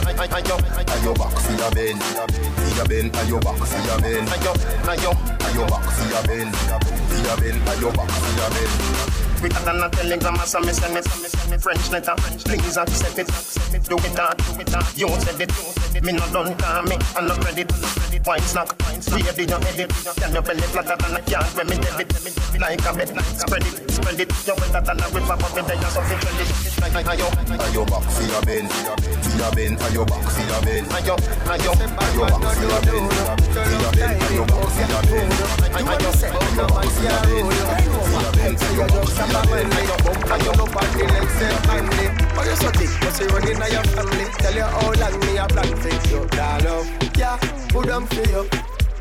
ayo 0.05 1.13
back 1.13 1.33
for 1.37 1.53
your 1.53 1.71
ben, 1.71 1.99
for 1.99 2.71
your 2.75 2.87
ayo 3.13 3.39
back 3.41 3.57
for 3.57 3.81
your 3.85 3.99
ben, 4.01 4.25
ayo, 4.27 4.53
ayo, 4.89 5.11
ayo 5.45 5.63
back 5.69 5.85
for 5.85 6.05
your 6.09 6.23
ben, 6.27 6.51
for 6.51 7.19
your 7.21 7.37
ayo 7.71 7.89
back 7.95 8.09
for 8.09 8.31
your 8.37 8.49
ben. 8.49 9.22
Quicker 9.43 9.59
than 9.65 9.83
a 9.83 9.89
telegram, 9.89 10.35
as 10.39 10.55
me 10.55 10.71
send 10.71 10.95
it, 10.95 11.03
send 11.03 11.51
it, 11.51 11.59
French 11.61 11.91
letter. 11.91 12.15
Please 12.47 12.77
accept 12.77 13.19
it, 13.19 13.27
accept 13.27 13.73
it, 13.75 13.83
do 13.83 13.97
it 13.99 14.15
that, 14.15 14.39
do 14.39 14.55
it 14.55 14.67
that. 14.71 14.87
You 14.95 15.09
said 15.19 15.35
it, 15.35 15.51
you 15.51 15.67
said 15.83 15.95
it. 15.99 16.03
Me 16.05 16.13
no 16.15 16.23
done 16.31 16.55
call 16.55 16.83
me, 16.87 16.95
I 17.11 17.19
no 17.27 17.35
credit, 17.35 17.67
wine 18.23 18.39
snack, 18.39 18.71
ready 19.11 19.43
your 19.43 19.59
edit. 19.67 19.91
Can 20.15 20.31
your 20.31 20.47
belly 20.47 20.63
flatter 20.71 20.95
than 20.95 21.19
a 21.19 21.21
can? 21.27 21.43
When 21.59 21.67
me 21.67 21.75
debit, 21.75 22.07
like 22.55 22.87
a 22.87 22.95
bed, 22.95 23.11
spread 23.35 23.67
it, 23.67 23.91
spread 23.91 24.15
it. 24.23 24.31
You 24.47 24.55
wetter 24.55 24.79
than 24.79 25.03
a 25.03 25.07
river, 25.11 25.35
but 25.35 25.51
me 25.51 25.61
there 25.67 25.75
you 25.75 25.91
something 25.91 26.19
credit. 26.23 26.47
Ayo, 27.03 27.27
ayo 27.59 27.83
back 27.83 28.07
for 28.15 28.23
your 28.23 28.39
ben, 28.47 28.63
for 28.71 29.35
your 29.43 29.51
ben, 29.51 29.75
ayo 29.75 30.07
back 30.07 30.23
for 30.23 30.39
your 30.47 30.63
ben, 30.63 30.87
ayo, 30.95 31.19
ayo, 31.51 31.71
ayo 31.99 32.23
back 32.31 32.47
for 32.47 32.63
your 32.63 32.79
ben, 32.79 33.11
for 33.51 33.75
your 33.75 33.91
ben, 33.91 34.07
ayo 34.23 34.43
back 34.47 34.71
for 34.71 34.87
your 34.87 35.03
ben, 35.03 35.27
ayo, 35.75 36.07
ayo 36.47 36.63
back 36.63 36.87
for 36.87 37.03
your 37.03 37.82
ben, 38.55 38.67
for 38.67 38.73
your 38.73 38.87
ben, 38.87 39.69
ayo 39.71 40.55
back 40.73 40.89
for 40.91 40.99
your 40.99 41.09
ben. 41.09 42.13
Oh, 42.35 42.43
you 42.43 42.55
so 42.55 42.69
thick, 42.71 42.89
but 43.01 43.19
you 43.19 43.27
running 43.27 43.61
on 43.61 43.71
your 43.71 43.83
family. 43.93 44.25
Tell 44.39 44.55
you 44.55 44.63
how 44.63 44.93
long 44.93 45.19
me 45.19 45.37
a 45.37 45.47
plan 45.47 45.75
for 45.77 45.89
you. 46.09 46.25
Da 46.27 46.57
love, 46.63 46.87
yeah, 47.17 47.37
put 47.69 47.89
on 47.89 48.07
for 48.07 48.29
you. 48.29 48.49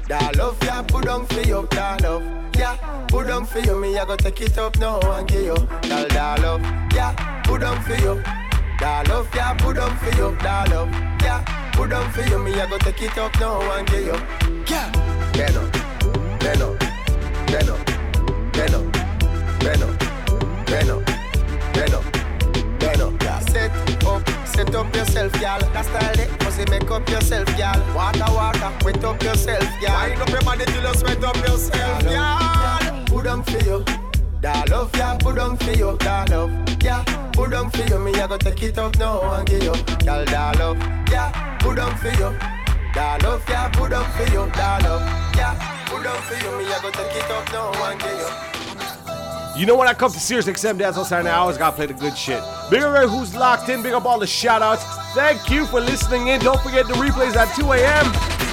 Da 0.09 0.31
love, 0.37 0.59
yeah, 0.63 0.83
put 0.83 1.09
on 1.09 1.27
for 1.27 1.41
you. 1.41 1.67
Da 1.71 1.97
love, 2.03 2.23
yeah, 2.57 2.77
put 3.09 3.31
on 3.31 3.47
for 3.47 3.61
you. 3.61 3.81
Me 3.81 3.99
I 3.99 4.05
go 4.05 4.17
take 4.17 4.41
it 4.41 4.59
up 4.59 4.79
now 4.79 5.01
and 5.01 5.29
give 5.29 5.45
you. 5.45 5.57
Da 5.83 6.05
da 6.09 6.35
love, 6.43 6.63
yeah, 6.95 7.43
put 7.45 7.63
on 7.63 7.83
for 7.83 7.97
you. 7.97 8.23
Da 8.79 9.03
love, 9.09 9.29
yeah, 9.35 9.55
put 9.55 9.79
on 9.79 9.97
for 9.99 10.17
you. 10.17 10.37
Da 10.41 10.65
love, 10.71 10.91
yeah, 11.23 11.45
put 11.73 11.93
on 11.93 12.11
for 12.13 12.23
you. 12.23 12.39
Me 12.39 12.53
I 12.61 12.69
go 12.69 12.79
take 12.79 13.03
it 13.03 13.19
up 13.19 13.39
now 13.41 13.61
and 13.77 13.87
give 13.89 14.07
you. 14.07 14.17
Yeah, 14.69 14.91
bend 15.33 15.57
up, 15.57 15.73
bend 16.41 16.63
up, 16.63 16.83
up, 17.69 17.81
up, 17.81 17.92
bend 19.65 19.83
up. 19.83 20.13
Bend 20.67 20.89
up, 20.89 21.05
bend 21.75 21.93
up, 21.93 22.05
bend 22.81 23.03
up, 23.03 23.23
yeah. 23.23 23.39
Set 23.41 23.71
up, 24.07 24.47
set 24.47 24.75
up 24.75 24.95
yourself, 24.95 25.33
y'all. 25.39 25.61
That's 25.75 25.89
style 25.89 26.19
it. 26.19 26.31
Must 26.43 26.59
you 26.59 26.67
make 26.71 26.91
up 26.91 27.07
yourself, 27.11 27.49
y'all. 27.59 27.95
Water, 27.95 28.25
water, 28.33 28.73
wet 28.85 29.05
up 29.05 29.23
yourself, 29.23 29.63
y'all. 29.83 30.09
Wind 30.09 30.23
up 30.23 30.29
your 30.31 30.41
body 30.43 30.65
till 30.65 30.83
you 30.83 30.95
sweat 30.95 31.23
up 31.23 31.37
yourself, 31.37 32.03
y'all. 32.05 33.05
Put 33.05 33.27
on 33.27 33.43
for 33.43 33.59
you. 33.59 33.85
Da 34.41 34.65
love, 34.71 34.91
yeah, 34.97 35.19
put 35.19 35.39
on 35.39 35.59
for 35.59 35.73
you. 35.73 35.97
Da 35.99 36.25
love, 36.31 36.51
yeah, 36.83 37.05
put 37.33 37.53
on 37.53 37.71
for 37.71 37.85
you. 37.85 37.99
Me, 37.99 38.15
I 38.15 38.27
go 38.27 38.39
take 38.39 38.63
it 38.63 38.79
up 38.79 38.99
now 38.99 39.21
and 39.35 39.47
give 39.47 39.63
you. 39.63 39.75
Y'all, 40.07 40.25
da 40.25 40.53
love, 40.59 40.79
yeah, 41.11 41.59
put 41.59 41.79
on 41.79 41.95
for 41.99 42.09
you. 42.09 42.35
Da 42.95 43.19
love, 43.23 43.45
yeah, 43.49 43.69
put 43.69 43.93
on 43.93 44.11
for 44.13 44.25
you. 44.33 44.51
Da 44.53 44.79
love, 44.79 45.03
yeah, 45.37 45.85
put 45.87 46.07
on 46.07 46.23
for 46.23 46.35
you. 46.35 46.59
Me, 46.59 46.65
I 46.73 46.81
go 46.81 46.91
take 46.91 47.15
it 47.15 47.31
up 47.31 47.53
now 47.53 47.91
and 47.91 48.01
give 48.01 48.19
you. 48.19 48.52
You 49.55 49.67
know 49.67 49.77
when 49.77 49.87
I 49.87 49.93
come 49.93 50.11
to 50.11 50.19
Sirius 50.19 50.47
XM 50.47 50.79
Dance 50.79 50.97
on 50.97 51.05
Saturday, 51.05 51.29
I 51.29 51.37
always 51.37 51.59
gotta 51.59 51.77
play 51.77 51.85
the 51.85 51.93
good 51.93 52.17
shit. 52.17 52.43
Big 52.71 52.83
up 52.83 53.09
who's 53.11 53.35
locked 53.35 53.69
in, 53.69 53.83
big 53.83 53.93
up 53.93 54.07
all 54.07 54.19
the 54.19 54.27
shout 54.27 54.63
outs. 54.63 54.83
Thank 55.15 55.51
you 55.51 55.67
for 55.67 55.79
listening 55.79 56.29
in. 56.29 56.41
Don't 56.41 56.61
forget 56.63 56.87
the 56.87 56.95
replays 56.95 57.37
at 57.37 57.55
2 57.55 57.71
a.m. 57.73 58.52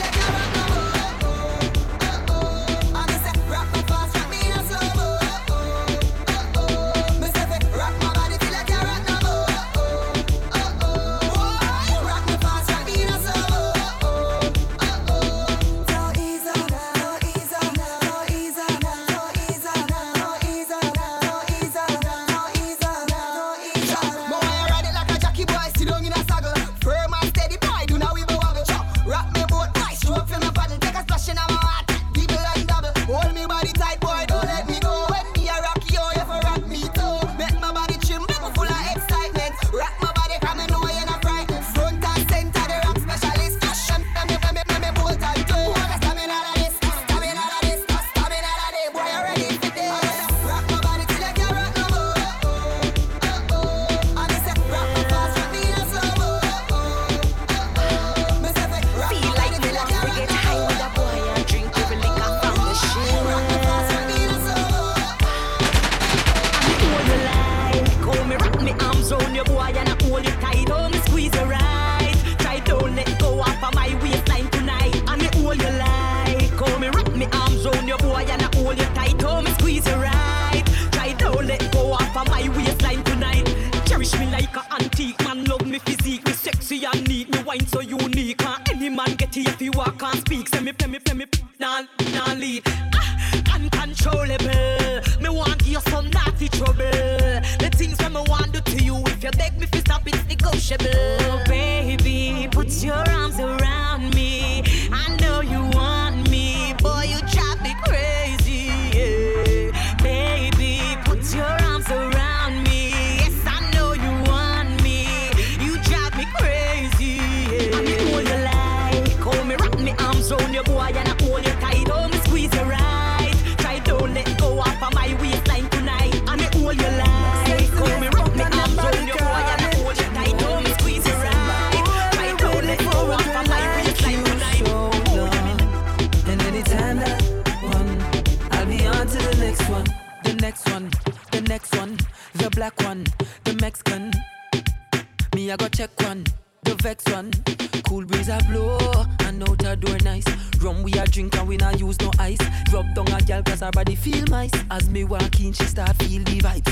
we 151.49 151.55
and 151.55 151.61
we 151.61 151.65
not 151.65 151.79
use 151.79 151.99
no 152.01 152.11
ice. 152.19 152.37
Rub 152.71 152.93
down 152.93 153.07
a 153.07 153.21
gal 153.21 153.41
cause 153.41 153.61
her 153.61 153.71
body 153.71 153.95
feel 153.95 154.23
nice. 154.25 154.51
As 154.69 154.89
me 154.89 155.03
walk 155.03 155.39
in, 155.39 155.51
she 155.51 155.63
start 155.65 155.95
feel 155.97 156.23
the 156.23 156.39
vibes. 156.39 156.69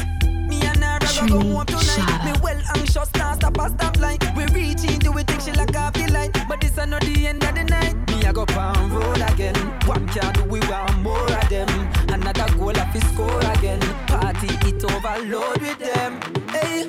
Me 0.47 0.61
and 0.61 0.83
her 0.83 0.97
a 0.97 1.29
go 1.29 1.39
home 1.39 1.65
tonight. 1.65 2.25
Me 2.25 2.39
well 2.43 2.61
anxious, 2.75 3.09
now 3.15 3.33
stop 3.33 3.57
a 3.57 3.69
stop 3.69 3.97
line. 3.99 4.19
We 4.35 4.45
reach 4.53 4.83
into 4.83 5.17
it, 5.17 5.27
think 5.27 5.41
she 5.41 5.51
like 5.53 5.75
off 5.75 5.93
the 5.93 6.11
line. 6.11 6.31
But 6.47 6.61
this 6.61 6.77
is 6.77 6.87
not 6.87 7.01
the 7.01 7.27
end 7.27 7.43
of 7.43 7.55
the 7.55 7.63
night. 7.63 7.95
Me 8.07 8.25
I 8.25 8.31
go 8.31 8.45
pound 8.45 8.91
road 8.91 9.21
again. 9.31 9.55
One 9.85 10.07
can 10.09 10.31
do 10.33 10.43
we 10.43 10.59
want 10.61 10.99
more 10.99 11.31
of 11.31 11.49
them. 11.49 11.69
Another 12.09 12.47
goal 12.55 12.77
of 12.77 12.93
his 12.93 13.03
score 13.13 13.39
again. 13.53 13.81
Party 14.07 14.47
it 14.67 14.83
overload 14.83 15.59
with 15.59 15.79
them. 15.79 16.19
Hey, 16.51 16.85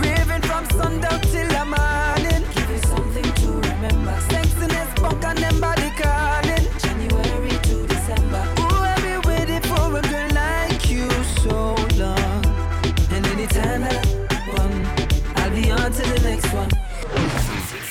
raving 0.00 0.42
from 0.48 0.64
sundown 0.70 1.20
till 1.20 1.48
the 1.48 1.64
morning. 1.74 2.42
Give 2.54 2.70
you 2.70 2.78
something 2.88 3.32
to 3.40 3.48
remember. 3.68 4.16
Sexiness 4.28 4.94
bump 4.96 5.22
next 5.38 5.60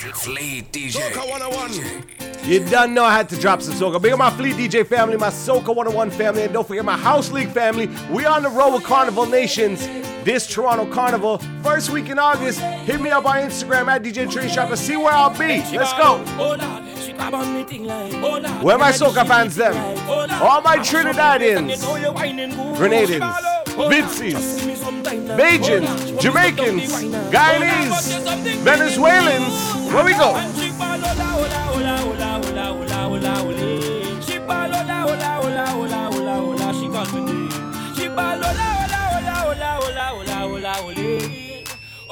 Fleet 0.10 0.72
DJ. 0.72 0.94
Soca 0.94 1.30
101. 1.30 2.50
You 2.50 2.66
done 2.66 2.94
know 2.94 3.04
I 3.04 3.14
had 3.14 3.30
to 3.30 3.40
drop 3.40 3.62
some 3.62 3.76
soca. 3.76 4.02
Big 4.02 4.14
up 4.14 4.20
my 4.20 4.32
Fleet 4.32 4.56
DJ 4.56 4.86
family, 4.86 5.16
my 5.16 5.30
Soca 5.30 5.68
101 5.68 6.10
family, 6.12 6.44
and 6.44 6.54
don't 6.54 6.68
forget 6.68 6.84
my 6.84 6.98
House 6.98 7.32
League 7.32 7.50
family. 7.50 7.88
We 8.12 8.26
on 8.26 8.42
the 8.42 8.50
road 8.50 8.74
with 8.74 8.84
Carnival 8.84 9.28
Nations 9.28 9.88
this 10.24 10.48
Toronto 10.48 10.92
Carnival. 10.92 11.40
First 11.64 11.90
week 11.90 12.10
in 12.10 12.20
August, 12.20 12.60
hit 12.60 13.02
me 13.02 13.10
up 13.10 13.26
on 13.26 13.38
Instagram 13.38 13.88
at 13.88 14.04
DJ 14.04 14.32
Tree 14.32 14.50
Shop 14.50 14.70
to 14.70 14.78
see 14.78 14.98
where 14.98 15.14
I'll 15.14 15.30
be. 15.32 15.62
Let's 15.76 15.94
go. 15.94 16.18
Where 18.62 18.78
my 18.78 18.92
soca 18.92 19.28
fans 19.28 19.56
them? 19.56 19.76
All 20.42 20.62
my 20.62 20.78
Trinidadians, 20.78 21.78
Grenadians, 22.76 23.61
Vincies, 23.78 24.60
Bajans, 25.38 26.20
Jamaicans, 26.22 26.92
Guyanese, 27.32 28.64
Venezuelans. 28.64 29.54
Where 29.94 30.06
we 30.06 30.14
go? 30.14 30.36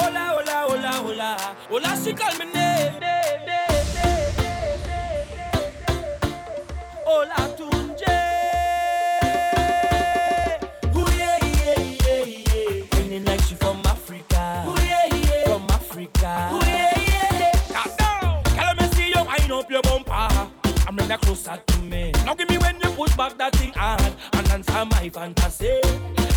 Hola, 0.02 0.34
hola, 7.48 7.79
Now 22.30 22.36
give 22.36 22.48
me 22.48 22.60
when 22.60 22.80
you 22.80 22.92
push 22.92 23.16
back 23.16 23.40
that 23.40 23.56
thing 23.56 23.74
hard 23.74 24.14
and 24.34 24.48
answer 24.50 24.86
my 24.86 25.10
fantasy. 25.10 25.82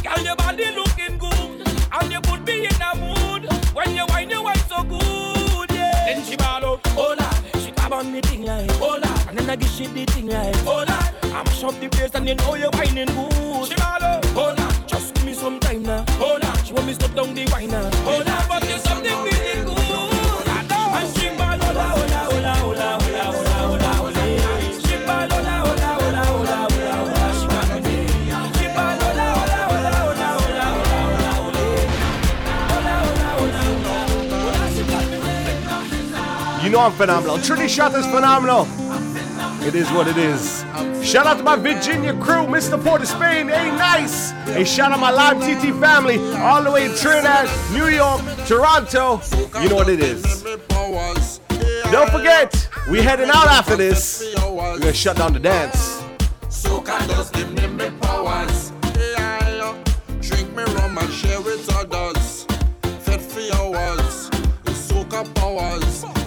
Girl, 0.02 0.24
your 0.24 0.36
body 0.36 0.70
looking 0.74 1.18
good. 1.18 1.68
And 1.92 2.10
you 2.10 2.18
put 2.22 2.46
me 2.46 2.64
in 2.64 2.80
a 2.80 2.96
mood 2.96 3.44
when 3.74 3.94
you 3.94 4.06
whine, 4.06 4.30
you 4.30 4.42
whine 4.42 4.56
so 4.70 4.82
good, 4.84 5.70
yeah. 5.70 6.06
Then 6.06 6.24
she 6.24 6.36
ball 6.36 6.64
out, 6.64 6.80
oh 6.96 7.14
lord, 7.20 7.62
she 7.62 7.72
grab 7.72 7.92
on 7.92 8.10
me 8.10 8.22
thing 8.22 8.46
like, 8.46 8.70
oh 8.80 8.98
lord, 9.04 9.28
and 9.28 9.36
then 9.36 9.50
I 9.50 9.56
give 9.56 9.68
she 9.68 9.86
the 9.86 10.06
thing 10.06 10.28
like, 10.28 10.56
oh 10.64 10.82
lord, 10.88 11.34
I'm 11.34 11.44
shop 11.52 11.74
the 11.78 11.90
place 11.90 12.14
and 12.14 12.26
you 12.26 12.36
know 12.36 12.54
you 12.54 12.70
whining 12.72 13.08
good. 13.08 13.68
She 13.68 13.74
ball 13.74 14.02
out, 14.02 14.24
oh 14.34 14.54
lord, 14.56 14.88
just 14.88 15.12
give 15.12 15.26
me 15.26 15.34
some 15.34 15.60
time 15.60 15.82
now, 15.82 16.06
oh 16.20 16.38
lord, 16.42 16.66
she 16.66 16.72
want 16.72 16.86
me 16.86 16.94
stop 16.94 17.14
down 17.14 17.34
the 17.34 17.46
wine 17.52 17.68
now, 17.68 17.90
oh 18.06 18.22
lord, 18.26 18.31
I'm 36.80 36.92
phenomenal. 36.92 37.38
Trinity 37.38 37.68
Shot 37.68 37.94
is 37.94 38.06
phenomenal. 38.06 38.66
It 39.66 39.74
is 39.74 39.90
what 39.90 40.08
it 40.08 40.16
is. 40.16 40.64
Shout 41.06 41.26
out 41.26 41.36
to 41.38 41.42
my 41.42 41.56
Virginia 41.56 42.12
crew, 42.14 42.46
Mr. 42.46 42.82
Port 42.82 43.02
of 43.02 43.08
Spain. 43.08 43.48
Hey, 43.48 43.70
nice. 43.70 44.30
Hey, 44.46 44.64
shout 44.64 44.90
out 44.90 44.98
my 44.98 45.10
live 45.10 45.38
TT 45.38 45.78
family, 45.80 46.18
all 46.36 46.62
the 46.62 46.70
way 46.70 46.86
in 46.86 46.96
Trinidad, 46.96 47.48
New 47.72 47.88
York, 47.88 48.20
Toronto. 48.46 49.20
You 49.60 49.68
know 49.68 49.76
what 49.76 49.88
it 49.88 50.00
is. 50.00 50.42
Don't 51.92 52.10
forget, 52.10 52.68
we 52.90 53.02
heading 53.02 53.28
out 53.28 53.48
after 53.48 53.76
this. 53.76 54.34
We're 54.36 54.78
gonna 54.78 54.92
shut 54.92 55.16
down 55.18 55.34
the 55.34 55.40
dance. 55.40 56.02
Soca 56.48 57.06
does 57.06 57.30
give 57.30 57.52
me 57.52 57.66
me 57.66 57.90
powers. 58.00 58.72
Drink 60.20 60.56
me 60.56 60.62
rum 60.74 60.98
and 60.98 61.12
share 61.12 61.40
with 61.40 61.68
others. 61.74 62.46
Fed 63.00 63.20
for 63.20 63.56
hours. 63.56 64.30
Powers. 65.34 66.21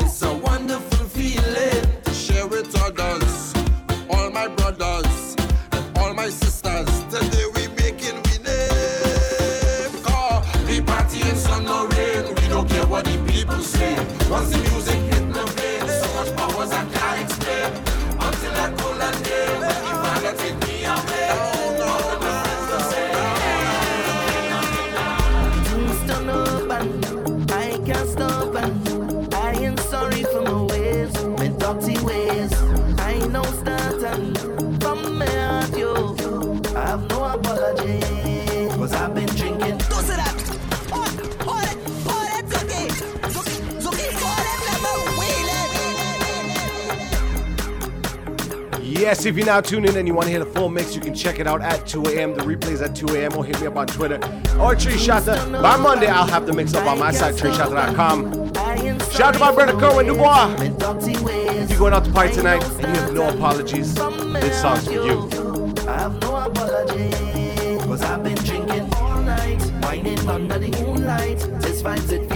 Yes, 48.97 49.25
if 49.25 49.35
you're 49.35 49.45
now 49.45 49.59
tuning 49.59 49.91
in 49.91 49.97
and 49.97 50.07
you 50.07 50.13
want 50.13 50.27
to 50.27 50.31
hear 50.31 50.39
the 50.39 50.45
full 50.45 50.69
mix, 50.69 50.95
you 50.95 51.01
can 51.01 51.13
check 51.13 51.39
it 51.39 51.47
out 51.47 51.61
at 51.61 51.85
2 51.85 52.05
a.m. 52.05 52.33
The 52.33 52.43
replay's 52.43 52.81
at 52.81 52.95
2 52.95 53.07
a.m. 53.15 53.35
or 53.35 53.43
hit 53.43 53.59
me 53.59 53.67
up 53.67 53.75
on 53.75 53.87
Twitter 53.87 54.19
or 54.57 54.73
Tree 54.73 54.97
Shotta. 54.97 55.35
By 55.61 55.75
Monday, 55.75 56.07
I'll 56.07 56.25
have 56.25 56.45
the 56.45 56.53
mix 56.53 56.73
up 56.73 56.87
on 56.87 56.97
my 56.99 57.11
site, 57.11 57.35
treeshotta.com. 57.35 58.53
Shout 59.11 59.21
out 59.21 59.33
to 59.33 59.39
my 59.39 59.51
brother 59.53 59.77
Kerwin 59.77 60.05
Du 60.05 60.15
Bois. 60.15 60.55
If 60.59 61.69
you're 61.69 61.79
going 61.79 61.93
out 61.93 62.05
to 62.05 62.11
party 62.11 62.33
tonight 62.33 62.63
and 62.63 62.95
you 62.95 63.01
have 63.01 63.13
no 63.13 63.27
apologies, 63.27 63.95
this 63.95 64.61
song's 64.61 64.85
for 64.85 64.93
you. 64.93 65.29
I 65.89 65.99
have 65.99 66.21
no 66.21 66.35
apology. 66.37 67.11
Cause 67.79 68.01
I've 68.01 68.23
been 68.23 68.35
drinking 68.35 68.93
all 68.93 69.21
night, 69.21 69.61
whining 69.83 70.19
under 70.29 70.57
the 70.57 70.71
moonlight. 70.81 71.39
Vibes, 71.85 72.11
it 72.11 72.27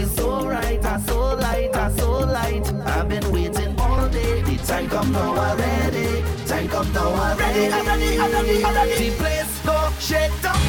Come 6.80 6.94
now 6.94 7.08
already. 7.10 7.68
I'm 7.68 7.86
ready, 7.86 8.18
I'm 8.18 8.32
ready, 8.32 8.64
I'm 8.64 8.74
ready. 8.74 9.10
The 9.10 9.16
place 9.18 9.66
go 9.66 9.90
shake 10.00 10.42
down 10.42 10.69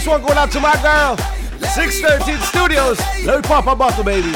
This 0.00 0.08
one 0.08 0.22
going 0.22 0.38
out 0.38 0.50
to 0.52 0.60
my 0.60 0.72
girl, 0.80 1.14
613 1.60 2.38
Studios. 2.46 2.98
Let 3.26 3.36
me 3.36 3.42
pop 3.42 3.66
a 3.66 3.76
bottle, 3.76 4.02
baby. 4.02 4.32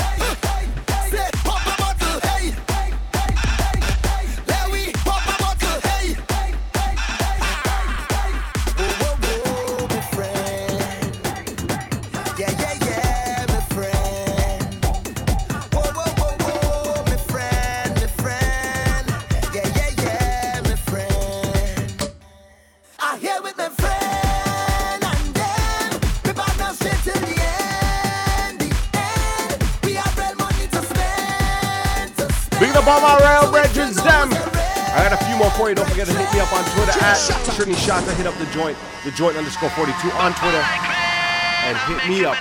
Trinity 37.54 37.80
shots 37.80 38.10
hit 38.16 38.26
up 38.26 38.36
the 38.38 38.46
joint, 38.46 38.76
the 39.04 39.12
joint 39.12 39.36
underscore 39.36 39.70
42 39.70 40.10
on 40.18 40.34
Twitter. 40.34 40.58
And 40.58 41.78
hit 41.86 42.08
me 42.08 42.24
up 42.24 42.36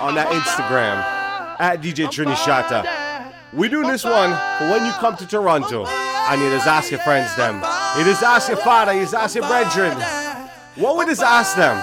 on 0.00 0.14
that 0.14 0.28
Instagram 0.28 1.02
at 1.58 1.82
DJ 1.82 2.06
Trini 2.06 2.34
Shata. 2.34 3.32
We 3.52 3.68
do 3.68 3.84
this 3.84 4.04
one 4.04 4.30
for 4.58 4.70
when 4.70 4.86
you 4.86 4.92
come 4.92 5.16
to 5.16 5.26
Toronto. 5.26 5.84
I 5.86 6.36
need 6.36 6.50
to 6.50 6.70
ask 6.70 6.92
your 6.92 7.00
friends 7.00 7.34
them. 7.34 7.58
It 7.98 8.06
is 8.06 8.22
ask 8.22 8.48
your 8.48 8.56
father, 8.58 8.92
it 8.92 9.02
is 9.02 9.14
ask 9.14 9.34
your 9.34 9.48
brethren. 9.48 9.98
What 10.76 10.96
would 10.96 11.08
you 11.08 11.24
ask 11.24 11.56
them? 11.56 11.76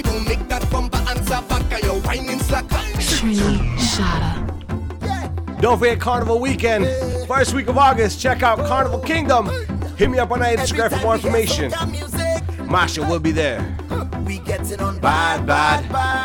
She 0.00 0.04
gon' 0.04 0.24
make 0.24 0.48
that 0.48 0.64
answer 0.72 1.42
back 1.46 1.72
at 1.72 1.82
your 1.82 2.00
whining 2.00 2.38
slacker. 2.38 2.76
Shada. 3.76 4.40
Don't 5.60 5.78
forget 5.78 6.00
Carnival 6.00 6.40
Weekend, 6.40 6.86
first 7.26 7.52
week 7.52 7.68
of 7.68 7.76
August. 7.76 8.18
Check 8.18 8.42
out 8.42 8.58
Carnival 8.60 9.00
Kingdom. 9.00 9.50
Hit 9.98 10.08
me 10.08 10.18
up 10.18 10.30
on 10.30 10.40
Instagram 10.40 10.88
for 10.88 11.02
more 11.02 11.16
information. 11.16 11.70
Masha 12.66 13.02
will 13.02 13.20
be 13.20 13.30
there. 13.30 13.76
We 14.24 14.38
getting 14.38 14.80
on 14.80 14.98
bad, 15.00 15.44
bad. 15.46 15.86
bad. 15.92 16.19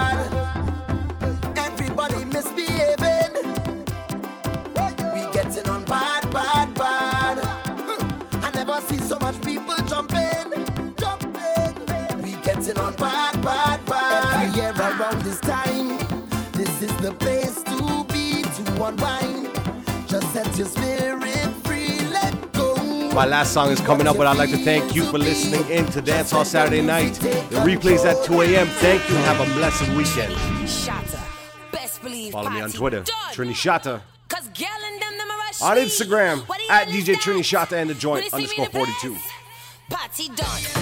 is 16.86 16.98
the 16.98 17.12
place 17.14 17.64
to 17.64 18.04
be 18.14 18.44
to 18.44 18.84
unwind. 18.84 19.50
Just 20.08 20.32
set 20.34 20.58
your 20.58 20.68
spirit 20.68 21.50
free, 21.64 22.00
let 22.12 22.54
go. 22.54 22.76
My 23.12 23.26
last 23.26 23.54
song 23.54 23.72
is 23.72 23.80
coming 23.82 24.08
up, 24.08 24.18
but 24.18 24.28
I'd 24.28 24.38
like 24.38 24.52
to 24.52 24.58
thank 24.58 24.96
you 24.96 25.04
for 25.06 25.18
listening 25.18 25.68
in 25.70 25.86
to 25.88 26.02
Dance 26.02 26.32
Hall 26.32 26.46
Saturday 26.46 26.82
night. 26.82 27.14
The 27.16 27.58
replay's 27.70 28.06
at 28.06 28.24
2 28.26 28.42
a.m. 28.42 28.68
Thank 28.68 29.10
you. 29.10 29.16
Have 29.16 29.40
a 29.40 29.52
blessed 29.56 29.90
weekend. 29.98 30.34
Follow 32.32 32.50
me 32.52 32.62
on 32.62 32.72
Twitter, 32.72 33.02
Trini 33.34 33.54
Shatta. 33.54 34.02
On 35.62 35.78
Instagram, 35.78 36.44
at 36.70 36.88
DJ 36.90 37.16
Trini 37.16 37.40
Shatta 37.40 37.74
and 37.74 37.90
the 37.90 37.96
joint 37.96 38.32
underscore 38.34 38.68
42. 38.68 39.18
Party 39.90 40.30
done. 40.30 40.75